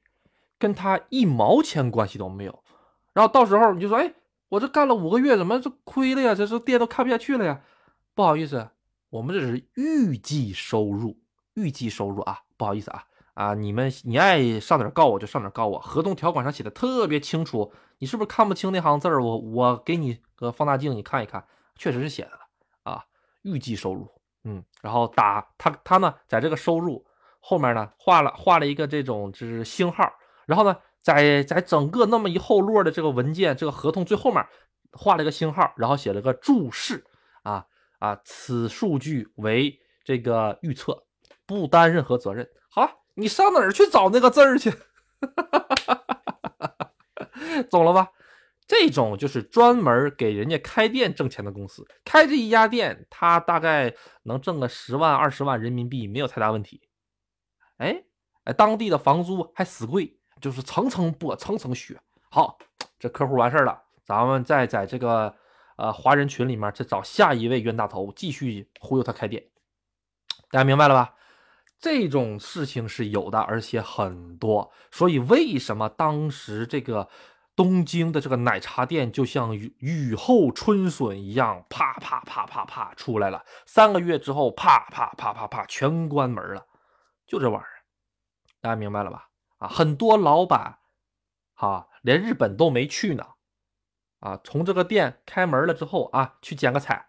[0.57, 2.63] 跟他一毛钱关系都没有。
[3.13, 4.13] 然后到时候你就说：“哎，
[4.49, 6.35] 我这干了五个月，怎么这亏了呀？
[6.35, 7.63] 这这店都开不下去了呀！”
[8.13, 8.69] 不好意思，
[9.09, 11.17] 我们这是预计收入，
[11.55, 13.07] 预计收入啊，不好意思啊。
[13.39, 19.23] 啊，你们你爱上哪告我就上哪告我，合同条款上写的特别清楚，你是不是看不清那行字儿？
[19.23, 21.41] 我我给你个放大镜，你看一看，
[21.77, 22.31] 确实是写的
[22.83, 23.01] 啊。
[23.43, 24.11] 预计收入，
[24.43, 27.05] 嗯，然后打他他呢，在这个收入
[27.39, 30.03] 后面呢画了画了一个这种就是星号，
[30.45, 34.45] 然后呢，在在整个那么一后摞的这个文件这个合同最后面
[34.91, 37.01] 画了一个星号，然后写了个注释
[37.43, 37.65] 啊
[37.99, 41.05] 啊，此数据为这个预测，
[41.45, 42.45] 不担任何责任。
[43.19, 44.71] 你上哪儿去找那个字儿去？
[47.69, 48.09] 懂了吧？
[48.67, 53.93] 这种就是专门给人家开店挣钱的公司，开这一家店，他大概
[54.23, 56.81] 能挣个十万二十万人民币，没有太大问题。
[57.77, 58.03] 哎
[58.43, 61.99] 哎，当地的房租还死贵，就是层层剥，层层削。
[62.29, 62.57] 好，
[62.99, 65.33] 这客户完事儿了，咱们再在这个
[65.77, 69.43] 呃华人群里面再找下一位冤大头，继续忽悠他开店。
[70.51, 71.15] 大家明白了吧？
[71.79, 74.71] 这种事情是有的，而且很多。
[74.91, 77.07] 所以为什么当时这个
[77.55, 83.45] 东京的这个奶茶店就像雨雨后春笋一样，啪啪啪啪啪出来了？
[83.65, 86.67] 三个月之后，啪啪啪啪啪全关门了，
[87.25, 87.83] 就这玩意儿，
[88.59, 89.29] 大家明白了吧？
[89.59, 90.79] 啊，很多老板，
[91.53, 93.25] 哈，连日本都没去呢，
[94.19, 97.07] 啊，从这个店开门了之后啊，去剪个彩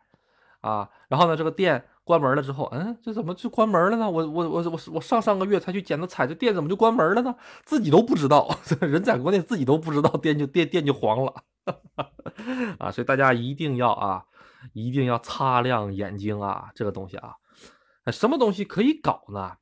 [0.61, 4.11] 啊，然后呢，这个店关门了之后，嗯，这怎么就关门了呢？
[4.11, 7.33] 我我我我我上上个月才去剪的彩，这店怎么就关门了呢？
[7.65, 11.33] 自己都不知道， 人在国内自己都不知道，店就店店就黄了
[12.79, 12.91] 啊！
[12.91, 14.25] 所以大家一定要啊，
[14.73, 17.37] 一定要擦亮眼睛啊，这个东西啊，
[18.11, 19.53] 什么东西可以搞呢？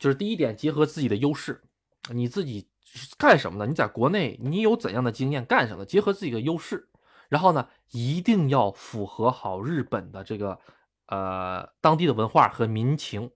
[0.00, 1.62] 就是第一点，结合自己的优势，
[2.10, 2.68] 你自己
[3.16, 3.66] 干什么呢？
[3.66, 5.84] 你在国内，你有怎样的经验，干什么？
[5.84, 6.88] 结合自己的优势，
[7.28, 10.58] 然后呢，一定要符合好日本的这个
[11.06, 13.30] 呃当地的文化和民情，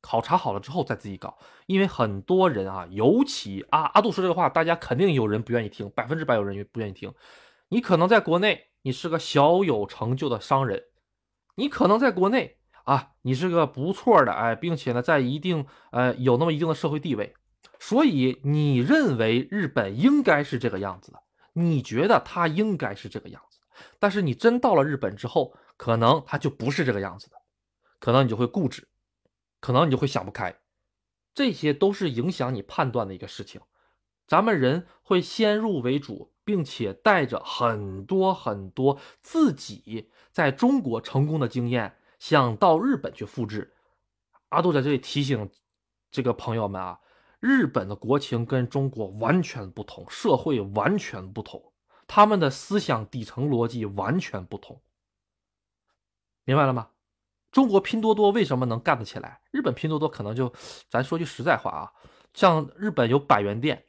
[0.00, 1.38] 考察好了之后再自己搞。
[1.66, 7.12] 因为很多人啊，尤其阿阿杜说这个话，大家肯定有人不愿意听，百分之百有人不愿意听。
[7.68, 10.82] 你可能在国内，你是个小有成就的商人，
[11.56, 12.58] 你可能在国内。
[12.84, 17.34] 啊，你是个不错的，哎，并且呢，在一定呃有那么一定的社会地位，
[17.78, 21.18] 所以你认为日本应该是这个样子的，
[21.54, 23.60] 你觉得他应该是这个样子，
[23.98, 27.36] 但是你真到了日本之后，可能他就不是这个样子的，
[27.98, 28.88] 可能你就会固执，
[29.60, 30.56] 可能你就会想不开，
[31.34, 33.60] 这些都是影响你判断的一个事情。
[34.26, 41.96] 咱们人会先入为主，并且带着很多很多自己在中国成功的经验。
[42.18, 43.74] 想到日本去复制，
[44.48, 45.50] 阿杜在这里提醒
[46.10, 47.00] 这个朋友们啊，
[47.38, 51.72] 日本的国情跟中国完全不同，社会完全不同，
[52.06, 54.80] 他们的思想底层逻辑完全不同，
[56.44, 56.88] 明白了吗？
[57.50, 59.40] 中国拼多多为什么能干得起来？
[59.50, 60.52] 日本拼多多可能就，
[60.88, 61.92] 咱说句实在话啊，
[62.34, 63.84] 像日本有百元店，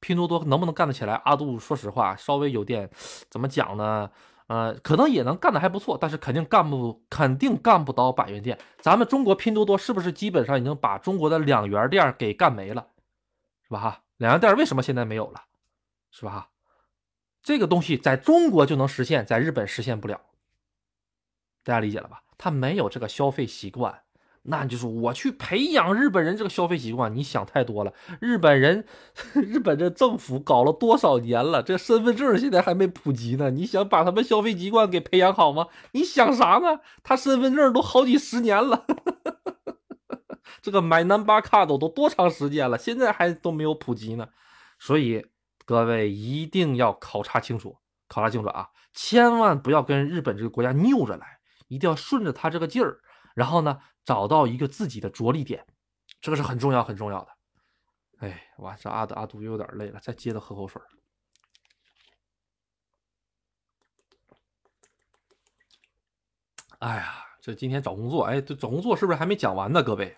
[0.00, 1.14] 拼多多能不能干得起来？
[1.24, 2.88] 阿杜说实话，稍微有点
[3.28, 4.10] 怎么讲呢？
[4.46, 8.58] 呃，可能也能干得还不错，但是肯定干不，肯定干不到百元店。
[8.80, 12.86] 咱们中国拼多多是不是基本上已经把中国的两元店给干没了，
[13.64, 13.80] 是吧？
[13.80, 15.42] 哈，两元店为什么现在没有了，
[16.12, 16.48] 是吧？
[17.42, 20.20] 这个东西在中国就能实现，在日本实现不了，
[21.68, 22.22] 大家理解了吧？
[22.38, 24.00] 他没有这个消费习惯。
[24.44, 27.92] 那就是我去培养日本人这个消费习惯，你想太多了。
[28.18, 28.86] 日本人，
[29.34, 33.50] 日本这政府搞了多少年了，这身份证现在还没普及呢。
[33.50, 35.66] 你想把他们消费习惯给培养好吗？
[35.92, 36.80] 你想啥呢？
[37.02, 38.86] 他身份证都好几十年了，
[40.62, 44.28] 这个买南巴卡都都多长时间了，现在还都没有普及呢。
[44.78, 45.26] 所以
[45.66, 47.76] 各位一定要考察清楚，
[48.08, 51.37] 考察清楚啊，千万不要跟日本这个国家拗着来，
[51.68, 53.00] 一定要顺着他这个劲儿，
[53.34, 53.80] 然后呢。
[54.04, 55.66] 找到一个自己的着力点，
[56.22, 57.28] 这个是很重要很重要的。
[58.20, 60.80] 哎，哇，这阿德阿杜又有点累了，再接着喝口水。
[66.78, 69.82] 哎呀，这今天找工作，哎，这找工作是不是还没讲完呢？
[69.82, 70.16] 各位，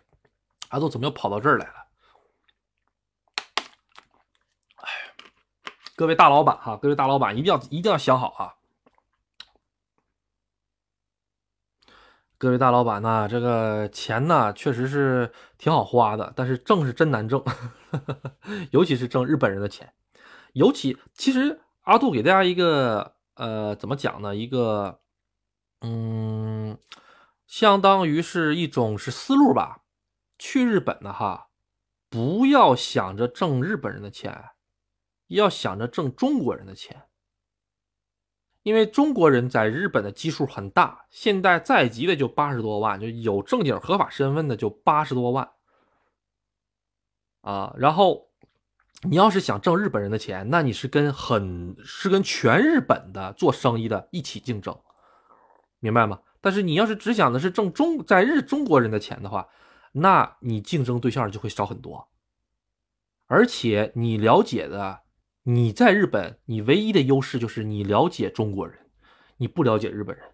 [0.69, 1.87] 阿杜怎么又跑到这儿来了？
[4.77, 4.89] 哎，
[5.97, 8.55] 各位大老板哈，各位大老板一定要一定要想好啊！
[12.41, 17.45] 各位大老板呐，这个钱呢确实是挺好花的，但是挣是真难挣，
[18.73, 19.93] 尤其是挣日本人的钱。
[20.55, 24.35] 尤其其实阿杜给大家一个呃，怎么讲呢？
[24.35, 25.01] 一个
[25.83, 26.79] 嗯，
[27.47, 29.83] 相当于是一种是思路吧。
[30.39, 31.49] 去日本的哈，
[32.09, 34.35] 不要想着挣日本人的钱，
[35.27, 37.03] 要想着挣中国人的钱。
[38.63, 45.51] 因为中国人在日本的基数很大，现在在籍的就八十多万，就有正经合法身份的就八十多万，
[47.41, 48.29] 啊，然后
[49.09, 54.79] 你要是想挣日本人的钱，那你是跟很是跟全日本的做生意的一起竞争，
[55.79, 56.21] 明白吗？
[56.43, 59.49] 但是你要是只想的是挣中在日中国人的钱的话，
[59.93, 62.09] 那你竞争对象就会少很多，
[63.27, 65.01] 而且你了解的。
[65.53, 68.79] 你在日本，你唯一的优势就是你了解中国人，
[69.37, 70.25] 你不了解日本人，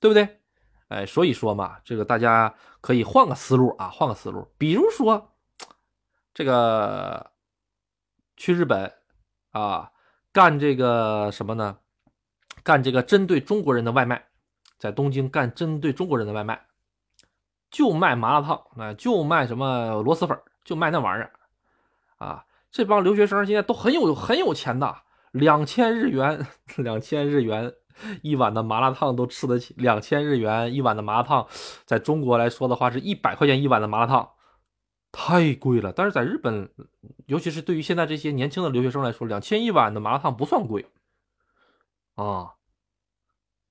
[0.00, 0.40] 对不对？
[0.88, 4.52] 哎，所以说嘛，这个大家可以换个思路啊，换个思路。
[4.58, 5.36] 比如说，
[6.34, 7.30] 这个
[8.36, 8.92] 去日本
[9.52, 9.92] 啊，
[10.32, 11.78] 干这个什么呢？
[12.64, 14.26] 干这个针对中国人的外卖，
[14.78, 16.66] 在东京干针对中国人的外卖，
[17.70, 21.32] 就卖麻辣烫，啊，就卖什么螺蛳粉，就卖那玩意儿
[22.18, 22.44] 啊。
[22.70, 25.02] 这帮留学生现在都很有很有钱的，
[25.32, 26.46] 两千日元，
[26.76, 27.72] 两千日元
[28.22, 29.74] 一碗的麻辣烫都吃得起。
[29.78, 31.46] 两千日元一碗的麻辣烫，
[31.84, 34.30] 在中国来说的话，是一百块钱一碗的麻辣烫，
[35.10, 35.92] 太贵了。
[35.92, 36.70] 但是在日本，
[37.26, 40.84] 尤其是对于现在这些年轻的留学生来说，两千一碗的麻辣烫不算贵
[42.16, 42.52] 啊，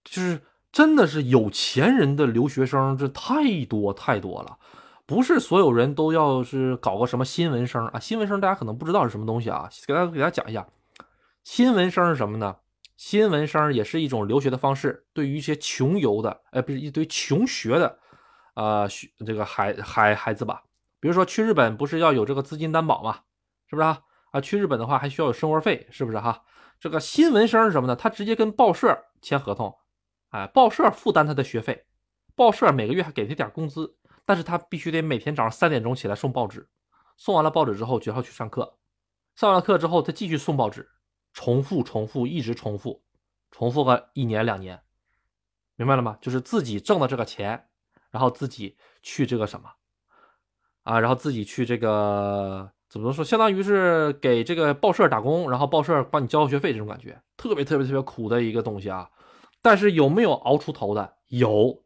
[0.04, 0.42] 就是
[0.72, 4.58] 真的是有钱人的留学生，这太多太多了。
[5.06, 8.00] 不是所有人都要是搞个什么新闻生啊？
[8.00, 10.68] 新闻生大家可能不知道是什么东西啊，给大家给大家讲一下，
[11.44, 12.56] 新闻生是什么呢？
[12.98, 15.06] 新闻生也是一种留学的方式。
[15.14, 18.00] 对于一些穷游的，呃，不是一堆穷学的，
[18.56, 20.64] 呃，学这个孩孩孩子吧。
[21.00, 23.20] 比如说去日本，不是要有这个资金担保嘛？
[23.70, 24.02] 是不是啊？
[24.32, 26.42] 啊，去日本的话还需要有生活费，是不是哈？
[26.80, 27.96] 这个新闻生是什么呢？
[27.96, 29.78] 他直接跟报社签合同，
[30.30, 31.86] 哎，报社负担他的学费，
[32.36, 33.96] 报社每个月还给他点工资，
[34.26, 36.68] 但是他必须得每天早上三点钟起来送报纸，
[37.16, 38.78] 送完了报纸之后就要去上课，
[39.36, 40.90] 上完了课之后他继续送报纸，
[41.34, 43.04] 重复重复一直重复，
[43.52, 44.82] 重复个一年两年，
[45.76, 46.18] 明白了吗？
[46.20, 47.68] 就是自己挣的这个钱，
[48.10, 49.70] 然后自己去这个什么，
[50.84, 52.72] 啊，然后自己去这个。
[52.88, 53.26] 怎么说？
[53.26, 59.10] 相当于是给这个报社打工，然后报社帮你交学费，这种感觉特别特别特别苦的一个东西啊！
[59.62, 61.18] 但是有没有熬出头的？
[61.28, 61.84] 有，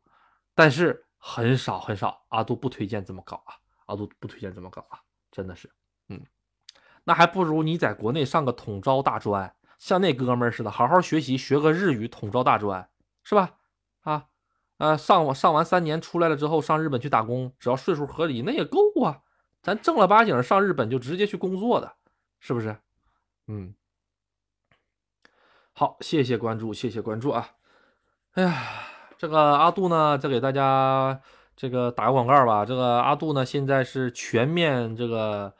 [0.53, 2.25] 但是很少很少。
[2.29, 3.53] 阿杜不推荐这么搞啊！
[3.85, 4.99] 阿杜不推荐这么搞啊！
[5.31, 5.69] 真的是，
[6.07, 6.19] 嗯，
[7.03, 12.89] 那还不如你在国内上个统招大专，像那哥们儿似的，好好学习，学个日语，统招大专，
[13.23, 13.57] 是吧？
[14.01, 14.27] 啊，
[14.77, 19.21] 呃，上上完三年出来了之后，上日本去打工，只要岁数合理，那也够啊。
[19.61, 21.95] 咱正儿八经上日本就直接去工作的，
[22.39, 22.77] 是不是？
[23.47, 23.75] 嗯，
[25.73, 27.51] 好，谢谢关注，谢谢关注啊！
[28.31, 28.53] 哎呀，
[29.19, 31.19] 这个阿杜呢，再给大家
[31.53, 32.63] 这个打个广告吧。
[32.63, 35.53] 这个阿杜呢，现在是全面这个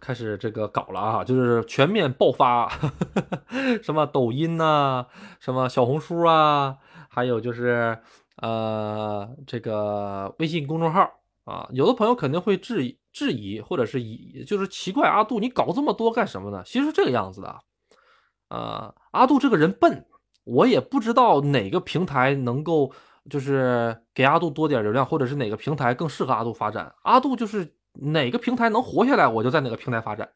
[0.00, 2.68] 开始这个搞了啊，就是全面爆发，
[3.84, 5.06] 什么抖音呐，
[5.38, 6.76] 什么小红书啊，
[7.08, 7.96] 还有就是
[8.38, 11.08] 呃这个微信公众号
[11.44, 11.68] 啊。
[11.70, 12.98] 有的朋友肯定会质疑。
[13.10, 16.62] 质疑或者是以就是奇怪阿杜你搞这么多干什么呢？
[16.64, 17.58] 其实这个样子的，
[18.48, 20.04] 呃，阿杜这个人笨，
[20.48, 22.90] 我也不知道哪个平台能够
[23.28, 26.94] 就是给阿杜多点流量，或者是哪个平台更适合阿杜发展。
[27.02, 30.28] 阿杜就是哪个平台能活下来，我就在哪个平台发展。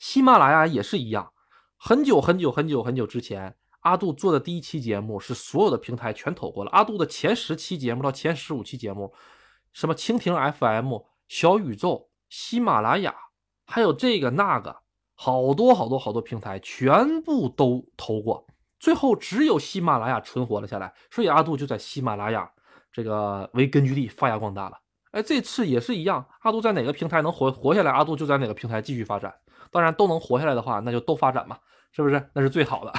[0.00, 1.32] 喜马拉雅也是一样，
[1.76, 6.70] 很久很久很久很久之前，阿杜做的第一期节目是所有的平台全投过了。
[6.72, 9.14] 阿杜的前十期节目到前十五期节目，
[9.72, 10.94] 什么蜻蜓 FM、
[11.28, 12.08] 小宇宙。
[12.28, 13.14] 喜马拉雅，
[13.66, 14.74] 还有这个那个，
[15.14, 18.46] 好多好多好多平台全部都投过，
[18.82, 22.50] 最后只有喜马拉雅存活了下来，所以阿杜就在喜马拉雅
[22.92, 24.76] 这个为根据地发扬光大了。
[25.12, 29.32] 哎，这次也是一样，阿杜在哪个平台能活活下来，阿杜就在哪个平台继续发展。
[29.70, 31.56] 当然都能活下来的话，那就都发展嘛，
[31.92, 32.28] 是不是？
[32.34, 32.92] 那是最好的。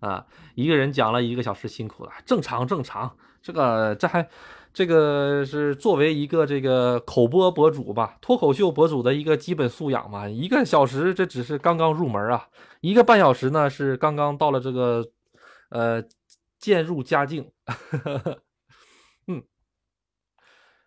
[0.06, 3.16] 啊，一个人讲了一个小时，辛苦了，正常正常。
[3.40, 4.28] 这个这还。
[4.76, 10.28] 这个是作为一个这个口播博主吧，脱口秀博主的一个基本素养嘛。
[10.28, 12.46] 一个小时这只是刚刚入门啊，
[12.82, 15.02] 一个半小时呢是刚刚到了这个
[15.70, 16.04] 呃
[16.58, 17.50] 渐入佳境。
[19.28, 19.42] 嗯，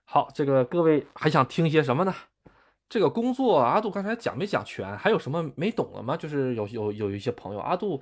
[0.04, 2.14] 好，这个各位还想听些什么呢？
[2.88, 4.96] 这个工作阿杜刚才讲没讲全？
[5.00, 6.16] 还有什么没懂的吗？
[6.16, 8.00] 就是有有有一些朋友，阿杜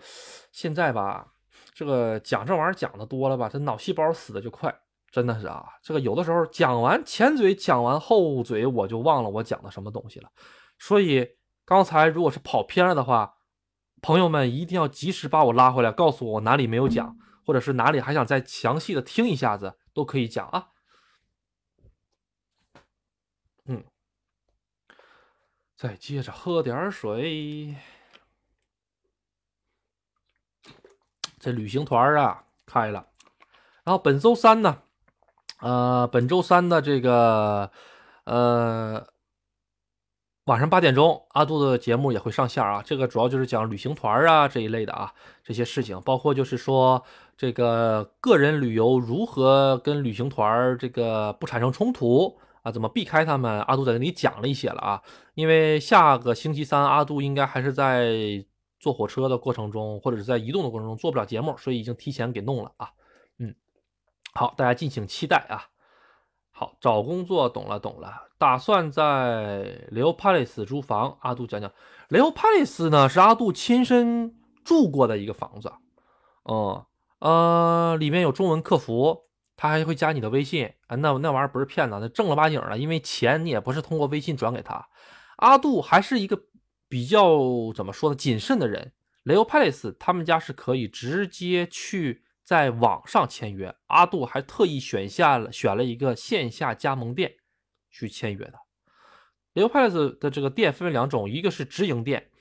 [0.52, 1.32] 现在吧，
[1.74, 4.78] 这个讲这玩意儿讲的多了吧，他脑细胞死的就快。
[5.10, 10.30] 真的是啊，这个有的时候讲完前嘴，讲完后嘴，我就忘了我讲的什么东西了。
[10.78, 11.28] 所以
[11.66, 13.38] 刚才如果是跑偏了的话，
[14.02, 20.68] 朋友们一定要及时把我拉回来，告诉我哪里没有讲，或者是哪里还想再详细的听一下子，都可以讲啊。
[23.66, 23.84] 嗯，
[25.76, 27.76] 再接着喝点水。
[31.40, 33.08] 这旅行团啊开了，
[33.84, 34.84] 然后本周三呢。
[35.60, 37.72] 呃，本周三的这个
[38.26, 39.06] 呃
[40.46, 42.82] 晚上八点钟，阿杜的节目也会上线啊。
[42.86, 45.12] 这个主要就是讲旅行团啊这一类的啊
[45.44, 47.04] 这些事情，包括就是说
[47.36, 55.02] 这个个人旅游如何跟旅行团这个不产生冲突啊，怎么避开他们，阿杜在那里讲了一些了啊。
[55.34, 58.46] 因为下个星期三阿杜应该还是在
[58.80, 62.92] 坐火车的过程中，或者是在移动的过程中做不了节目，所以已经提前给弄了啊。
[64.38, 65.66] 好，大家敬请期待啊！
[66.52, 71.18] 好，找工作懂了懂了，打算在雷欧帕雷斯租房。
[71.22, 71.72] 阿杜讲讲，
[72.10, 75.74] 雷欧帕雷斯呢是阿杜亲身住过的一个房子，
[76.44, 76.86] 嗯
[77.18, 79.24] 呃，里面有中文客服，
[79.56, 84.88] 他还会加你的微信啊，那那玩意儿不是骗子，那正儿八经的，因为钱你也不是通过微信转给他。
[85.38, 86.40] 阿杜还是一个
[86.88, 87.40] 比较
[87.76, 88.94] 怎么说呢，谨慎的人。
[89.24, 92.24] 雷欧帕雷斯他们家是可以直接去。
[92.48, 97.36] 在网上签约，阿杜还特意选下了选了一个线下加盟店
[97.92, 98.54] 去签约的。
[99.54, 102.32] Leo Palace 的这个店分为两种，一个是直营店，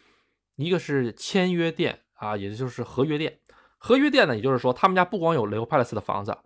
[0.54, 3.40] 一个是签约店啊，也就是合约店。
[3.78, 6.38] 合约店呢，也就是说他们家不光有 Leo Palace 的房子，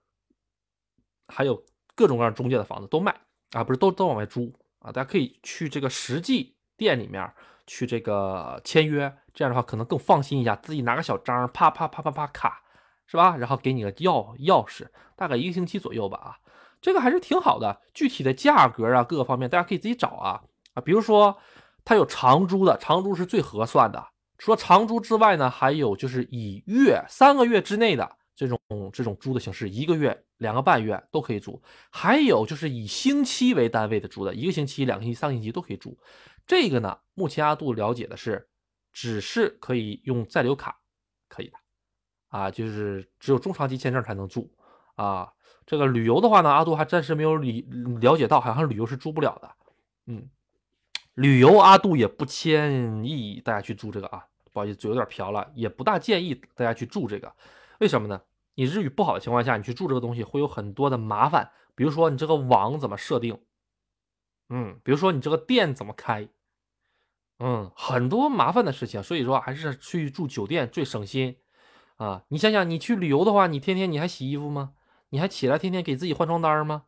[1.29, 1.63] 还有
[1.95, 3.15] 各种各样中介的房子都卖
[3.51, 4.91] 啊，不是都都往外租啊。
[4.91, 7.31] 大家可以去这个实际店里面
[7.67, 9.15] 去这个签约。
[9.35, 12.63] 这样的话可能更放心一下，自己拿个小章，啪啪啪啪啪卡，
[13.11, 13.37] 是吧？
[13.37, 14.87] 然后给你个钥钥匙，
[15.17, 16.39] 大概一个星期左右吧啊，
[16.81, 17.81] 这个还是挺好的。
[17.93, 20.41] 具体的价格啊，各个方面大家可以自己找啊
[20.75, 21.37] 啊，比如说
[21.85, 24.07] 它有长租的，长租是最合算的。
[24.39, 28.61] 除了长租之外呢，还有就是以月三个月之内的这种
[28.93, 31.61] 这种租的形式，一个月、两个半月都可以租。
[31.91, 35.99] 还有就是以星期为单位的租的，一个星期、两个星期、三个星期都可以租。
[36.47, 38.49] 这个呢，目前阿杜了解的是，
[38.93, 40.79] 只是可以用在留卡，
[41.29, 41.59] 可以的
[42.31, 44.51] 啊，就是只有中长期签证才能住
[44.95, 45.31] 啊。
[45.67, 47.61] 这个旅游的话呢，阿杜还暂时没有理
[48.01, 49.51] 了解到，好像旅游是住不了的。
[50.07, 50.29] 嗯，
[51.15, 54.27] 旅游阿杜也不建议大家去住这个啊。
[54.53, 57.33] 不好意思，嘴有点瓢了，也不大建议大家去住这个，
[57.79, 58.21] 为什么呢？
[58.57, 63.41] 你日语不好的情况下，你去住这个东西会有很多的麻烦，比如说你这个网怎么设定，
[64.49, 66.29] 嗯，比如说你这个店怎么开，
[67.39, 71.37] 嗯，很多麻烦的事情，所以说还是去住酒店最省心
[72.01, 72.25] 啊。
[72.29, 74.73] 你想想，你去旅游的话，你天天你还洗衣服吗？
[75.11, 76.85] 你还起来天天给自己换床单吗？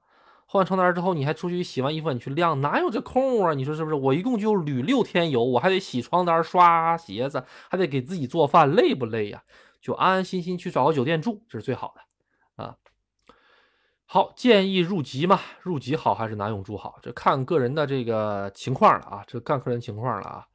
[0.46, 3.54] 换完床单之后，你还出去洗完衣服，你去晾，哪有这空啊？
[3.54, 3.96] 你说是不是？
[3.96, 9.42] 我一共就旅六天游，我还得洗床单、刷鞋子，还得给自己做饭，累不累呀？
[9.80, 12.76] 就安安心心去找个酒店住，这是最好的啊。
[14.04, 16.98] 好，建议入籍嘛，入籍好还是拿永住好？
[17.00, 20.46] 这看个人的这个情况了啊，这看个人情况了啊。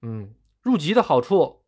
[0.00, 1.60] 嗯，入籍的好处，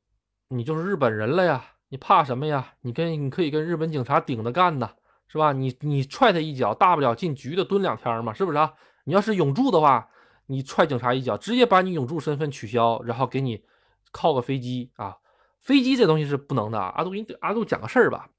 [0.48, 2.74] 你就是日本人了呀，你怕什么呀？
[2.82, 4.90] 你跟你可以跟日本警察顶着干呢。
[5.28, 5.52] 是吧？
[5.52, 8.72] 你你踹他一脚，大不了进局的蹲两天嘛，是不是啊？
[9.04, 10.08] 你要是永驻的话，
[10.46, 13.64] 你踹警察一脚，直接把你永驻身份取消，然后给你
[14.12, 15.16] 靠个飞机啊。
[15.60, 16.78] 飞机这东西是不能的。
[16.78, 18.30] 阿杜给你阿杜讲个事儿吧。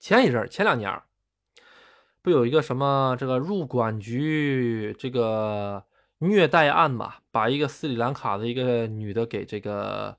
[0.00, 1.00] 前一阵前两年
[2.20, 5.84] 不有一个什么这个入管局这个
[6.18, 10.18] 虐待案嘛，把一个斯里兰卡的一个女的给这个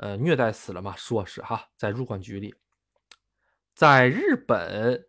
[0.00, 2.54] 呃虐待死了嘛，说是哈，在入管局里，
[3.74, 5.06] 在日本。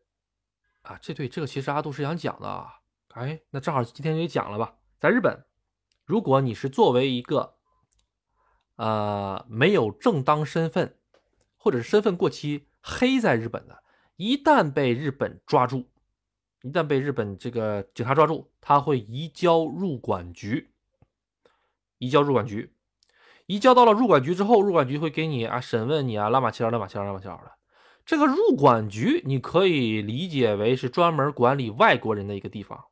[0.84, 4.80] 啊，这对这个其实阿杜是想讲的啊，哎，那正好今天就讲了吧。
[5.00, 5.46] 在日本，
[6.06, 7.58] 如果你是作为一个
[8.78, 10.98] 呃没有正当身份，
[11.56, 13.84] 或者是身份过期黑在日本的，
[14.16, 15.88] 一旦被日本抓住，
[16.64, 20.74] 一旦被日本这个警察抓住，他会移交入管局，
[22.00, 22.76] 移交入管局，
[23.52, 27.52] 移交到了入管局之后，入管局会给你啊审问你啊，拉马切拉马切拉马切的。
[28.06, 32.86] 这个入管局，你可以理解为是专门管理外国人的一个地方，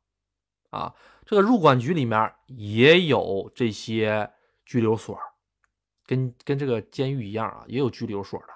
[0.68, 0.94] 啊，
[1.24, 4.32] 这个入管局里面也有这些
[4.66, 5.18] 拘留所，
[6.04, 8.48] 跟跟这个监狱一样啊，也有拘留所的。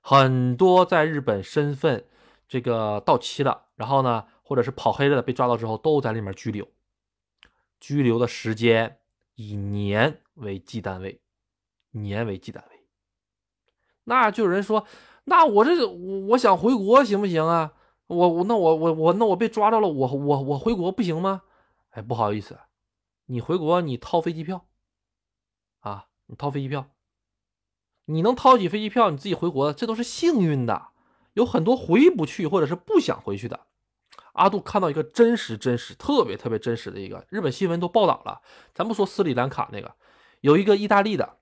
[0.00, 2.06] 很多在日本身份
[2.46, 6.68] 这个到期了，然后呢，或者是跑黑了的被抓到之后，都在里面拘留，
[7.80, 8.98] 拘留的时间
[9.34, 11.20] 以年为计单位，
[11.92, 12.84] 年为计单位。
[14.04, 14.86] 那就有人说。
[15.24, 17.74] 那我这我我想回国行不行啊？
[18.08, 21.42] 我我那我我我那我被抓到了，我我我回国不行吗？
[21.90, 22.58] 哎，不好意思，
[23.26, 24.66] 你回国你掏飞机票
[25.78, 26.90] 啊，你掏飞机票，
[28.06, 30.88] 你能掏起飞机票，你自己回国，这都是幸运的。
[31.34, 33.68] 有很多回不去或者是不想回去的。
[34.32, 38.42] 阿杜看到一个真实真实特别特别真实的一个日本新闻都报道了，
[38.74, 39.94] 咱不说斯里兰卡那个，
[40.40, 41.38] 有一个意大利的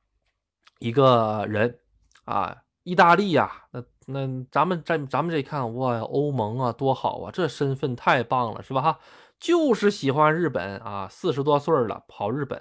[0.80, 1.78] 一个人
[2.24, 2.56] 啊。
[2.82, 8.80] 意大利呀，那那咱们在咱们这一看，哇，欧盟啊，多好啊，这身份太棒了，是吧？
[8.80, 8.98] 哈，
[9.38, 12.60] 就是喜欢日本啊，四十多岁了跑日本，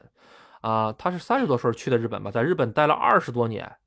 [0.59, 3.77] 啊，他是三十多岁去的日本吧，在日本待了二十多年，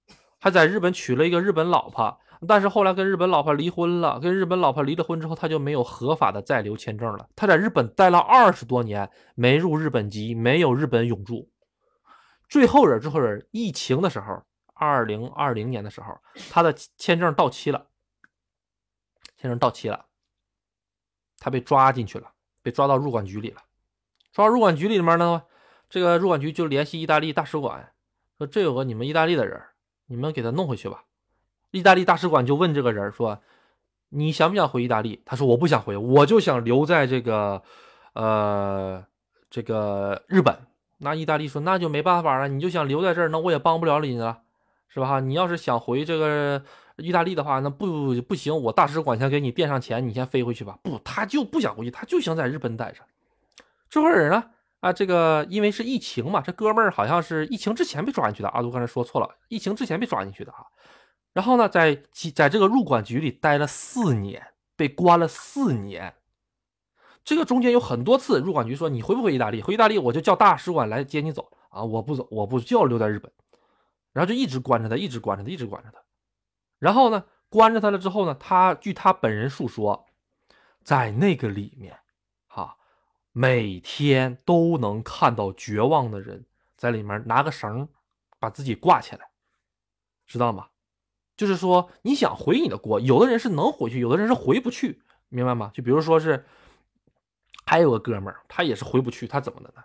[0.41, 2.19] 还在日本娶了一个日本老婆，
[2.49, 7.29] 但是后来跟日本老婆离婚了，跟日本老婆离了婚之后，他就没有合法的在留签证了。
[7.37, 11.47] 他在日本待了二十多年，没入日本籍，没有日本永驻，
[12.53, 14.43] 最后人最后人疫情的时候。
[14.75, 16.19] 二零二零年的时候，
[16.51, 17.87] 他的签证到期了，
[19.37, 20.07] 签证到期了，
[21.39, 22.33] 他被抓进去了，
[22.63, 23.63] 被抓到入管局里了。
[24.33, 25.45] 抓入管局里面呢，
[25.89, 27.95] 这个入管局就联系意大利大使馆，
[28.39, 29.63] 说这有个你们意大利的人，
[30.07, 31.05] 你们给他弄回去吧。
[31.71, 33.41] 意大利大使馆就问这个人说
[34.11, 37.63] ：“你想不想回意大利？”他说：“我不想回，我就想留在这个，
[38.15, 39.07] 呃，
[39.49, 40.59] 这个日本。”
[41.03, 44.43] 那意大利说：“那就没办法了，你就想留在这儿，那我也帮不了你了。”
[44.89, 45.21] 是吧？
[45.21, 46.63] 你要是想回这个
[46.99, 50.79] 意大利的话，那不不行，我大使馆先给你垫上钱，你先飞回去吧。
[50.83, 53.01] 不，他就不想回去，他就想在日本待着。
[53.89, 54.45] 这会儿呢，
[54.81, 58.51] 啊，这个因为是疫情嘛，这哥们儿好像是疫情之前被抓进去的。
[58.51, 60.59] 阿杜刚才说错了，疫情之前被抓进去的啊。
[61.33, 61.99] 然后呢，在
[62.35, 64.47] 在这个入管局里待了四年，
[64.77, 66.13] 被关了四年。
[67.25, 69.63] 这个中间有很多次，入管局说你回不回意大利？
[69.63, 71.83] 回意大利我就叫大使馆来接你走啊！
[71.85, 73.31] 我不走，我不就要留在日本。
[74.13, 75.99] 然后就一直关着他，一直关着他，一直关着他。
[76.79, 80.05] 然后呢，关着他了之后呢，他据他本人述说，
[80.83, 81.97] 在那个里面，
[82.47, 82.77] 哈，
[83.33, 86.45] 每天都能看到绝望的人
[86.77, 87.89] 在里面拿个绳
[88.39, 89.31] 把自己挂起来，
[90.27, 90.67] 知道吗？
[91.37, 95.71] 就是说，你想回你的国，有的人是能回去，有的人是回不去，明白吗？
[95.73, 96.45] 就比如说是，
[97.73, 99.83] 还有个哥们儿，他也是回不去，他怎么的呢？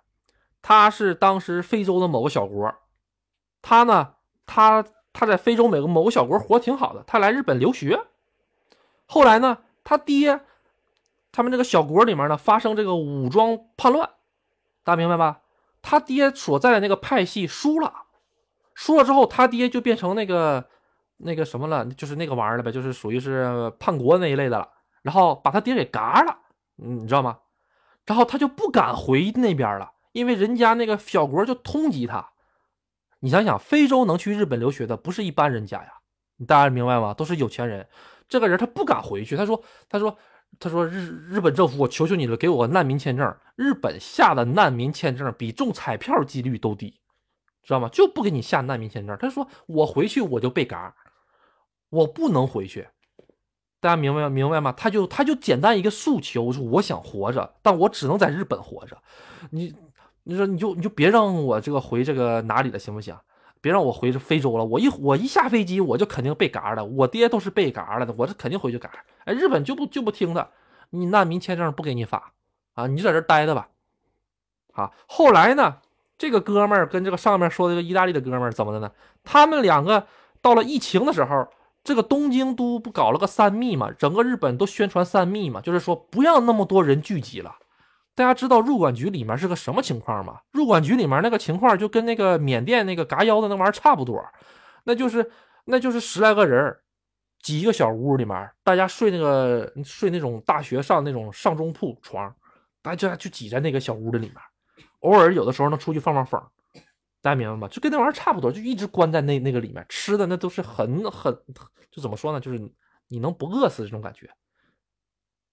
[0.61, 2.75] 他是当时非洲的某个小国，
[3.61, 4.15] 他呢，
[4.45, 4.83] 他
[5.13, 7.97] 他在非洲某个某个小国活挺好的，他来日本留学，
[9.05, 10.41] 后来呢，他爹，
[11.31, 14.09] 他们这个小国里面呢发生这个武装叛乱，
[14.83, 15.39] 大家明白吧？
[15.81, 17.93] 他爹所在的那个派系输了，
[18.73, 20.67] 输了之后，他爹就变成那个。
[21.19, 24.69] 那个什么了，就是那个玩意儿了呗，就是属于是叛国那一类的了。
[25.01, 26.37] 然后把他爹给嘎了，
[26.75, 27.39] 你知道吗？
[28.07, 32.31] 然后他就不敢回那边了，因为人家那个小国就通缉他。
[33.19, 35.91] 你想想，非洲能去日本留学的不是一般人家呀，
[36.47, 37.13] 大家明白吗？
[37.13, 37.87] 都是有钱人。
[38.29, 40.17] 这个人他不敢回去，他说：“他说，
[40.59, 43.37] 他说日日本政府，我求求你了，给我个难民签证。
[43.55, 46.99] 日本下的难民签证比中彩票几率都低，
[47.63, 47.89] 知道吗？
[47.89, 49.17] 就不给你下难民签证。
[49.17, 50.95] 他说我回去我就被嘎。”
[51.89, 52.87] 我不能回去，
[53.79, 54.71] 大家明白明白吗？
[54.75, 58.97] 他就他就简单一个诉求，说我想活着，但我只能在日本活着。
[59.51, 59.71] 你
[60.23, 63.15] 你说你就你就别让我这个回这个哪里了，行不行？
[63.61, 64.65] 别让我回这非洲了。
[64.65, 66.83] 我一我一下飞机，我就肯定被嘎了。
[66.83, 68.89] 我爹都是被嘎了的，我这肯定回去嘎。
[69.25, 70.49] 哎，日本就不就不听他，
[70.89, 72.33] 你难民签证不给你发
[72.73, 72.87] 啊？
[72.87, 73.69] 你就在这待着吧。
[74.73, 75.77] 啊，后来呢，
[76.17, 78.91] 这个哥们儿跟这个上面说的这个意大利的哥们儿怎么的呢？
[79.23, 80.07] 他们两个
[80.41, 81.47] 到了疫情的时候。
[81.87, 83.89] 这个东京都不搞了个三密嘛？
[83.93, 87.55] 整个日本都宣传三密嘛，就是说不要那么多人聚集了。
[88.13, 90.41] 大家知道入管局里面是个什么情况吗？
[90.51, 94.21] 入管局里面那个情况就跟那个缅甸那个嘎腰的那玩意儿差不多，
[94.83, 95.31] 那就是
[95.63, 96.75] 那就是十来个人
[97.41, 102.35] 挤一个小屋里面，大家睡那个睡那种大学上那种上中铺床，
[102.81, 104.35] 大家就挤在那个小屋子里面，
[104.99, 106.41] 偶尔有的时候能出去放放风。
[107.27, 107.67] 大家明白吗？
[107.67, 111.37] 就跟那玩意儿差不多，就一直关在那那个里面，吃的那都是很很，
[111.91, 112.39] 就怎么说呢？
[112.39, 112.57] 就是
[113.09, 114.29] 你能不饿死这种感觉。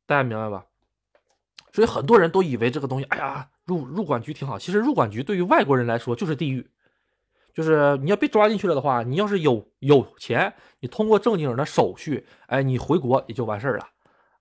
[0.07, 0.65] 大家明白吧？
[1.73, 4.57] 所以很多人都以为这个东西，哎呀，入入管局挺好。
[4.57, 6.71] 其实入管局对于外国人来说就是地狱，
[7.53, 13.89] 就是你要被抓进去了的话，你要是有有钱，你通过正经的手续，哎，你回国也就完事儿了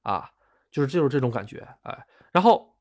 [0.03, 0.29] 啊，
[0.69, 2.77] 就是就是这种感觉，哎，然后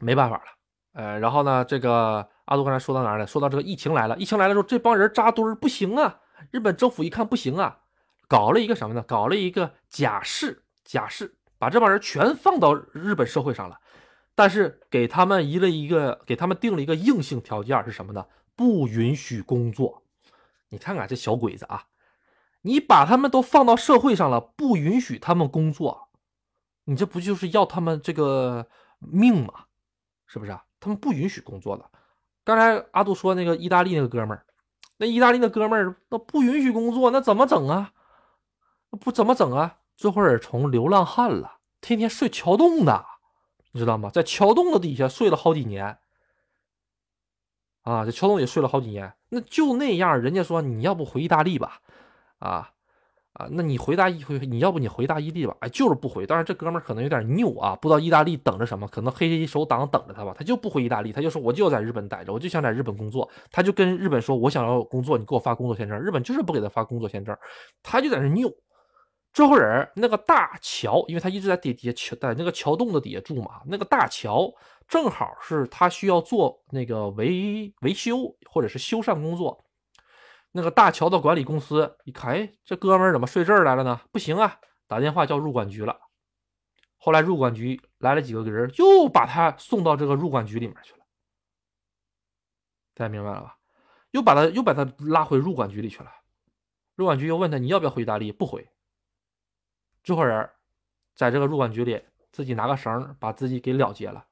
[0.00, 0.44] 没办法了，
[0.92, 2.28] 呃，然后呢，这个。
[2.46, 3.24] 阿杜刚才说到哪儿了？
[3.24, 6.18] 说到这个疫情来了，疫情来了之后，这帮人扎堆儿不行啊！
[6.50, 7.78] 日本政府一看不行啊，
[8.26, 9.00] 搞了一个什么呢？
[9.02, 13.78] 搞了一个假释，假释把这帮人全放到日本社会上了，
[14.34, 18.26] 但是给他们一了一个，给他们定了一个硬性条件是什么呢？
[18.56, 20.02] 不允许工作。
[20.70, 21.84] 你看看这小鬼子啊，
[22.62, 26.08] 你把他们都放到社会上了，不允许他们工作，
[26.86, 28.66] 你这不就是要他们这个
[28.98, 29.66] 命吗？
[30.26, 30.64] 是不是啊？
[30.80, 31.88] 他们不允许工作的。
[32.42, 34.44] 刚才阿杜说那个意大利那个哥们儿，
[34.96, 37.92] 那意大利那哥们儿那不允许工作，那怎么整啊？
[38.98, 39.78] 不怎么整啊？
[39.96, 43.04] 这会儿从流浪汉了，天天睡桥洞的，
[43.72, 44.10] 你知道吗？
[44.10, 45.98] 在桥洞的底下睡了好几年，
[47.82, 51.80] 啊，这桥洞也睡了好几年，那就那样，人家说你要不回意大利吧，
[52.38, 52.72] 啊。
[53.34, 55.56] 啊，那你回答一回，你要不你回答意大利吧？
[55.60, 56.26] 哎，就是不回。
[56.26, 63.30] 当然，这哥们儿可能有点拗啊，不知道意大利等着什么，可能黑手党等着他吧，他就不回意大利，他就说我就要在日本待着，我就想在日本工作。
[63.52, 65.96] 他就跟日本说，我想要工作，你给我发工作签证。
[66.00, 67.36] 日本就是不给他发工作签证，
[67.82, 68.52] 他就在那拗。
[69.32, 74.52] 这会儿那个大桥，因为他一直在底底下桥，在那个桥洞的底下住嘛，那个大桥
[74.88, 79.64] 正好是他需要做那个维维修或者是修缮工作。
[80.52, 84.00] 那个大桥的管理公司一看，哎，这哥们儿怎么睡这儿来了呢？
[84.10, 86.00] 不行啊，打电话叫入管局了。
[86.96, 90.98] 后来入管局来了几个人，又把他送到这个入管局里面去了。
[92.94, 93.56] 大家明白了吧？
[94.10, 96.10] 又把他又把他拉回入管局里去了。
[96.96, 98.32] 入管局又问他，你要不要回意大利？
[98.32, 98.68] 不回。
[100.02, 100.50] 这伙人
[101.14, 102.02] 在这个入管局里，
[102.32, 104.26] 自己拿个绳把自己给了结了。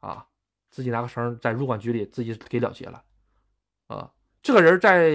[0.00, 0.26] 啊，
[0.70, 3.04] 自己拿个绳在入管局里自己给了结了。
[3.86, 4.12] 啊。
[4.42, 5.10] 这个人在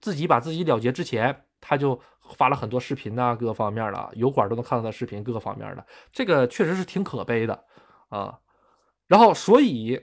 [0.00, 2.00] 自己把自己了结之前，他就
[2.36, 7.64] 发了很多视频呐，各个方面的油管都能看到他视频，各个方面的，这个确实是挺可悲的
[8.08, 8.38] 啊。
[9.06, 9.98] 然后，所以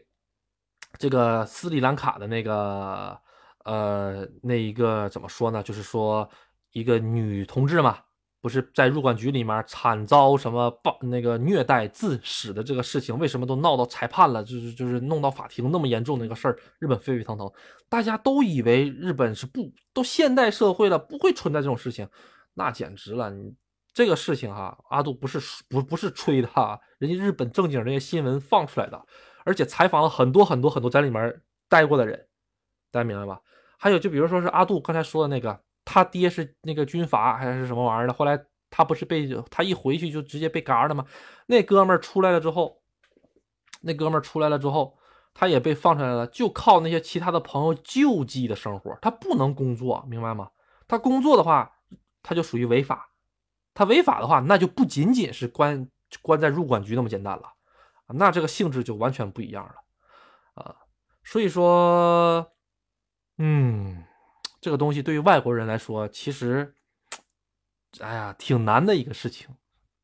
[0.97, 3.17] 这个斯里兰卡的那个
[3.63, 5.61] 呃，那一个怎么说呢？
[5.61, 6.27] 就是说
[6.71, 7.99] 一个女同志嘛，
[8.45, 17.51] 不是在入管局里面惨遭什么暴那个虐待致死的这个事情，为什么都闹到裁判了，就是就是弄到法庭那么严重的一个事儿，日本沸沸腾腾，
[17.89, 22.07] 大家都以为日本是不都现代社会了，不会存在这种事情，
[22.53, 23.51] 那简直了，你
[23.91, 29.05] 这个事情哈，阿杜不是不不是吹的哈，人家日本正经那些新闻放出来的，
[29.43, 32.27] 而且采访了很多很多很多在里面待过的人，
[32.91, 33.41] 大家明白吧？
[33.79, 35.64] 还有就比如说是阿杜刚才说的那个。
[35.85, 38.13] 他爹是那个军阀还是什么玩意儿的？
[38.13, 38.37] 后来
[38.69, 41.05] 他不是被他一回去就直接被嘎了吗？
[41.45, 42.81] 那哥们儿出来了之后，
[43.81, 44.97] 那哥们儿出来了之后，
[45.33, 50.49] 他也被放出来了，就靠那些其他的朋友救济的生活，他不能工作，明白吗？
[50.87, 51.71] 他工作的话，
[52.23, 53.11] 他就属于违法。
[53.73, 55.87] 他违法的话，那就不仅仅是关
[56.21, 57.43] 关在入管局那么简单了，
[58.07, 60.75] 那这个性质就完全不一样了啊。
[61.23, 62.51] 所以说，
[63.37, 64.03] 嗯。
[64.65, 66.73] 这个东西对于外国人来说，其实，
[67.99, 69.47] 哎呀，挺难的一个事情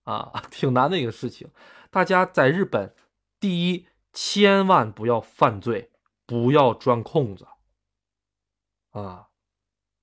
[0.03, 1.49] 啊， 挺难的一个事情。
[1.89, 2.93] 大家在日本，
[3.39, 5.89] 第一，千万不要犯罪，
[6.27, 7.47] 不要钻空子
[8.91, 9.29] 啊，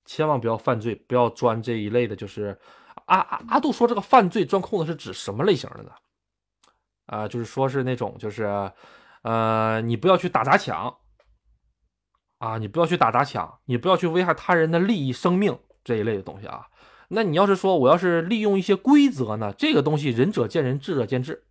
[0.03, 2.13] 千万不要犯罪，不要钻这一类的。
[2.13, 2.59] 就是
[3.05, 5.91] 阿阿阿杜说这个犯罪钻空子是指什么类型的呢？
[7.05, 8.43] 啊，就是说是那种，就是
[9.21, 10.93] 呃，你不要去打砸抢。
[12.39, 16.67] 啊，你不要去打砸抢，你不要去危害他人的利益、生命这一类的东西啊。
[17.09, 19.53] 那你要是说我要是利用一些规则呢？
[19.57, 21.43] 这个东西仁者见仁，智者见智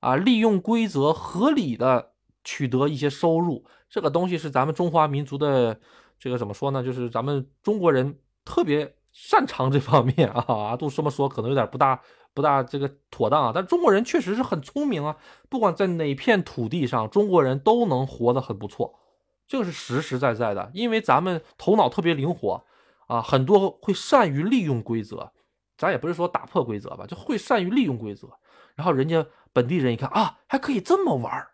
[0.00, 0.14] 啊。
[0.14, 2.12] 利用规则合理的
[2.44, 5.80] 取得一些收入，这个东西是咱们中华民族的
[6.18, 6.82] 这个怎么说呢？
[6.82, 10.44] 就是咱们中国人特别擅长这方面啊。
[10.48, 12.00] 阿杜这么说可能有点不大
[12.34, 15.16] 不大这个妥当啊，但中国人确实是很聪明啊。
[15.48, 18.94] 不管在哪片土地上，中国人都能活得很不错。
[19.46, 22.64] 这个是实实在在的，因为咱们头脑特别灵活
[23.06, 25.30] 啊，很多会善于利用规则，
[25.76, 28.28] 咱也不是说打破规则吧，就会善于利用规则。
[28.74, 31.50] 然后人家本地人一看啊，还可以这么玩儿，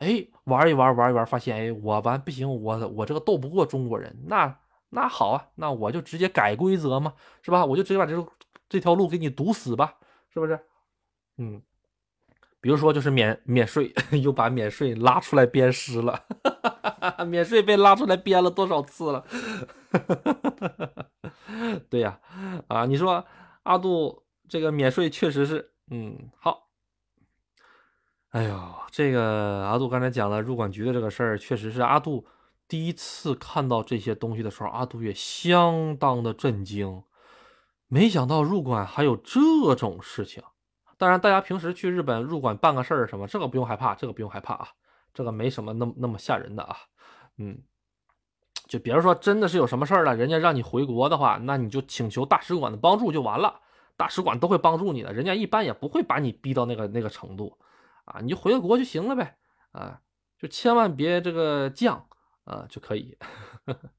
[0.00, 4.58] 哎，玩一玩，玩一玩，发现哎，我玩不行，我我这个斗不过中国人，那
[4.90, 7.64] 那好啊，那我就直接改规则嘛，是吧？
[7.64, 8.26] 我就直接把这
[8.68, 9.94] 这条路给你堵死吧，
[10.28, 10.58] 是不是？
[11.38, 11.62] 嗯。
[12.62, 16.24] 比如说，就是免免税， 又把免税拉出来鞭尸了。
[17.26, 19.24] 免税被拉出来编了多少次了？
[21.90, 22.20] 对呀，
[22.68, 23.24] 啊，你说
[23.64, 26.68] 阿杜这个免税确实是，嗯，好。
[28.28, 32.24] 哎呦，这个阿杜刚才讲了入管局的这个事儿，确实是阿杜
[32.68, 37.02] 第一次看到这些东西的时候，阿杜也相当的震惊，
[37.88, 40.42] 没想到入管还有这种事情。
[41.02, 44.68] 当然，大家平时去日本入馆办个事儿什么，这个不用害怕，这个不用害怕啊，
[45.12, 46.76] 这个没什么那么那么吓人的啊。
[47.38, 47.60] 嗯，
[48.68, 53.60] 就比如说真的是有什么事儿了，人家让你回国的话，那你就请求大使馆的帮助就完了，
[53.96, 57.58] 大使馆都会帮助你的，人家一般也不会把你逼到那个那个程度
[58.04, 59.36] 啊，你就回个国就行了呗
[59.72, 60.00] 啊，
[60.38, 62.00] 就千万别这个犟
[62.44, 63.18] 啊就可以。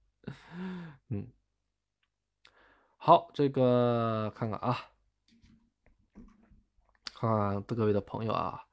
[1.11, 1.27] 嗯，
[2.95, 4.77] 好，这个看看啊。
[7.23, 8.63] 啊，各位的朋友啊，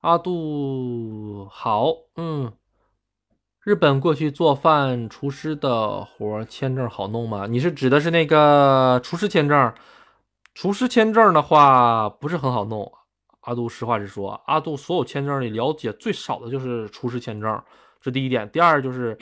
[0.00, 2.52] 阿杜好，嗯，
[3.60, 7.46] 日本过去做饭厨师的活签证好弄吗？
[7.46, 9.72] 你是指的是那个厨师签证？
[10.54, 12.92] 厨师签证的话不是很好弄。
[13.42, 17.62] 阿杜实话实说，阿杜所有签证里了解最少的就是厨师签证，
[18.00, 18.50] 这第一点。
[18.50, 19.16] 第二就是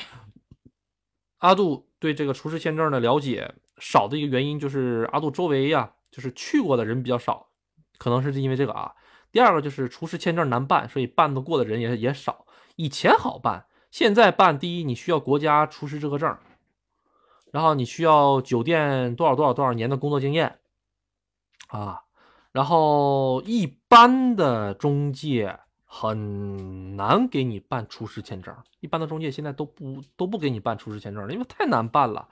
[1.41, 7.45] 阿杜对这个厨师签证的了解少的一个原因就是阿杜周围呀，就是去过的人比较少。
[7.99, 8.95] 可能是因为这个啊，
[9.31, 12.47] 第二个就是厨师签证难办，所以办得过的人也也少。
[12.77, 16.37] 以前好办，现在办，第一你需要国家厨师资格证，
[17.51, 20.59] 然后你需要酒店多少多少多少年的工作经验
[21.69, 22.05] 啊，
[22.53, 32.29] 然后一般的中介很难给你办厨师签证，一般的中介现在都不都不给你办厨师签证了，因为太难办了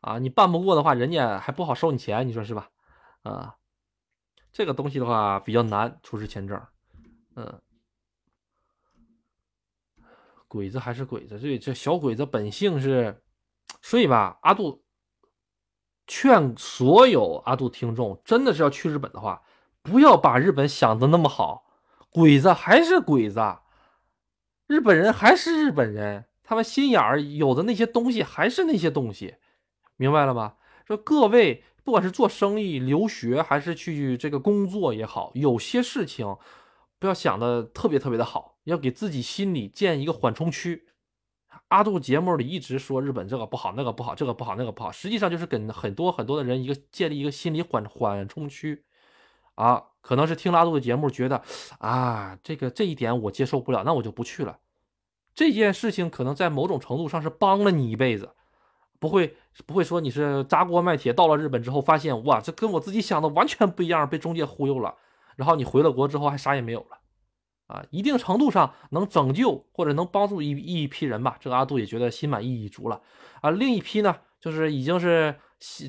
[0.00, 2.68] 啊，你办不过的话，人家还不好收你钱，你说是吧？
[3.22, 3.54] 啊。
[4.54, 6.64] 这个东西的话比较难，出示签证，
[7.34, 7.60] 嗯，
[10.46, 13.20] 鬼子还是鬼子，这这小鬼子本性是，
[13.82, 14.84] 所以吧，阿杜
[16.06, 19.42] 劝所有阿杜听众，真的是要去日本的话，
[19.82, 21.66] 不要把日本想的那么好，
[22.08, 23.40] 鬼子还是鬼子，
[24.68, 29.34] 日本人还是日本人，他们心眼儿有的那些东西还是那些东西，
[29.96, 30.56] 明白了吧？
[30.86, 31.64] 说各位。
[31.84, 36.36] 不管是做生意、留学，还是去这个工作也好，有些事情
[36.98, 40.86] 不要想的特别特别的好，要给自己心里建一个缓冲区
[41.68, 48.84] 阿杜节目里一直说日本这个不好，那个不好，这个不好，那个不好，实际上就是跟很多很多的人一个建立一个心理缓缓冲区
[49.54, 51.42] 啊，可能是听了阿杜的节目，觉得
[51.78, 54.58] 啊这个这一点我接受不了，那我就不去了。
[55.34, 58.30] 这件事情可能在某种程度上是帮了你一辈子，
[59.04, 59.36] 不会
[59.66, 64.94] 不会说你是砸锅卖铁到了日本之后发现哇这跟我自己想的完全不一样，被中介忽悠了，
[65.36, 66.98] 然后你回了国之后还啥也没有了。
[67.66, 73.02] 啊，一定程度上能拯救或者能帮助一一批人吧，这个阿杜也觉得心满意足了
[73.42, 73.50] 啊。
[73.50, 75.34] 另一批呢，就是已经是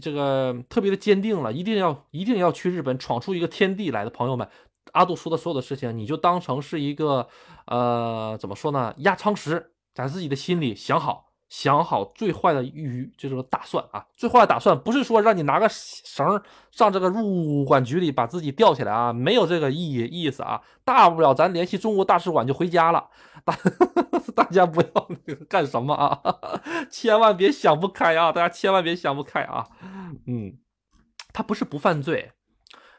[0.01, 4.45] 这个特别的坚定了，一定要一定要去日本闯出一个天地来的朋友们，
[4.91, 7.27] 阿杜说的所有的事情，你就当成是一个
[7.67, 11.24] 呃，怎么说呢，压舱石，在自己的心里想好。
[11.47, 16.41] 想好最坏的预就是打算啊，最坏的打算不是说让你拿个绳
[16.71, 23.09] 上这个入管局里把自己吊起来啊，没有这个意意思啊，大不了咱联系中国大使馆就回家了。
[23.43, 23.55] 大
[24.35, 25.09] 大家不要
[25.47, 26.19] 干什么啊，
[26.89, 29.67] 千万别想不开啊，大家千万别想不开啊。
[30.25, 30.57] 嗯，
[31.31, 32.31] 他不是不犯罪，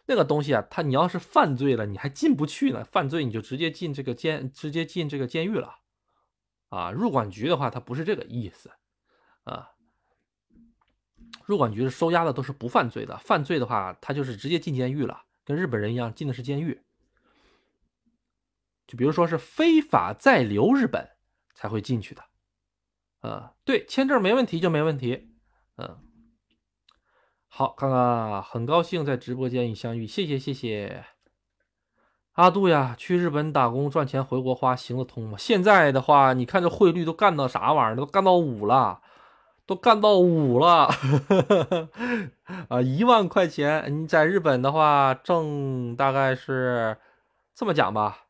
[0.06, 5.74] 那个东西啊，他你要是犯罪了，你还进不去呢，犯罪你就直接进这个监，直接进这个监狱了。
[6.68, 8.70] 啊，入管局的话，它不是这个意思，
[9.44, 9.70] 啊，
[11.44, 16.82] 入管局收押的都是不犯罪的，犯罪的话，他就是直接进监狱了，跟日本人一样，进的是监狱。
[18.86, 21.16] 就比如说是非法在留日本
[21.54, 22.24] 才会进去的，
[23.20, 25.30] 啊，对，签证没问题就没问题，
[25.76, 25.98] 嗯，
[27.48, 31.04] 好，看看，很高兴在直播间与相遇，谢谢谢谢。
[32.36, 35.38] 阿杜呀，去日本打工赚钱回国花行得通吗？
[35.38, 37.96] 现在的话，你看这汇率都干到啥玩意儿？
[37.96, 39.00] 都干到五了，
[39.64, 40.90] 都干到五了，
[42.68, 46.98] 啊，一万块钱你在日本的话挣大概是
[47.54, 48.24] 这么讲吧，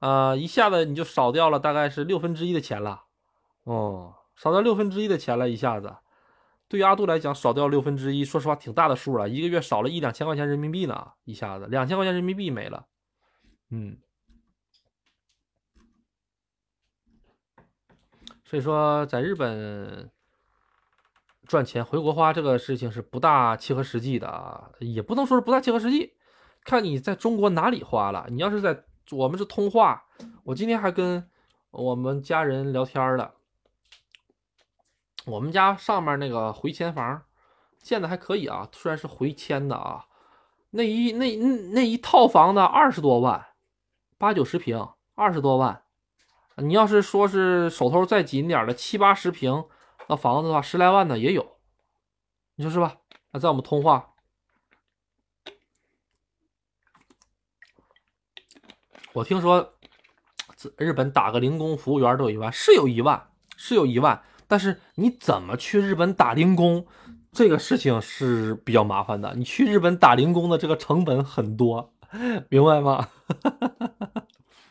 [0.00, 3.04] 啊，一下子你就少掉了大概是六分之一的钱了，
[3.64, 5.96] 哦，少掉六分之一的钱了，一下子，
[6.68, 12.84] 对于阿杜来讲，少掉六分之一，说实话挺大的数了，一个月少了一两千块钱人民币呢，一下子两千块钱人民币没了。
[13.70, 13.98] 嗯，
[18.44, 20.10] 所以说，在日本
[21.46, 26.14] 赚钱回国花这个事情是不大切合实际的啊，也不能说是不大切合实际，
[26.64, 28.26] 看你在中国哪里花了。
[28.30, 30.06] 你要是在我们是通话，
[30.44, 31.28] 我今天还跟
[31.70, 33.34] 我们家人聊天了，
[35.26, 37.22] 我们家上面那个回迁房
[37.82, 40.06] 建的还可以啊，虽然是回迁的啊，
[40.70, 41.36] 那一那
[41.74, 43.44] 那一套房子二十多万。
[44.18, 45.82] 八九十平，二十多万。
[46.56, 49.64] 你要是说是手头再紧点的七八十平
[50.08, 51.56] 那房子的话，十来万的也有，
[52.56, 52.96] 你说是吧？
[53.30, 54.14] 那在我们通话，
[59.12, 59.74] 我听说
[60.76, 64.20] 日本打个零工服务员都有一万，是有一万，是有一万。
[64.48, 66.84] 但是你怎么去日本打零工，
[67.30, 69.34] 这个事情是比较麻烦的。
[69.36, 71.94] 你去日本打零工的这个成本很多。
[72.48, 73.08] 明白吗？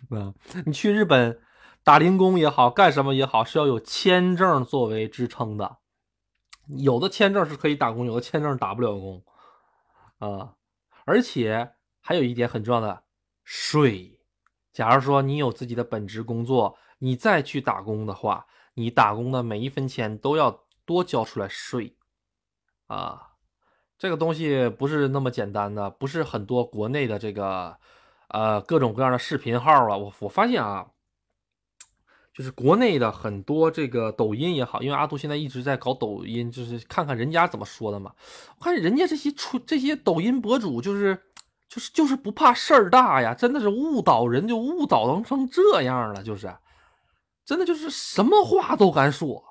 [0.10, 0.34] 啊，
[0.66, 1.40] 你去日本
[1.84, 5.78] 打零工也好，干什么也好，是要有签证作为支撑的。
[6.68, 9.24] 有的签证是可以打工，有的签证打不了工
[10.20, 10.56] 啊。
[11.06, 13.04] 而且还有一点很重要的
[13.44, 14.20] 税。
[14.74, 21.96] 假如说你有自己的本职工作，你再去打工的话，你打工的每一分钱都要多交出来税
[22.88, 23.27] 啊。
[23.98, 27.76] 这个东西不是那么简单的，不是很多国内的这个，
[28.28, 29.98] 呃，各种各样的视频号啊。
[29.98, 30.86] 我我发现啊，
[32.32, 38.14] 就是国内的很多这个抖音也好，因为阿杜现在一直在搞抖音，就是看看人家怎么说的嘛。
[38.60, 41.20] 我看人家这些出这些抖音博主，就是
[41.68, 46.56] 就是就是不怕事儿大呀，真的是误导人，就误导成这样了，就是
[47.44, 49.44] 真的就是什么话都敢说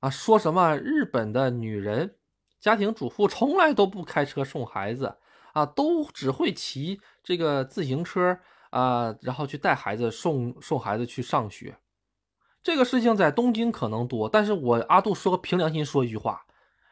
[0.00, 2.16] 啊，说什么日本的女人。
[2.60, 5.16] 家庭主妇从来都不开车送孩子
[5.54, 8.38] 啊，都只会骑这个自行车
[8.68, 11.76] 啊，然后去带孩子送送孩子去上学。
[12.62, 16.44] 这个事情在东京可能多，但是我阿杜说个凭良心说一句话，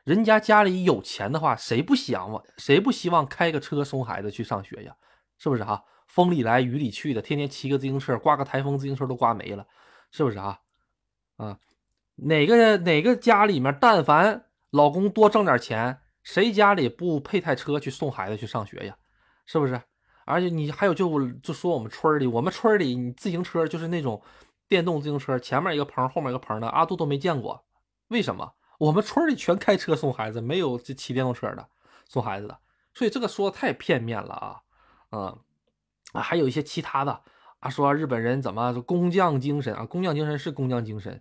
[0.04, 4.96] 人家家里有钱的话，谁不想谁不希望开个车送孩子去上学呀？
[5.36, 5.84] 是不是哈？
[6.06, 9.66] 风里来雨里去的，天天骑个自行车，刮个台风，自行车都刮没了，
[10.10, 10.58] 是不是啊？
[11.36, 11.58] 啊，
[12.16, 14.46] 哪个哪个家里面但凡。
[14.70, 18.96] 老公多挣点钱，谁家里不配台车去送孩子去上学呀？
[19.46, 19.80] 是不是？
[20.26, 24.22] 而且你还有就就说我们村里，我们村里你自行车就是那种
[24.68, 27.64] 电动自行车，前面一个棚，后面一个棚的，阿杜都没见过。
[28.08, 28.52] 为什么？
[28.78, 31.68] 我们村里全开车送孩子，没有这骑电动车的
[32.06, 32.58] 送孩子的。
[32.92, 34.60] 所以这个说的太片面了啊，
[35.12, 35.38] 嗯
[36.12, 37.22] 啊，还有一些其他的，
[37.68, 39.84] 说日本人怎么工匠精神啊？
[39.84, 41.20] 工匠精神是工匠精神，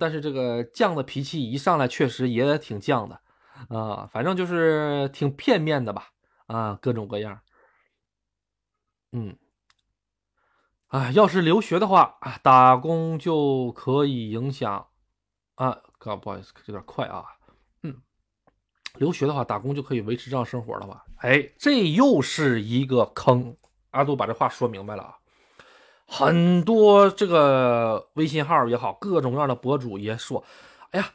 [0.00, 3.20] 但是这个犟的脾气一上来，确实也挺犟的
[3.68, 4.08] 啊。
[4.12, 6.08] 反正就是挺片面的吧，
[6.46, 7.40] 啊，各种各样。
[9.12, 9.36] 嗯，
[10.88, 14.88] 啊，要是留学的话，打工就可以影响
[15.54, 17.24] 啊，哥不好意思，有点快啊。
[17.84, 18.02] 嗯，
[18.96, 21.04] 留学的话，打工就可以维持这样生活了吧？
[21.18, 23.56] 哎，这又是一个坑。
[23.92, 25.16] 阿杜把这话说明白了啊。
[26.08, 30.42] 很多这个微信号也好，各种各样的博主也说
[30.92, 31.10] ：“哎呀，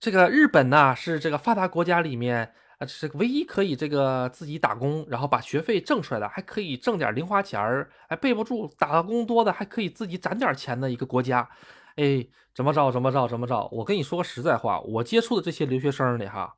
[0.00, 7.88] 这个日本呢是这个发达国家里面啊，是唯一可以这个自己打工，然后把学费挣出来的，还可以挣点零花钱儿。
[8.08, 11.48] 哎，备不住打工多的还可以自己攒点钱的一个国家。
[11.94, 13.68] 哎，怎么着怎么着怎么着？
[13.70, 16.56] 我跟你说个实在话，我接触的这些留学生里哈，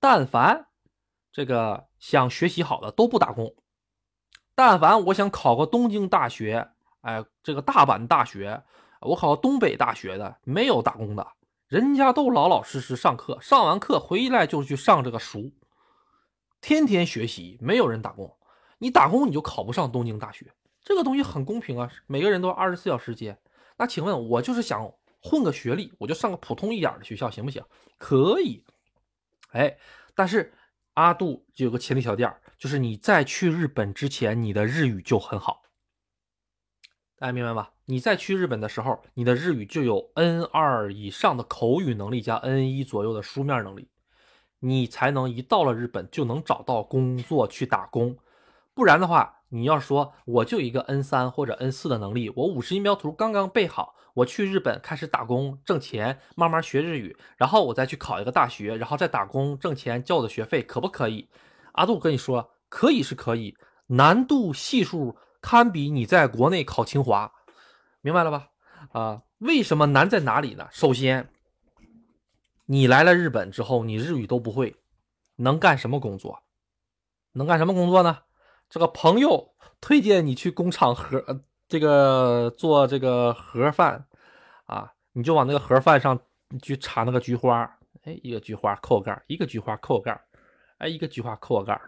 [0.00, 0.66] 但凡
[1.32, 3.54] 这个想学习好的都不打工，
[4.54, 6.72] 但凡我想考个东京大学。”
[7.04, 8.62] 哎，这个大阪大学，
[9.00, 11.26] 我考东北大学的，没有打工的，
[11.68, 15.52] 人家都老老实实上课，上完课回来就去上这个书，
[16.62, 18.34] 天天学习，没有人打工。
[18.78, 20.50] 你打工你就考不上东京大学，
[20.82, 23.36] 这个东西很公平啊，每个人都二十四小时接。
[23.76, 24.90] 那请问，我就是想
[25.22, 27.62] 混个学历，我就上个普通一点的学校，行不行？
[27.98, 28.64] 可以。
[29.52, 29.76] 哎，
[30.14, 30.54] 但是
[30.94, 35.63] 阿杜有个前提条件，就是你在去日本之前，你的日语就很好。
[37.16, 37.70] 大家明白吧？
[37.84, 43.88] 你在去日本的时候，你的日语就有 N 二以上的口语能力加 N 一左右的书面能力，
[44.58, 48.16] 你才能一到了日本就能找到工作去打工。
[48.74, 61.28] 不然的话，你要说我就一个 N 三或者 N 四的能力，我五十音标图刚刚背好，我去日本开始打工挣钱，慢慢学日语，然后我再去考一个大学，然后再打工挣钱交我的学费，可不可以？
[61.74, 65.16] 阿杜跟你说，可以是可以，难度系数。
[65.44, 67.30] 堪比你在国内考清华，
[68.00, 68.48] 明白了吧？
[68.92, 70.66] 啊，为什么难在哪里呢？
[70.72, 71.28] 首先，
[72.64, 74.74] 你来了日本之后，你日语都不会，
[75.36, 76.42] 能干什么工作？
[77.32, 78.20] 能干什么工作呢？
[78.70, 81.22] 这个朋友推荐你去工厂盒，
[81.68, 84.06] 这个做这个盒饭
[84.64, 86.18] 啊，你就往那个盒饭上
[86.62, 87.70] 去插那个菊花，
[88.04, 90.24] 哎，一个菊花扣个盖，一个菊花扣个盖，
[90.78, 91.78] 哎，一个菊花扣个盖，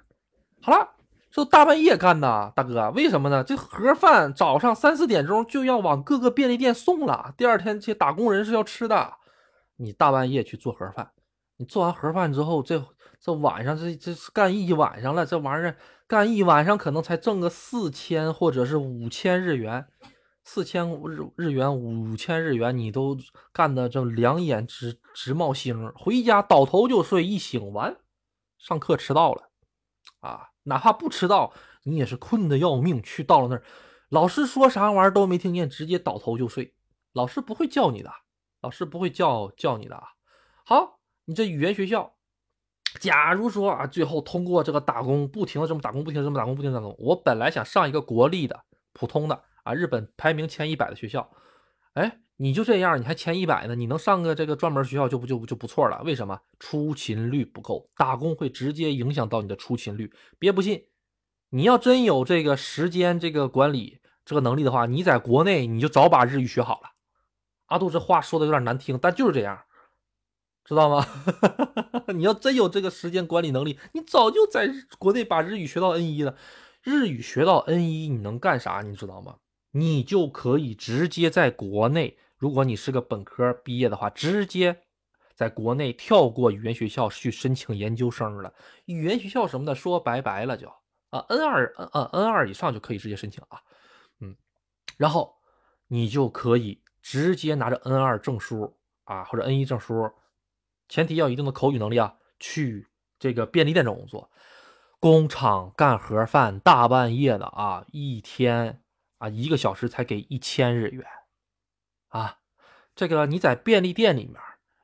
[0.60, 0.95] 好了。
[1.36, 3.44] 都大半夜干呐，大哥，为什么呢？
[3.44, 9.12] 这盒饭早上三四点钟就要往各个便利店送了，第二天这些打工人是要吃的。
[9.76, 11.10] 你大半夜去做盒饭，
[11.58, 12.82] 你做完盒饭之后，这
[13.20, 15.76] 这晚上这这干一晚上了，这玩意儿
[16.06, 19.86] 干一晚上可能才挣个四千或者是五千日元，
[20.42, 23.14] 四千日日元五千日元，你都
[23.52, 27.94] 干的这两眼直直冒星，回家倒头就睡，一醒完
[28.56, 29.50] 上课迟到了，
[30.20, 30.48] 啊。
[30.66, 31.52] 哪怕不迟到，
[31.82, 33.02] 你也是困得要命。
[33.02, 33.62] 去到了那儿，
[34.10, 36.74] 老师说啥玩意儿都没听见，直接倒头就睡。
[37.12, 38.12] 老师不会叫你的，
[38.60, 40.04] 老师不会叫叫你的啊。
[40.64, 42.14] 好，你这语言学校，
[43.00, 46.94] 假如说啊，最后通过这个打工，不停的这么打工，不停的这么打工，不停的打工。
[46.98, 51.30] 我本来想上一个国立的、普通的啊，日本排名前一百的学校，
[51.94, 52.20] 哎。
[52.38, 53.74] 你就这样，你还前一百呢？
[53.74, 56.02] 你能上个这个专门学校就不就就不错了？
[56.04, 56.38] 为什么？
[56.58, 60.12] 出勤率不够，打工会直接影响到你的出勤率。
[60.38, 60.84] 别不信，
[61.48, 66.90] 你要真有这个时间这个管理这个能力的话，你在国内你就早把日语学好了。
[67.66, 69.58] 阿杜这话说的有点难听，但就是这样，
[70.62, 71.06] 知道吗？
[72.14, 74.68] 你要真有这个时间管理能力，你早就在
[74.98, 76.36] 国内把日语学到 N 一了。
[76.82, 78.82] 日语学到 N 一，你能干啥？
[78.82, 79.36] 你知道吗？
[79.72, 82.18] 你就可以直接在国内。
[82.36, 84.82] 如果你是个本科毕业的话，直接
[85.34, 88.52] 在国内跳过语言学校去申请研究生了。
[88.84, 90.68] 语言学校什么的说拜拜了就
[91.10, 93.60] 啊，N 二呃 N 二以上就可以直接申请啊，
[94.20, 94.36] 嗯，
[94.96, 95.36] 然后
[95.88, 100.10] 你就可以直接拿着 N 二证书啊或者 N 一证书，
[100.88, 102.88] 前提要一定的口语能力啊，去
[103.18, 104.30] 这个便利店找工作，
[104.98, 108.82] 工厂干盒饭，大半夜的啊，一天
[109.18, 111.06] 啊一个小时才给一千日元。
[112.16, 112.38] 啊，
[112.94, 114.40] 这个你在便利店里面，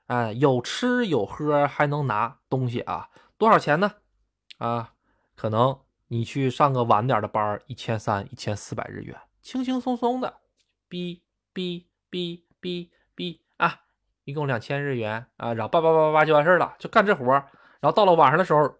[0.08, 3.08] 哎，有吃有喝，还能拿东西啊？
[3.38, 3.94] 多少钱呢？
[4.58, 4.92] 啊，
[5.34, 10.40] 可能你去上个晚点的班一千三、一千四百日元，轻轻松松的，
[10.90, 11.22] 哔
[11.54, 13.80] 哔哔哔哔啊，
[14.24, 17.32] 一共两千日元啊，然后叭叭叭叭叭就完事了，就干这活
[17.80, 18.76] 然后到了晚上的时候，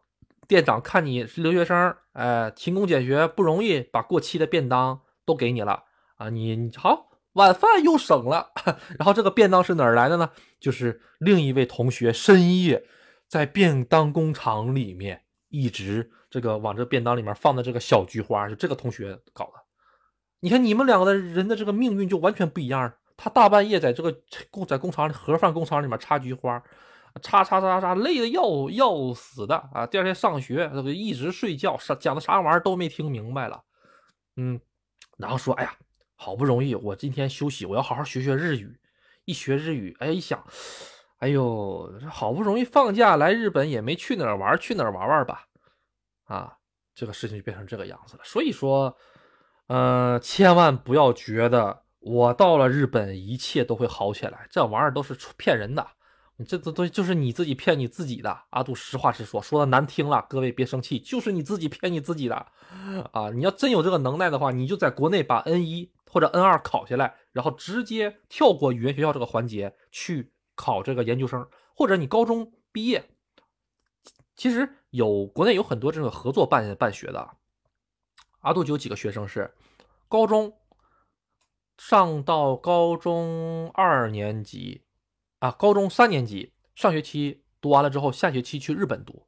[0.47, 5.85] 店长看你是留学生，哎，勤工俭学不容易，把过期的便当都给你了
[6.17, 7.12] 啊，你你好。
[7.35, 8.51] 晚饭又省了，
[8.99, 10.31] 然后这个便当是哪儿来的呢？
[10.61, 12.85] 就是另一位同学深夜
[13.29, 19.63] 在便当工厂里面一直这个往这便当里面放的这个小菊花，就这个同学搞的。
[20.41, 22.93] 你看你们两个的人的这个命运就完全不一样。
[23.17, 24.13] 他大半夜在这个
[24.51, 26.61] 工在工厂里盒饭工厂里面插菊花，
[27.21, 29.87] 插插插插，累的要要死的啊！
[29.87, 33.63] 第二天上学，这个一直睡觉，啥讲的啥玩意儿都没听明白了。
[34.37, 34.59] 嗯，
[35.19, 35.73] 然后说，哎呀，
[36.23, 38.79] 好不容易我今天休息，我要好好学学日语。
[39.25, 40.41] 一学日语，哎，一想，
[41.19, 45.47] 哎呦，这好不容易放假来日本，也没去哪玩，去哪玩玩吧？
[46.27, 46.57] 啊，
[46.95, 48.21] 这个事情就变成这个样子了。
[48.25, 48.97] 所以说，
[49.67, 55.85] 呃，千万不要觉得我到了日本一切都会好起来，这玩意儿都是骗人的。
[56.47, 58.37] 这这都就是你自己骗你自己的。
[58.51, 62.47] 阿杜实话实说，说的难听了，各位别生气，就是你自己骗你自己的
[63.11, 63.31] 啊！
[63.31, 73.09] 你要真有这个能耐的话，你就在国内把 N 一或者 N 二考下来，然后直接跳过语言学校这个环节去考这个研究生，或者你高中毕业，
[74.37, 77.37] 其实有国内有很多这种合作办办学的。
[78.41, 79.55] 阿杜就有几个学生是
[80.07, 80.53] 高中
[81.79, 84.85] 上到高中二年级。
[85.39, 89.27] 啊，高中三年级上学期读完了之后，下学期去日本读，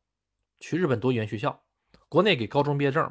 [0.60, 1.64] 去日本读语言学校，
[2.10, 3.10] 国内给高中毕业证。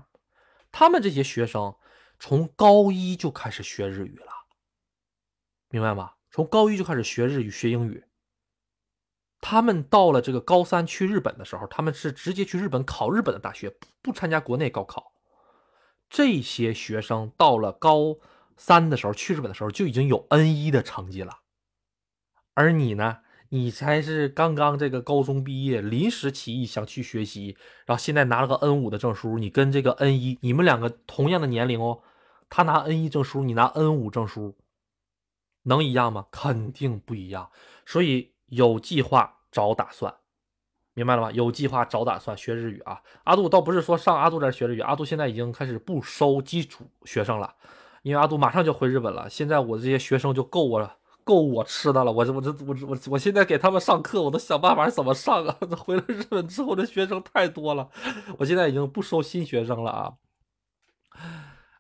[0.72, 1.76] 他们这些学生
[2.20, 4.32] 从高一就开始学日语了，
[5.70, 6.14] 明白吗？
[6.32, 8.06] 从高一就开始学日语、学英语。
[9.42, 15.14] 他们到了这个高三去日本的时候，他们是直接去日本考日本的大学，不参加国内高考。
[16.10, 18.18] 这些学生到了高
[18.56, 21.40] 三的时候去日本的时候，就已经有 N 一的成绩了。
[22.54, 23.20] 而你呢？
[23.54, 27.56] 你才是刚刚这个高中毕业，临时起意想去学习，
[27.86, 29.38] 然后现在拿了个 N 五的证书。
[29.38, 32.02] 你跟这个 N 一，你们两个同样的年龄哦，
[32.50, 34.56] 他拿 N 一证书，你拿 N 五证书，
[35.62, 36.26] 能一样吗？
[36.32, 37.52] 肯定不一样。
[37.86, 40.12] 所以有计划找打算，
[40.96, 41.32] 明白了吗？
[41.32, 43.04] 有计划找打算学日语啊！
[43.26, 47.54] 阿杜倒不是说上阿杜这学日语，阿杜现在已经开始不收基础学生了，
[48.02, 49.30] 因为阿杜马上就回日本了。
[49.30, 50.98] 现在我这些学生就够我了。
[51.24, 55.58] 够我吃的了，我这我这我我我现在给他们上课，我都想办法怎么上啊！
[55.62, 57.90] 这 回了日本之后，这学生太多了，
[58.38, 60.14] 我现在已经不收新学生了啊！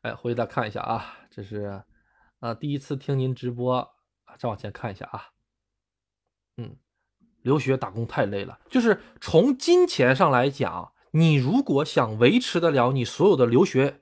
[0.01, 1.83] 哎，回去再看一下啊，这是
[2.39, 3.87] 啊第一次听您直播，
[4.37, 5.29] 再往前看一下啊，
[6.57, 6.75] 嗯，
[7.41, 14.01] 留学打工太累了，就是从金钱上来讲，你如果想维持得了你所有的留学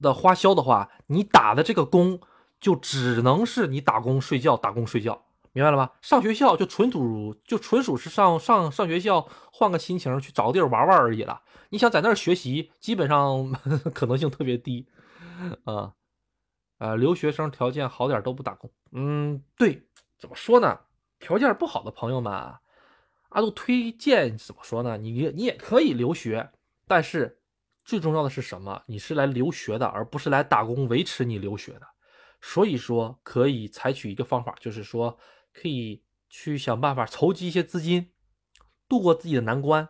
[0.00, 2.20] 的花销的话，你打的这个工。
[2.60, 5.90] 就只能是你打工睡觉，打工睡觉，明白了吗？
[6.02, 11.42] 上学校就纯属就纯属是上上上学校，换个心情去找个地儿玩玩而已了。
[11.70, 13.50] 你想在那儿学习，基本上
[13.94, 14.86] 可能性特别低，
[15.64, 15.92] 啊，
[16.78, 18.70] 呃，留学生条件好点都不打工。
[18.92, 19.86] 嗯，对，
[20.18, 20.78] 怎么说呢？
[21.18, 22.32] 条件不好的朋友们，
[23.30, 24.96] 阿杜推荐怎么说呢？
[24.96, 26.50] 你你也可以留学，
[26.86, 27.40] 但是
[27.84, 28.82] 最重要的是什么？
[28.86, 31.86] 你是来留学的，而不是来打工维持你留学的。
[32.40, 35.18] 所以说，可以采取一个方法，就是说，
[35.52, 38.12] 可以去想办法筹集一些资金，
[38.88, 39.88] 度过自己的难关。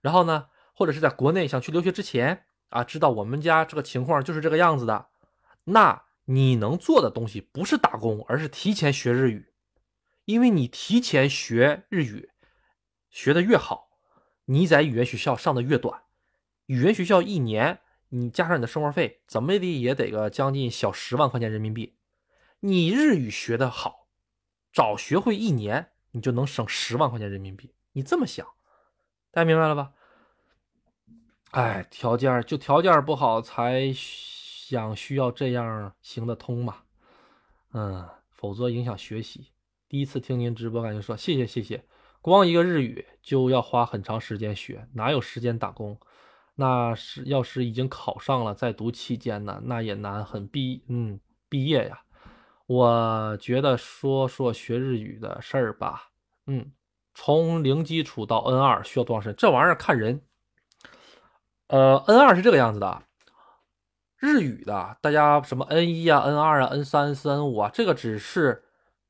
[0.00, 5.06] 然后呢，或者是在国内想去留学之前啊，知道我们家这个情况就是这个样子的，
[5.64, 9.52] 那你能做的东西不是打工，而是提前学日语。
[10.24, 12.30] 因为你提前学日语，
[13.08, 13.88] 学的越好，
[14.46, 16.02] 你在语言学校上的越短，
[16.66, 17.80] 语言学校一年。
[18.10, 21.96] 你加上你的生活费，怎么的也得个将近小十万块钱人民币。
[22.60, 24.08] 你日语学的好，
[24.72, 27.74] 早学会一年，你就能省十万块钱人民币。
[27.92, 28.46] 你这么想，
[29.30, 29.92] 大家明白了吧？
[31.50, 36.82] 哎，条件就条件不好才想需要这样行得通嘛？
[37.72, 39.48] 嗯，否则影响学习。
[39.88, 41.84] 第一次听您直播，感觉说谢谢谢谢。
[42.20, 45.98] 光一个日语就要花很长时间学，哪有时间打工？
[46.60, 52.00] 那是要是已经考上了，在读期间呢，那也难很毕嗯毕业呀。
[52.66, 56.08] 我觉得说说学日语的事儿吧，
[56.48, 56.72] 嗯，
[57.14, 59.36] 从零基础到 N 二需要多长时间？
[59.38, 60.20] 这玩意儿看人。
[61.68, 63.04] 呃，N 二是这个样子的，
[64.16, 68.64] 日语的大家什么 N 一啊、N 二啊、N 三、N 四、N 五啊，这个只是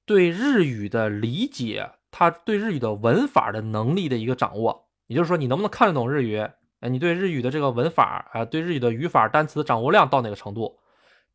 [0.04, 6.46] 对日语的理解，他对日语的文法的能力的一个掌握，也就是说你能不能看得懂日语。
[6.80, 10.78] 哎，你对日语的这个文法啊，对日语的语法、单词掌握量到哪个程度？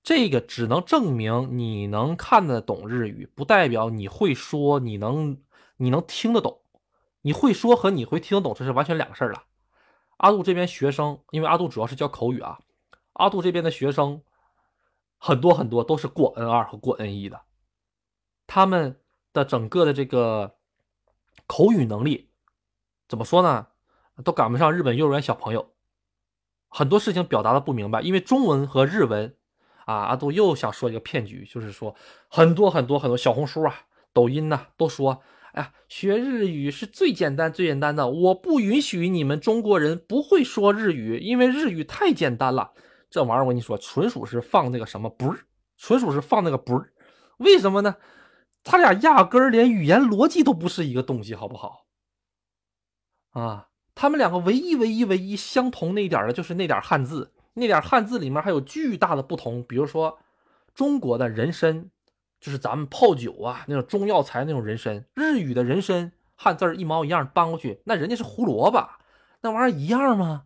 [0.02, 5.42] 这个只能证明你能看得懂日语，不代表你会说，你能
[5.78, 6.62] 你能听得懂。
[7.22, 9.44] 你会说和你会听得懂，这是完全两个事儿了。
[10.18, 12.60] 阿杜这边学生，因为阿杜主要是教口语啊，
[13.14, 14.22] 阿杜这边的学生
[15.18, 17.42] 很多很多都是过 N 二和过 N 一的，
[18.46, 19.00] 他们
[19.32, 20.56] 的整个的这个
[21.48, 22.30] 口语能力
[23.08, 23.68] 怎么说呢？
[24.24, 25.74] 都赶不上日本幼儿园小朋友，
[26.68, 29.36] 很多事情表达的不明白，因为中文和日文
[29.86, 31.96] 啊，阿杜又想说一个骗局，就是说
[32.28, 33.76] 很多很多很多小红书啊、
[34.14, 35.22] 抖音呐、都说，
[35.54, 42.74] 哎呀，学日语是最简单最简单的，我不允许你们中国人不会说日语，因为日语太简单了。
[43.10, 45.46] 这玩意儿我跟你说，纯属是放那个什么不是，
[45.78, 46.94] 纯属是放那个不是。
[47.38, 47.96] 为什么呢？
[48.64, 51.86] 他俩压根儿连语言逻辑都不是一个东西，好不好？
[53.32, 59.64] 啊，他们两个唯一唯一唯一相同那一点的就是那点汉字，那点汉字里面还有巨大的不同。
[59.64, 60.20] 比如说，
[60.74, 61.90] 中国的人参，
[62.40, 68.90] 就是咱们泡酒啊那种中药材那种人参，日语的人参汉字一毛一样搬过去，那人家是胡萝卜，
[69.42, 70.44] 那玩意儿一样吗？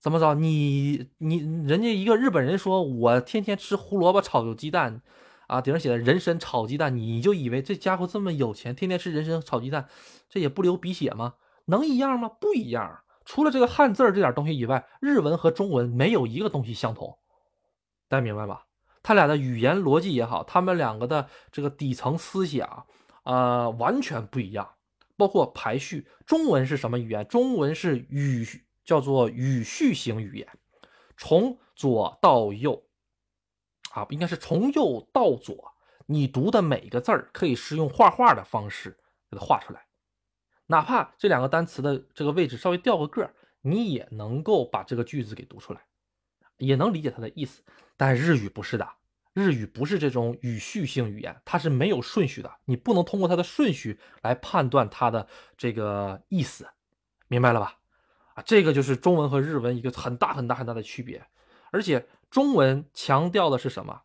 [0.00, 0.34] 怎么着？
[0.34, 1.36] 你你
[1.66, 5.02] 人家一个日本人说，我天天吃胡萝卜炒鸡蛋。
[5.46, 9.86] 啊，顶上写的人参炒鸡蛋，你就以为这家伙这么有钱，天天吃人参炒鸡蛋，
[10.26, 11.34] 这也不流鼻血吗？
[11.66, 12.28] 能一样吗？
[12.28, 13.00] 不一样。
[13.24, 17.18] 除了这个汉字儿这点东西以外，日文和中文没有一个东西相同，
[18.08, 18.66] 大家明白吧？
[19.02, 22.86] 他俩的语言逻辑也好，他们两个的这个底层思想，
[23.24, 24.74] 呃，完全不一样。
[25.16, 27.26] 包括排序，中文是什么语言？
[27.28, 28.46] 中文是语，
[28.84, 30.48] 叫做语序型语言，
[31.16, 32.82] 从左到右。
[33.92, 35.72] 啊，应该是从右到左，
[36.06, 38.98] 你读的每个字儿可以是用画画的方式
[39.30, 39.83] 给它画出来，
[40.66, 45.80] 哪怕这两个单词的这个位置稍微调个个儿，你也能够把这个句子给读出来，
[46.58, 47.62] 也能理解它的意思。
[47.96, 48.88] 但日语不是的，
[49.32, 55.26] 日语不是这种语序性语言，它是没有顺序的，你不能通过它的顺序来判断它的
[55.56, 56.68] 这个意思，
[57.28, 57.78] 明白了吧？
[58.34, 61.26] 啊，这个就是中文和日文一个很大很大很大的区别，
[61.70, 62.06] 而且。
[62.30, 64.02] 中文强调的是什么？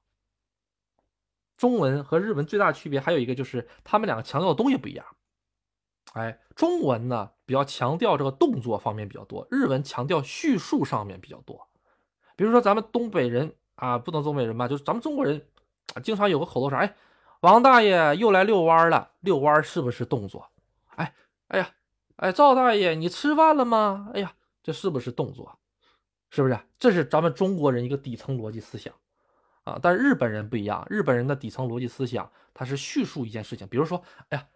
[1.58, 5.04] 中文和日文最大的区别还有一个就是，他们两个强调的东西不一样。
[6.14, 11.68] 哎，中文呢比较强调这个动作方面比较多，日文强调叙述上面比较多。
[12.36, 15.46] 比如说咱们东北人啊，不能东北人吧，就是咱们中国人，
[16.04, 16.96] 经常有个口头禅，哎，
[17.42, 20.50] 王大爷又来遛弯了，遛弯是不是动作？
[20.96, 21.14] 哎，
[21.50, 21.70] 哎呀，
[22.16, 24.10] 哎，赵大爷你吃饭了吗？
[24.14, 24.34] 哎呀，
[24.64, 25.60] 这是不是动作？
[26.32, 26.60] 是不是？
[26.78, 28.94] 这是咱们中国人一个底层逻辑思想
[29.64, 34.48] 啊，但是日本人不一样，日本人的底层逻辑思想，他是叙述一件事情，比如说，哎呀，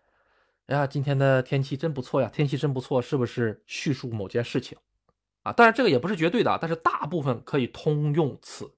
[0.68, 4.78] 哎呀，今天的天气真不错呀，天气真不错，是不是叙述某件事情
[5.44, 5.52] 啊？
[5.52, 8.72] 当然这个也不是绝对的，但是大部分可以通用此，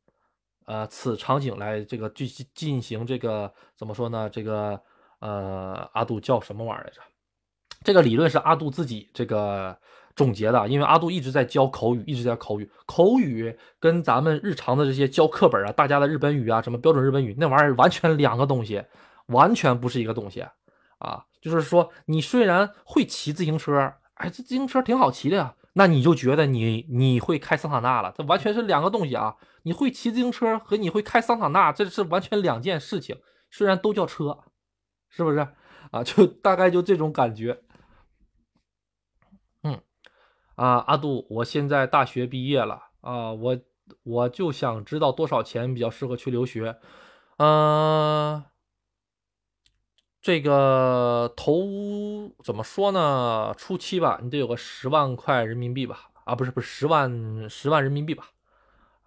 [0.65, 4.29] 呃，此场景来这个进进行这个怎么说呢？
[4.29, 4.81] 这个
[5.19, 7.01] 呃，阿杜叫什么玩意儿来着？
[7.83, 9.77] 这个理论是阿杜自己这个。
[10.15, 12.71] 总结的，因为阿杜一直在教口语，一直在口语。
[12.85, 18.81] 口语跟咱们日常的这些教课本啊，大家的日本语啊，什么标准日本语，那玩意儿完全两个东西，
[19.25, 20.39] 完全不是一个东西
[20.99, 21.25] 啊。
[21.45, 29.35] 就是说，你虽然会骑自行车，哎，这自行车挺好骑的呀，那你就觉得你你会开桑塔纳了，这完全是两个东西啊。
[29.61, 33.15] 你会骑自行车和你会开桑塔纳，这是完全两件事情。
[33.51, 34.39] 虽然都叫车，
[35.07, 35.47] 是不是
[35.91, 36.03] 啊？
[36.03, 37.61] 就大概就这种感觉。
[39.61, 39.79] 嗯
[40.55, 43.59] 啊，阿杜，我现在大学毕业了啊，我
[44.01, 46.75] 我就想知道多少钱比较适合去留学。
[47.37, 48.43] 嗯，
[50.25, 53.53] 这个头怎么说呢？
[53.55, 56.09] 初期吧，你得有个十万块人民币吧？
[56.23, 58.31] 啊，不是不是十万十万人民币吧？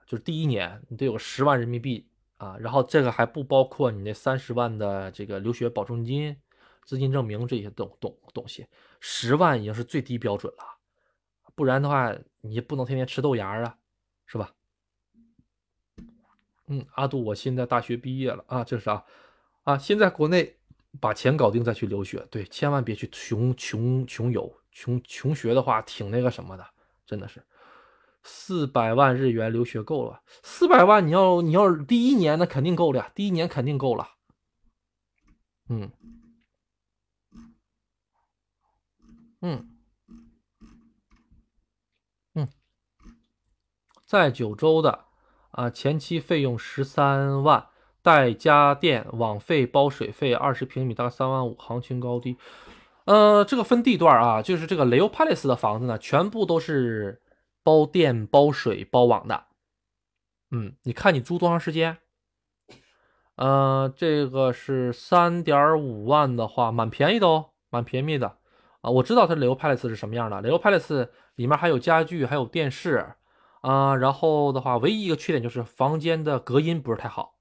[0.06, 6.36] 就是第一年你得有个十万人民币啊，然后这个还不包括你那三十万的这个留学保证金、
[6.84, 8.68] 资金证明这些东东东西，
[9.00, 10.62] 十万已经是最低标准了。
[11.56, 13.76] 不然的话，你不能天天吃豆芽啊，
[14.24, 14.54] 是吧？
[16.68, 19.04] 嗯，阿杜，我现在大学毕业了啊，这是啊
[19.64, 20.57] 啊，现在国内
[21.00, 26.66] 把钱搞定再去留学，对，千万别去穷穷穷游，穷穷学的话挺那个什么的，
[27.06, 27.42] 真的是。
[28.22, 34.08] 四百万日元留学够了，四百万你要你要第一年那肯定够了呀，第一年肯定够了。
[35.68, 35.90] 嗯
[39.40, 39.68] 嗯
[42.34, 42.48] 嗯。
[44.04, 45.06] 在九州的，
[45.52, 47.68] 啊，前期费用十三万，
[48.08, 52.38] 带家电、网费、包水费，二十平米大概三万五，行情高低，
[53.04, 57.20] 呃，这个分地段啊，就是这个雷欧 Palace 的房子呢，全部都是
[57.62, 59.44] 包电、包水、包网的，
[60.52, 61.98] 嗯，你看你租多长时间？
[63.36, 68.38] 呃，这个是三点五万的话，蛮便宜的哦，蛮便宜的
[68.80, 73.14] 啊，我知道它雷欧 Palace 是什么样的，雷欧 Palace 里面还有家具，还有电视。
[73.60, 77.37] 啊，然后的话，唯一一个缺点就是房间的隔音不是太好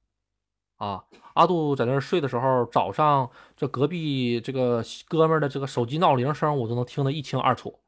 [0.78, 1.04] 啊。
[1.34, 7.80] 阿杜在那儿睡的时候，早上这隔壁这个哥们的这个手机闹铃声，我都能听得一清二楚，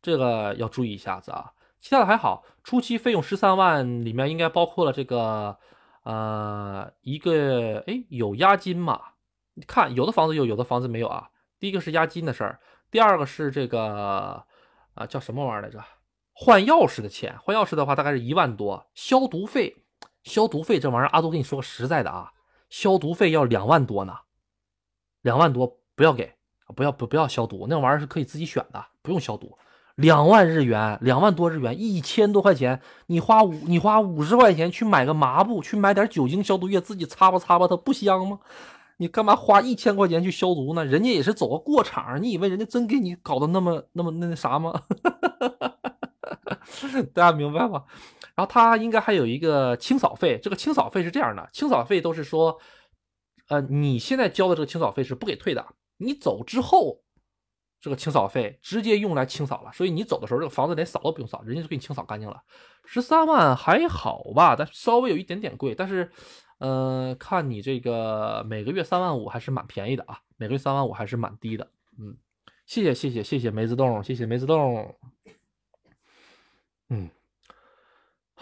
[0.00, 1.52] 这个要注意一下子啊。
[1.80, 5.54] 其他的还好，初期费用十三万里面应该包括了这个
[6.04, 9.00] 呃，一个哎有押金嘛？
[9.52, 11.28] 你看有的房子有，有的房子没有啊。
[11.60, 12.58] 第一个是押金的事儿，
[12.90, 14.42] 第二个是这个
[14.94, 15.84] 啊叫什么玩意儿来着？
[16.32, 19.83] 换钥匙的钱，换钥匙的话大概是一万多，消毒费，
[20.24, 22.32] 消毒费这玩意儿阿杜跟你说个实在的啊，
[22.68, 24.16] 消毒费要两万多呢，
[25.22, 26.34] 两万多不要给，
[26.74, 29.56] 不要不不要消毒，那玩意儿是可以自己选的，不用消毒。
[29.96, 38.40] 两万日元，两万多日元，一千多块钱，你花五你花五十块钱去买个抹布，去买点酒精消毒液，自己擦吧擦吧，它不香吗？
[38.96, 40.84] 你干嘛花一千块钱去消毒呢？
[40.84, 44.82] 人家也是走个过场，你以为人家真给你搞得那么那么那那啥吗？
[47.12, 47.84] 大家明白吗？
[48.34, 52.58] 然后他应该还有一个清扫费，这个清扫费是这样的，清扫费都是说，
[53.48, 55.64] 呃，你现在交的这个清扫费是不给退的，
[55.98, 57.00] 你走之后，
[57.80, 62.42] 这个清扫费直接用来清扫了，所以你走的时候，这个房子连扫都不用扫，人家就给你清扫干净了。
[62.84, 66.10] 十三万还好吧，但稍微有一点点贵，但是，
[66.58, 72.16] 呃，看你这个每个月三万五还是蛮便宜的啊，每个月三万五还是蛮低的，嗯，
[72.66, 74.94] 谢谢谢谢谢谢梅子洞，谢谢梅子洞。
[76.90, 77.08] 嗯，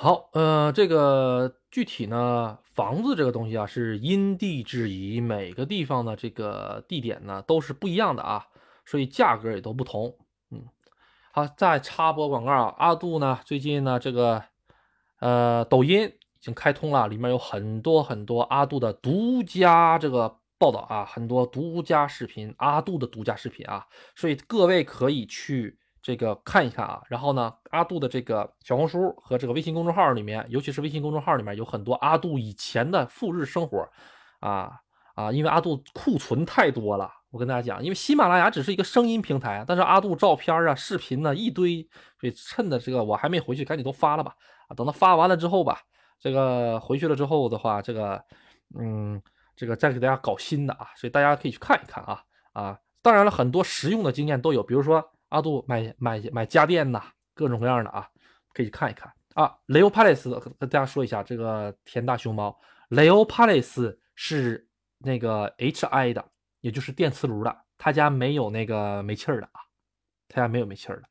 [0.02, 8.44] 好，呃，这个具体呢，房子这个东西啊，是因地制宜，每个地方的这个地点呢都是不一样的啊，
[8.84, 10.12] 所以价格也都不同。
[10.50, 10.64] 嗯，
[11.32, 14.42] 好，再插播广告啊，阿杜呢最近呢这个
[15.20, 25.78] 呃抖音已经开通了，里面有很多很多阿杜的独家这个报道啊，很多独家视频，阿杜的独家视频啊，所以各位可以去。
[26.02, 33.88] 这个看一看啊，然后呢，阿杜的这个小红书和这个微信公众号里面，尤其是微信公众号里面有很多阿杜以前的赴日生活，
[34.40, 34.72] 啊
[35.14, 41.88] 啊，因为阿杜库存太多了，我跟大家讲，因为喜马拉雅只是一个声音平台，但是阿杜照片啊、视频呢一堆，
[42.20, 44.34] 所以趁着这个我还没回去，赶紧都发了吧，
[44.66, 45.78] 啊，等到发完了之后吧，
[46.18, 48.20] 这个回去了之后的话，这个
[48.76, 49.22] 嗯，
[49.54, 52.20] 这个再给大家搞新的啊，所以大家可以去看一看啊
[52.54, 55.00] 啊，当然了，很多实用的经验都有，比如说。
[55.32, 57.02] 阿杜买买买家电呐，
[57.34, 58.06] 各种各样的啊，
[58.52, 59.52] 可以去看一看啊。
[59.66, 62.56] 雷欧帕雷斯跟大家说一下，这个田大熊猫，
[62.90, 64.68] 雷欧帕雷斯是
[64.98, 66.24] 那个 HI 的，
[66.60, 69.60] 也就是电磁炉的，他家没有那个煤气儿的啊，
[70.28, 71.08] 他家没有煤气儿的。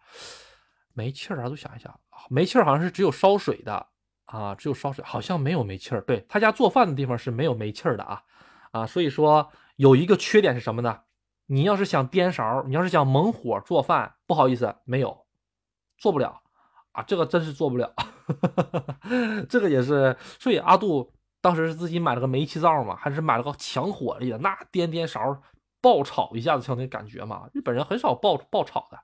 [0.93, 1.99] 煤气儿啊，都想一想，
[2.29, 3.87] 煤气儿好像是只有烧水的
[4.25, 6.01] 啊，只有烧水，好像没有煤气儿。
[6.01, 8.21] 对他家做饭的地方是没有煤气儿的啊
[8.71, 10.99] 啊，所以说有一个缺点是什么呢？
[11.51, 15.25] 你要是想颠勺，你要是想猛火做饭，不好意思，没有，
[15.97, 16.41] 做不了
[16.93, 17.93] 啊，这个真是做不了，
[19.49, 20.15] 这个也是。
[20.39, 21.11] 所以阿杜
[21.41, 25.19] 当时是自己买了个煤气灶嘛，还是买了个强火力的，那颠颠勺
[25.81, 27.49] 爆炒一下子，像那感觉嘛。
[27.53, 28.97] 日本人很少爆爆炒的，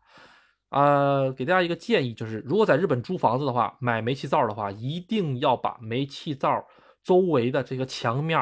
[0.70, 6.66] 啊，给大家一个建议，就是如果在日本租房子的话，买煤气灶的话，一定要把煤气灶
[7.04, 8.40] 周围的这个墙面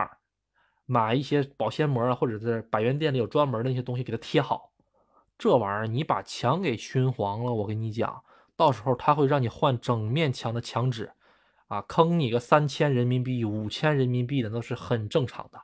[0.85, 4.71] 买一些保鲜膜啊，或者是百元店里有专门的那些东西给它贴好。
[5.37, 8.23] 这玩意儿你把墙给熏黄了，我跟你讲，
[8.55, 11.11] 到时候他会让你换整面墙的墙纸，
[11.67, 15.59] 啊，坑你个三千人民币、五千人民币的那是很正常的。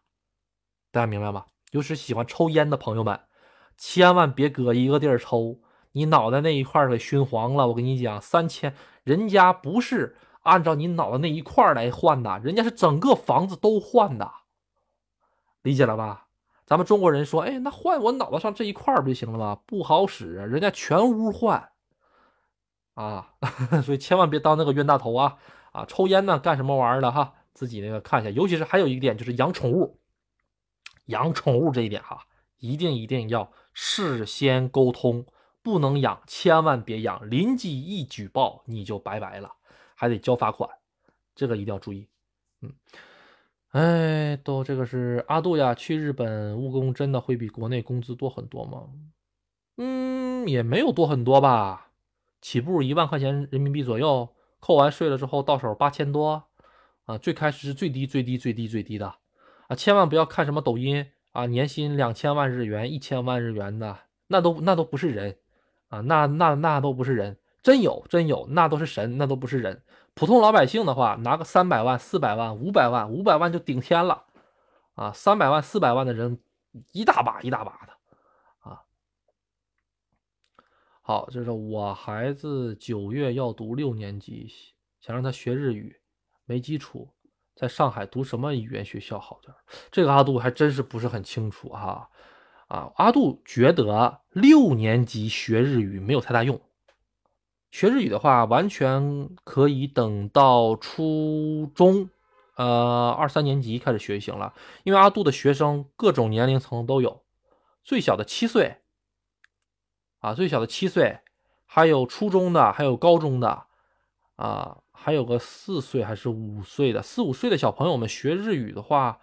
[0.91, 1.45] 大家明白吗？
[1.71, 3.17] 就是喜欢抽烟的朋友们，
[3.77, 5.61] 千万别搁一个地儿抽，
[5.93, 7.67] 你脑袋那一块给熏黄了。
[7.69, 8.75] 我跟你讲，三千，
[9.05, 14.29] 人家不是按照你脑袋那一块来换的，人家是整个房子都换的。
[15.63, 16.27] 理解了吧？
[16.65, 19.59] 咱们中国人说，哎，那换我脑袋上这一块不就行了吗？
[19.65, 21.71] 不好使，人家全屋换
[22.93, 23.33] 啊，
[23.83, 25.37] 所以千万别当那个冤大头啊！
[25.71, 27.33] 啊，抽烟呢，干什么玩意儿的哈？
[27.53, 28.29] 自己那个看一下。
[28.29, 29.99] 尤其是还有一点就是养宠物，
[31.07, 32.25] 养宠物这一点哈，
[32.57, 35.25] 一定一定要事先沟通，
[35.61, 39.53] 不能养，千万别养，邻居一举报你就拜拜了，
[39.95, 40.69] 还得交罚款，
[41.35, 42.07] 这个一定要注意，
[42.61, 42.73] 嗯。
[43.71, 48.89] 哎，都这个是阿杜呀，去日本务工真的会比国内工资多很多吗？
[49.77, 51.91] 嗯，也没有多很多吧，
[52.41, 54.27] 起步一万块钱人民币左右，
[54.59, 56.43] 扣完税了之后到手八千多，
[57.05, 59.15] 啊，最开始是最低最低最低最低的，
[59.69, 65.37] 啊，千万不要看什么抖音啊，年薪两千万日元、一千万日元的，那都那都不是人，
[65.87, 69.81] 啊，那那那都不是人，真有真有，那都是神，那都不是人。
[70.13, 74.25] 普通老百姓的话，拿个三百万、四百万、五百万、五百万就顶天了，
[74.93, 76.39] 啊，三百万、四百万的人
[76.91, 77.93] 一大把一大把的，
[78.59, 78.81] 啊。
[81.01, 84.51] 好，这是我孩子九月要读六年级，
[84.99, 85.99] 想让他学日语，
[86.45, 87.09] 没基础，
[87.55, 89.55] 在上海读什么语言学校好点？
[89.89, 92.09] 这个阿杜还真是不是很清楚哈，
[92.67, 96.61] 啊，阿杜觉得六年级学日语没有太大用。
[97.71, 102.09] 学日语的话，完全可以等到初中
[102.55, 104.53] 呃二三年级开始学就行了，
[104.83, 107.23] 因为阿杜的学生各种年龄层都有，
[107.81, 108.81] 最小的七岁，
[110.19, 111.21] 啊，最小的七岁，
[111.65, 113.63] 还有初中的，还有高中的，
[114.35, 119.21] 啊，还有个四岁还是五岁的，四五岁的小朋友们学日语的话，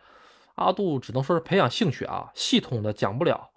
[0.55, 3.51] 阿杜只能说是培养兴趣啊，系统的讲不了，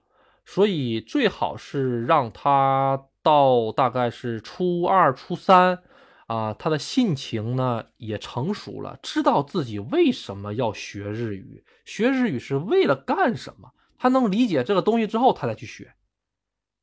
[0.45, 5.83] 所以最好是让他到大概是初二、初三。
[6.27, 13.73] 啊，他的性情呢也成熟了，知道自己为什么要学日语，学日语是为了干什么？
[13.97, 15.93] 他能理解这个东西之后，他再去学。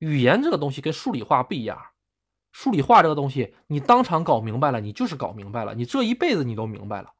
[0.00, 1.78] 语言这个东西跟数理化不一样，
[2.52, 7.14] 数理化这个东西，你当场搞明白了，你就是搞明白了，你这一辈子你都明白了。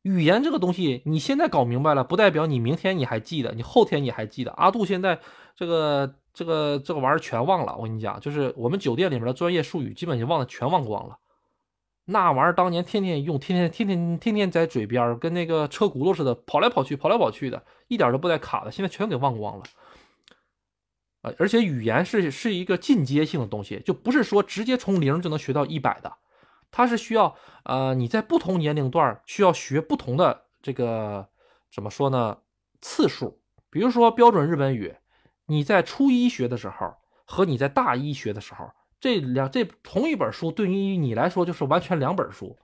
[0.00, 4.52] 语言这个东西，你现在搞明白了，不代表你明天你还记得，你后天你还记得。
[4.52, 5.20] 阿杜现在
[5.54, 11.18] 这个这个这个玩意儿全忘了，我跟你讲，就是我们酒店里面的专业术语，基本就忘了，全忘光了。
[12.04, 18.72] 那玩意儿当年天天用，天天天天天天在嘴边跟那个车轱辘似的跑来跑去，跑来跑去的，一点都不带卡的。
[18.72, 19.62] 现在全给忘光了。
[21.20, 26.12] 啊，而且语言是是一个进阶性的东西，就不是说直接从零就能学到一百的，
[26.72, 31.28] 它是需要呃你在不同年龄段需要学不同的这个
[31.72, 32.38] 怎么说呢
[32.80, 33.40] 次数。
[33.70, 34.92] 比如说标准日本语，
[35.52, 38.70] 你在初一学的时候和你在大一学的时候。
[39.02, 42.56] 这两这同一本书对于你来说就是完全两本书，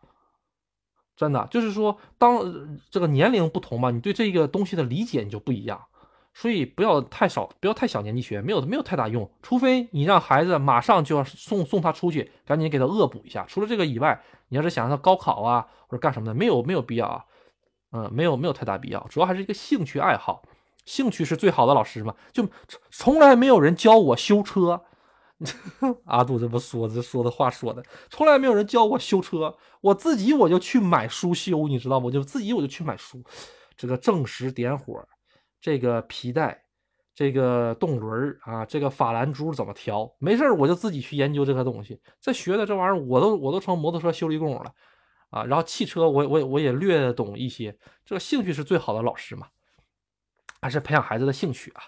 [1.16, 5.86] 真的就是说，当这个年龄不同嘛，你对这个东西的理解你就不一样，
[6.32, 13.44] 所以不要太少，不要太小年纪学，没有没有太大用，除非你让孩子马上就要送送他出去，赶紧给他恶补一下。
[13.48, 17.24] 除了这个以外，你要是想让他高考啊或者干什么的，没有没有必要啊，
[17.90, 20.44] 嗯，没有没有太大必要，主要还是一个兴趣爱好，
[20.88, 22.48] 兴趣是最好的老师嘛，就
[22.90, 24.82] 从来没有人教我修车。
[26.06, 32.10] 阿杜这么说，这说的话说的，从来没有人教我修车，我自己我就去买书修，你知道吗？
[32.10, 33.22] 就自己我就去买书，
[33.76, 35.06] 这个正时点火，
[35.60, 36.60] 这个皮带，
[37.14, 40.10] 这个动轮啊，这个法兰珠怎么调？
[40.18, 42.00] 没事我就自己去研究这个东西。
[42.20, 44.72] 这学的这玩意儿，我都我都成摩托车修理工了
[45.30, 45.44] 啊。
[45.44, 47.76] 然后汽车，我我我也略懂一些。
[48.04, 49.46] 这个兴趣是最好的老师嘛，
[50.60, 51.82] 还是培养孩子的兴趣啊。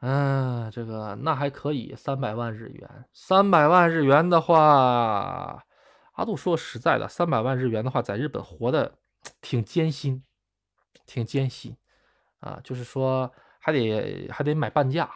[0.00, 5.64] 嗯，这个那还可以，三百万日元，三百万日元的话，
[6.12, 8.98] 阿杜说实在的，三百万日元的话，在日本活的
[9.40, 10.22] 挺艰辛，
[11.06, 11.76] 挺艰辛
[12.40, 15.10] 啊，就是说还得还得买半价，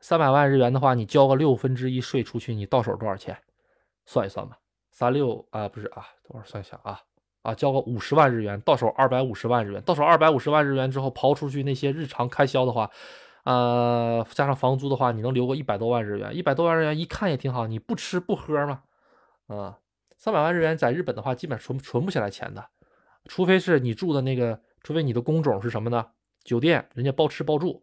[0.00, 3.36] 三百万日元的话，你交个六分之一税出去，你到手多少钱？
[4.06, 4.56] 算一算吧，
[4.92, 7.00] 三六啊，不是啊，等会算一下啊
[7.42, 12.90] 啊，交个五十万日元，到手二百五十万日元，到手二百五十万日元之后，刨出去那些日常开销的话。
[13.44, 17.66] 呃，加上房租的话，你能留个一百多万日元，一百多万日元一看也挺好。
[17.66, 18.82] 你不吃不喝嘛，
[19.46, 19.78] 啊，
[20.18, 22.62] 三百万日元在日本的话，基本存存不下来钱的，
[23.24, 26.06] 除非是你住的那个，除非你的工种是什么呢？
[26.44, 27.82] 酒店，人家包吃包住，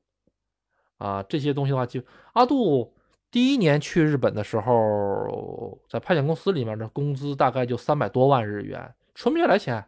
[0.99, 1.99] 啊，这些东西的话，就
[2.34, 2.93] 阿杜
[3.31, 9.84] 第一年去日本的时候，在派遣公司里面的工资大概就三百多万日元，存不下来钱，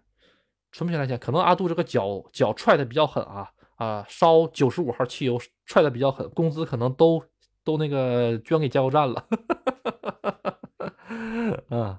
[0.72, 3.52] 存不下来钱，可能阿杜这个脚脚踹的比较狠啊。
[3.76, 7.24] 啊，烧九十五号汽油踹的比较狠，工资可能都
[7.64, 9.26] 都那个捐给加油站了。
[11.70, 11.98] 嗯，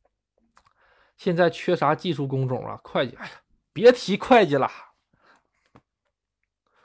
[1.16, 2.78] 现在缺啥技术工种啊？
[2.84, 3.32] 会计，哎呀，
[3.72, 4.70] 别提会计了。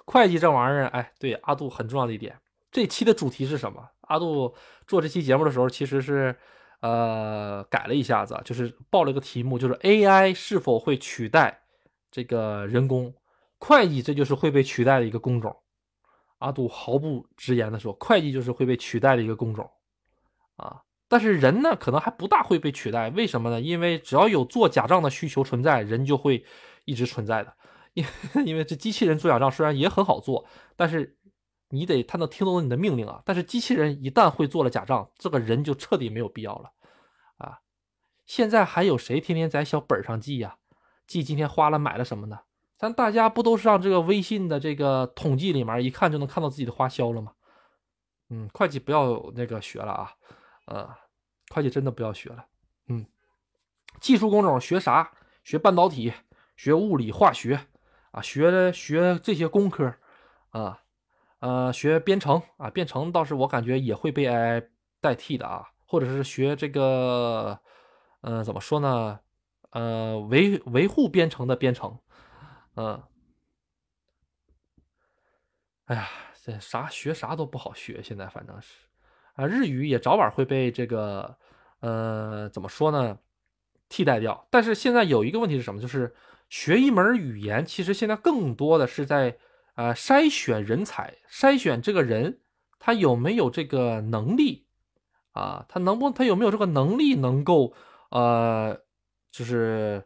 [0.06, 2.40] 会计这玩意儿，哎，对，阿杜很重要的一点。
[2.72, 3.86] 这期的主题是什么？
[4.02, 4.56] 阿杜
[4.88, 6.40] 做这期节目的时候，其实是
[6.82, 11.62] 呃改了一下子，就是报了个题目，就是 AI 是否会取代
[12.12, 13.14] 这个人工。
[13.64, 15.56] 会计这就是会被取代的一个工种，
[16.40, 19.70] 阿杜毫不直言的说，会计就是会被取代的一个工种，
[20.56, 23.62] 啊，但是人呢，可能还不大会被取代，为什么呢？
[23.62, 26.44] 因为只要有做假账的需求存在，人就会
[26.86, 27.54] 一直存在的，
[27.94, 28.04] 因
[28.48, 30.44] 因为这机器人做假账虽然也很好做，
[30.76, 31.16] 但是
[31.72, 36.72] 你得他能听懂你的命令啊，但是机器人一旦会做了假账，这个人就彻底没有必要了，
[37.38, 37.60] 啊，
[38.26, 40.58] 现在还有谁天天在小本上记呀？
[41.08, 42.40] 记今天花了买了什么呢？
[42.78, 47.34] 咱大家不都是让这个微信的这个统计里面一看就能看到自己的花销了吗？
[48.30, 50.12] 嗯，会计不要那个学了啊，
[50.66, 50.90] 呃，
[51.54, 52.46] 会计真的不要学了。
[52.88, 53.06] 嗯，
[54.00, 55.12] 技术工种学啥？
[55.44, 56.14] 学半导体，
[56.56, 57.68] 学物理化学
[58.12, 59.94] 啊，学学这些工科
[60.52, 60.82] 啊，
[61.42, 64.64] 呃，学编程啊，编程倒是我感觉也会被 AI
[65.02, 67.60] 代替的啊，或者是学这个，
[68.22, 69.20] 呃，怎么说呢？
[69.72, 71.98] 呃，维维护编程的编程。
[72.76, 73.02] 嗯，
[75.86, 76.08] 哎呀，
[76.44, 78.86] 这啥学啥都不好学，现在反正是
[79.34, 81.36] 啊，日语也早晚会被这个，
[81.80, 83.18] 呃，怎么说呢？
[83.90, 84.48] 替代掉。
[84.52, 85.82] 但是现在有一个问题是什么？
[85.82, 86.14] 就是
[86.50, 89.38] 学一门语言，其实现在更多的是在
[89.76, 92.40] 呃筛选人才，筛选这个人
[92.80, 94.66] 他有没有这个能力
[95.32, 97.74] 啊，他能不他有没有这个能力能够
[98.10, 98.78] 呃
[99.32, 100.04] 就是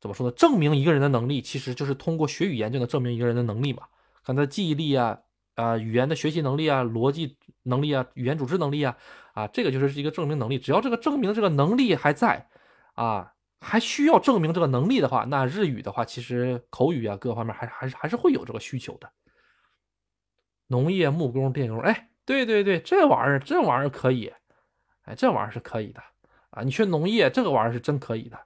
[0.00, 0.32] 怎么说呢？
[0.36, 3.84] 证明一个人的能力，其实就是通过学语言就能证明一个人的能力嘛。
[4.24, 5.18] 看他记忆力啊。
[5.56, 8.96] 啊，语言的学习能力啊，逻辑能力啊，语言组织能力啊，
[9.34, 10.58] 啊，这个就是一个证明能力。
[10.58, 12.48] 只要这个证明这个能力还在，
[12.94, 19.10] 啊，还需要证明这个能力的话，那日语的话，其实口语啊，各方面还还是还是会有这个需求的。
[20.66, 24.32] 农业、木工、电工，哎，对对对，这玩意儿这玩意儿可以，
[25.04, 26.02] 哎，这玩意儿是可以的
[26.50, 26.62] 啊。
[26.62, 28.38] 你学农业，这个玩意儿是真可以的，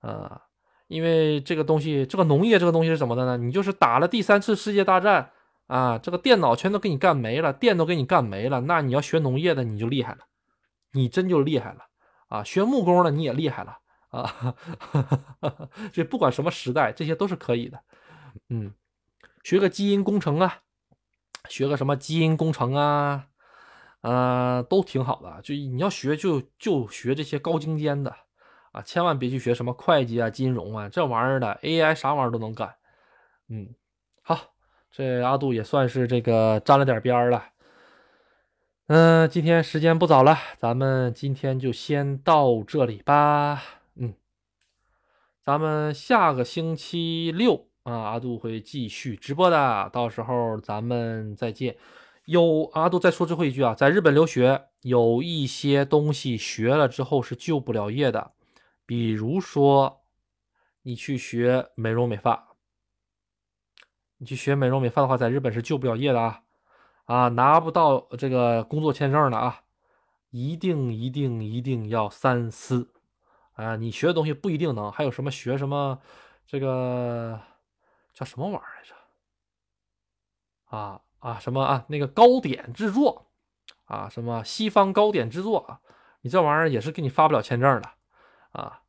[0.00, 0.40] 呃，
[0.88, 3.36] 因为这个东西，这个农业这个东西是怎么的呢？
[3.36, 5.30] 你就是打了第三次世界大战。
[5.66, 10.18] 啊，这个电脑全都给你干没了，电都给你干没了，那你要学农业的你就厉害了，
[10.92, 11.86] 你真就厉害了
[12.28, 12.44] 啊！
[12.44, 13.76] 学木工的你也厉害了
[14.10, 14.54] 啊！
[15.92, 17.80] 这不管什么时代，这些都是可以的。
[18.48, 18.72] 嗯，
[19.44, 20.60] 学个基因工程啊，
[21.48, 23.26] 学个什么基因工程啊，
[24.02, 25.40] 呃，都挺好的。
[25.42, 28.14] 就你要学，就就学这些高精尖的
[28.72, 32.74] 啊，千万别去学什么会计啊、金融啊这玩意儿的，AI 啥玩意儿都能干。
[33.48, 33.74] 嗯，
[34.22, 34.52] 好。
[34.88, 37.50] 这阿杜也算是这个沾了点边儿了，
[38.86, 43.62] 嗯，今天时间不早了，咱们今天就先到这里吧，
[45.46, 51.76] 咱们下个星期六啊，阿杜会继续直播的，到时候咱们再见。
[52.24, 58.32] 有阿杜再说最后一句啊，在日本留学有一些东西学了之后是就不了业的，
[58.84, 60.00] 比如说
[60.82, 62.48] 你去学美容美发。
[64.18, 66.42] 你去学美容美发的话，在日本是就不了业的啊，
[67.04, 69.60] 啊，拿不到这个工作签证的啊，
[70.30, 72.90] 一定一定一定要三思
[73.56, 73.76] 啊！
[73.76, 76.00] 你学的东西不一定能，还有什么学什么
[76.46, 77.40] 这个
[78.14, 78.94] 叫什么玩意儿来着？
[80.66, 81.84] 啊啊什么啊？
[81.88, 83.26] 那个糕点制作
[83.86, 85.80] 啊，什么西方糕点制作啊？
[86.20, 87.90] 你这玩意儿也是给你发不了签证的
[88.52, 88.82] 啊，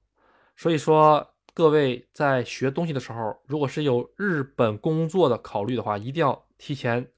[0.56, 1.34] 所以说。
[1.57, 7.11] 各位在学东西的时候，如果是有日本工作的考虑的话，一定要提前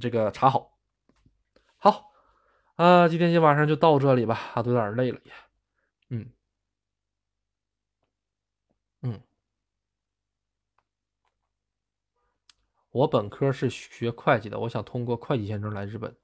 [0.00, 0.72] 这个查好。
[1.76, 2.10] 好，
[2.74, 5.32] 啊，今天这晚上就到这里吧，啊，都有点累了也。
[6.08, 6.32] 嗯，
[12.94, 16.14] 我本科是学会计的，我想通过会计签证来日本。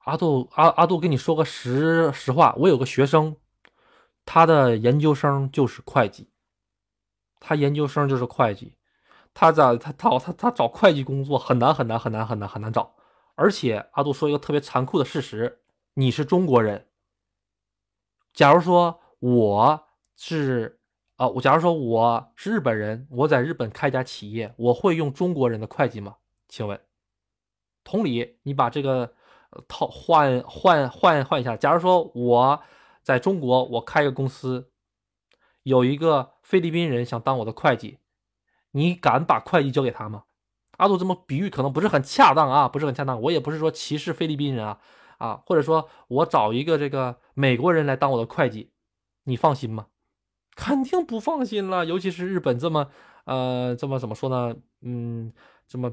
[0.00, 3.34] 阿杜阿阿杜跟你说个实实话，我有个学生，
[4.26, 6.28] 他的研究生就是会计。
[7.38, 8.74] 他研究生就是会计，
[9.32, 12.94] 他在他找他他找会计工作很难很难很难很难很难找，
[13.34, 15.62] 而且阿杜说一个特别残酷的事实：
[15.94, 16.88] 你是中国人。
[18.34, 20.79] 假如说我是
[21.20, 26.16] 啊，我假如说我是日本人，我在日本开家企业，我会用中国人的会计吗？
[26.48, 26.80] 请问，
[27.84, 29.12] 同理，你把这个
[29.68, 32.62] 套换换换换一下，假如说我
[33.02, 34.70] 在中国，我开个公司，
[35.64, 36.32] 有一个。
[36.42, 37.98] 菲律宾人想当我的会计，
[38.72, 40.24] 你敢把会计交给他吗？
[40.78, 43.20] 阿杜这么比喻可能不是很恰当啊，不是很恰当。
[43.22, 44.80] 我也不是说歧视菲律宾人啊
[45.18, 48.72] 啊，或者说我找一个这个美国人来当我的会计，
[49.22, 49.86] 你放心吗？
[50.56, 51.84] 肯定不放心了。
[51.84, 52.86] 尤其是日本这么
[53.24, 54.54] 呃这么怎么说呢？
[54.82, 55.32] 嗯，
[55.68, 55.92] 这么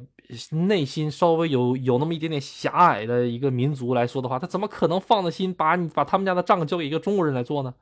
[0.68, 7.74] 内心稍微有有那么一点点狭隘的一个民族来说的话，他怎么可能放得心把你把他们家的账交给一个中国人来做呢？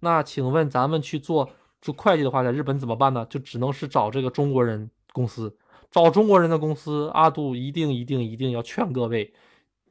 [0.00, 1.50] 那请问咱们去做？
[1.80, 3.24] 做会计的话，在日本怎么办呢？
[3.30, 5.56] 就只能是找这个中国人公司，
[5.92, 7.08] 找中国人的公司。
[7.14, 9.32] 阿杜一定一定一定要劝各位，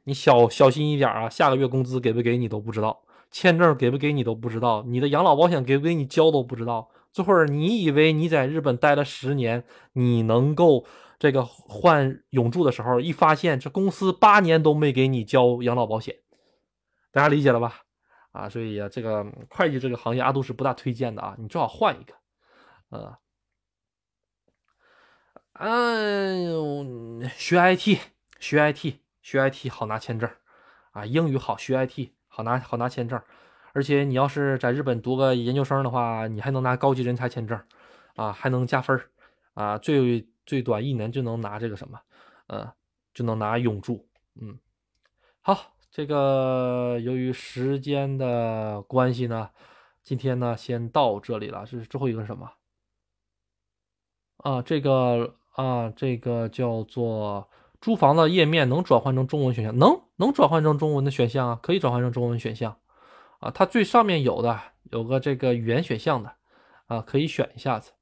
[0.04, 1.30] 你小小心一点啊！
[1.30, 3.00] 下个月工资给不给你都不知道，
[3.30, 6.90] 签证给不给你都不知道，你的养老保险给不给你交都不知道。
[7.12, 9.64] 这会儿你以为你在日本待了十年，
[9.94, 10.84] 你能够
[11.18, 16.16] 这个换永住的时候，一发现这公司八年都没给你交养老保险，
[17.10, 17.80] 大家理解了吧？
[18.32, 21.34] 啊，所以啊，这个会计这个行业，阿杜是不大推荐的啊。
[21.38, 22.14] 你最好换一个，
[22.90, 23.18] 呃，
[25.54, 27.98] 嗯，学 IT，
[28.38, 30.30] 学 IT，学 IT 好拿签证
[30.92, 31.04] 啊。
[31.04, 33.20] 英语好，学 IT 好拿好拿签证。
[33.72, 37.60] 而且你要是在日本读个研究生的话，你还能拿高级人才签证
[38.14, 39.00] 啊，还能加分
[39.54, 39.76] 啊。
[39.76, 42.00] 最最短一年就能拿这个什么，
[42.46, 42.72] 呃，
[43.12, 44.08] 就能拿永住。
[44.40, 44.56] 嗯，
[45.40, 45.74] 好。
[45.90, 49.50] 这个由于时间的关系呢，
[50.02, 51.64] 今天呢先到这里了。
[51.66, 52.52] 这是最后一个什么？
[54.36, 57.48] 啊，这个啊，这个叫做
[57.80, 59.78] 租房的页面能转换成中文选项？
[59.78, 62.76] 能，能转换成中文的选项啊，可以转换成中文选项
[63.38, 63.50] 啊。
[63.50, 64.60] 它最上面有的
[64.90, 66.32] 有个这个语言选项的
[66.86, 67.92] 啊，可以选一下子，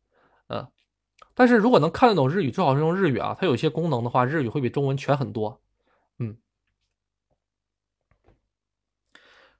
[0.48, 0.68] 嗯。
[1.34, 3.36] 但是如果能看得懂日语，最好是用日语啊。
[3.38, 5.60] 它有些功能的话，日语会比中文全很多。
[6.18, 6.38] 嗯，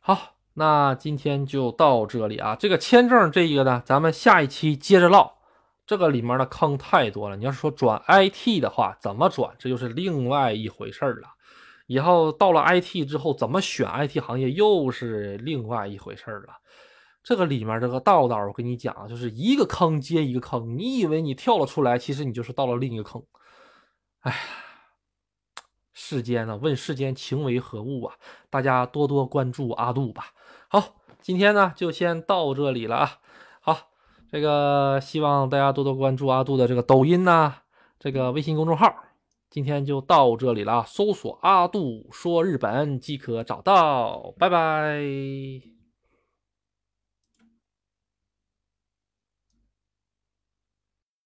[0.01, 2.57] 好，那今天就到这里啊。
[2.57, 5.36] 这个签证这一个呢，咱们下一期接着唠。
[5.87, 7.37] 这个里面的坑太多了。
[7.37, 11.29] 你要是说转 IT 的话，怎么转，这就是另外一回事了。
[11.87, 16.55] 以后到了 IT 之后，怎么选 IT 行业，又是另外一回事了。
[17.23, 20.77] 这个里面这个道道，我跟你讲，就是一个坑接一个坑。
[20.77, 23.23] 你以为你跳了出来，其实你就是到了另一个坑。
[24.21, 24.39] 哎呀，
[25.93, 28.15] 世间呢，问世间情为何物啊？
[28.51, 30.33] 大家多多关注阿杜吧。
[30.69, 33.19] 好，今天呢就先到这里了啊。
[34.31, 37.53] 这个希望大家多多关注阿杜的这个抖音呐，
[37.99, 38.95] 这个微信公众号。
[39.49, 44.35] 今天就到这里了，搜索阿杜说日本即可找到。
[44.39, 45.76] 拜拜。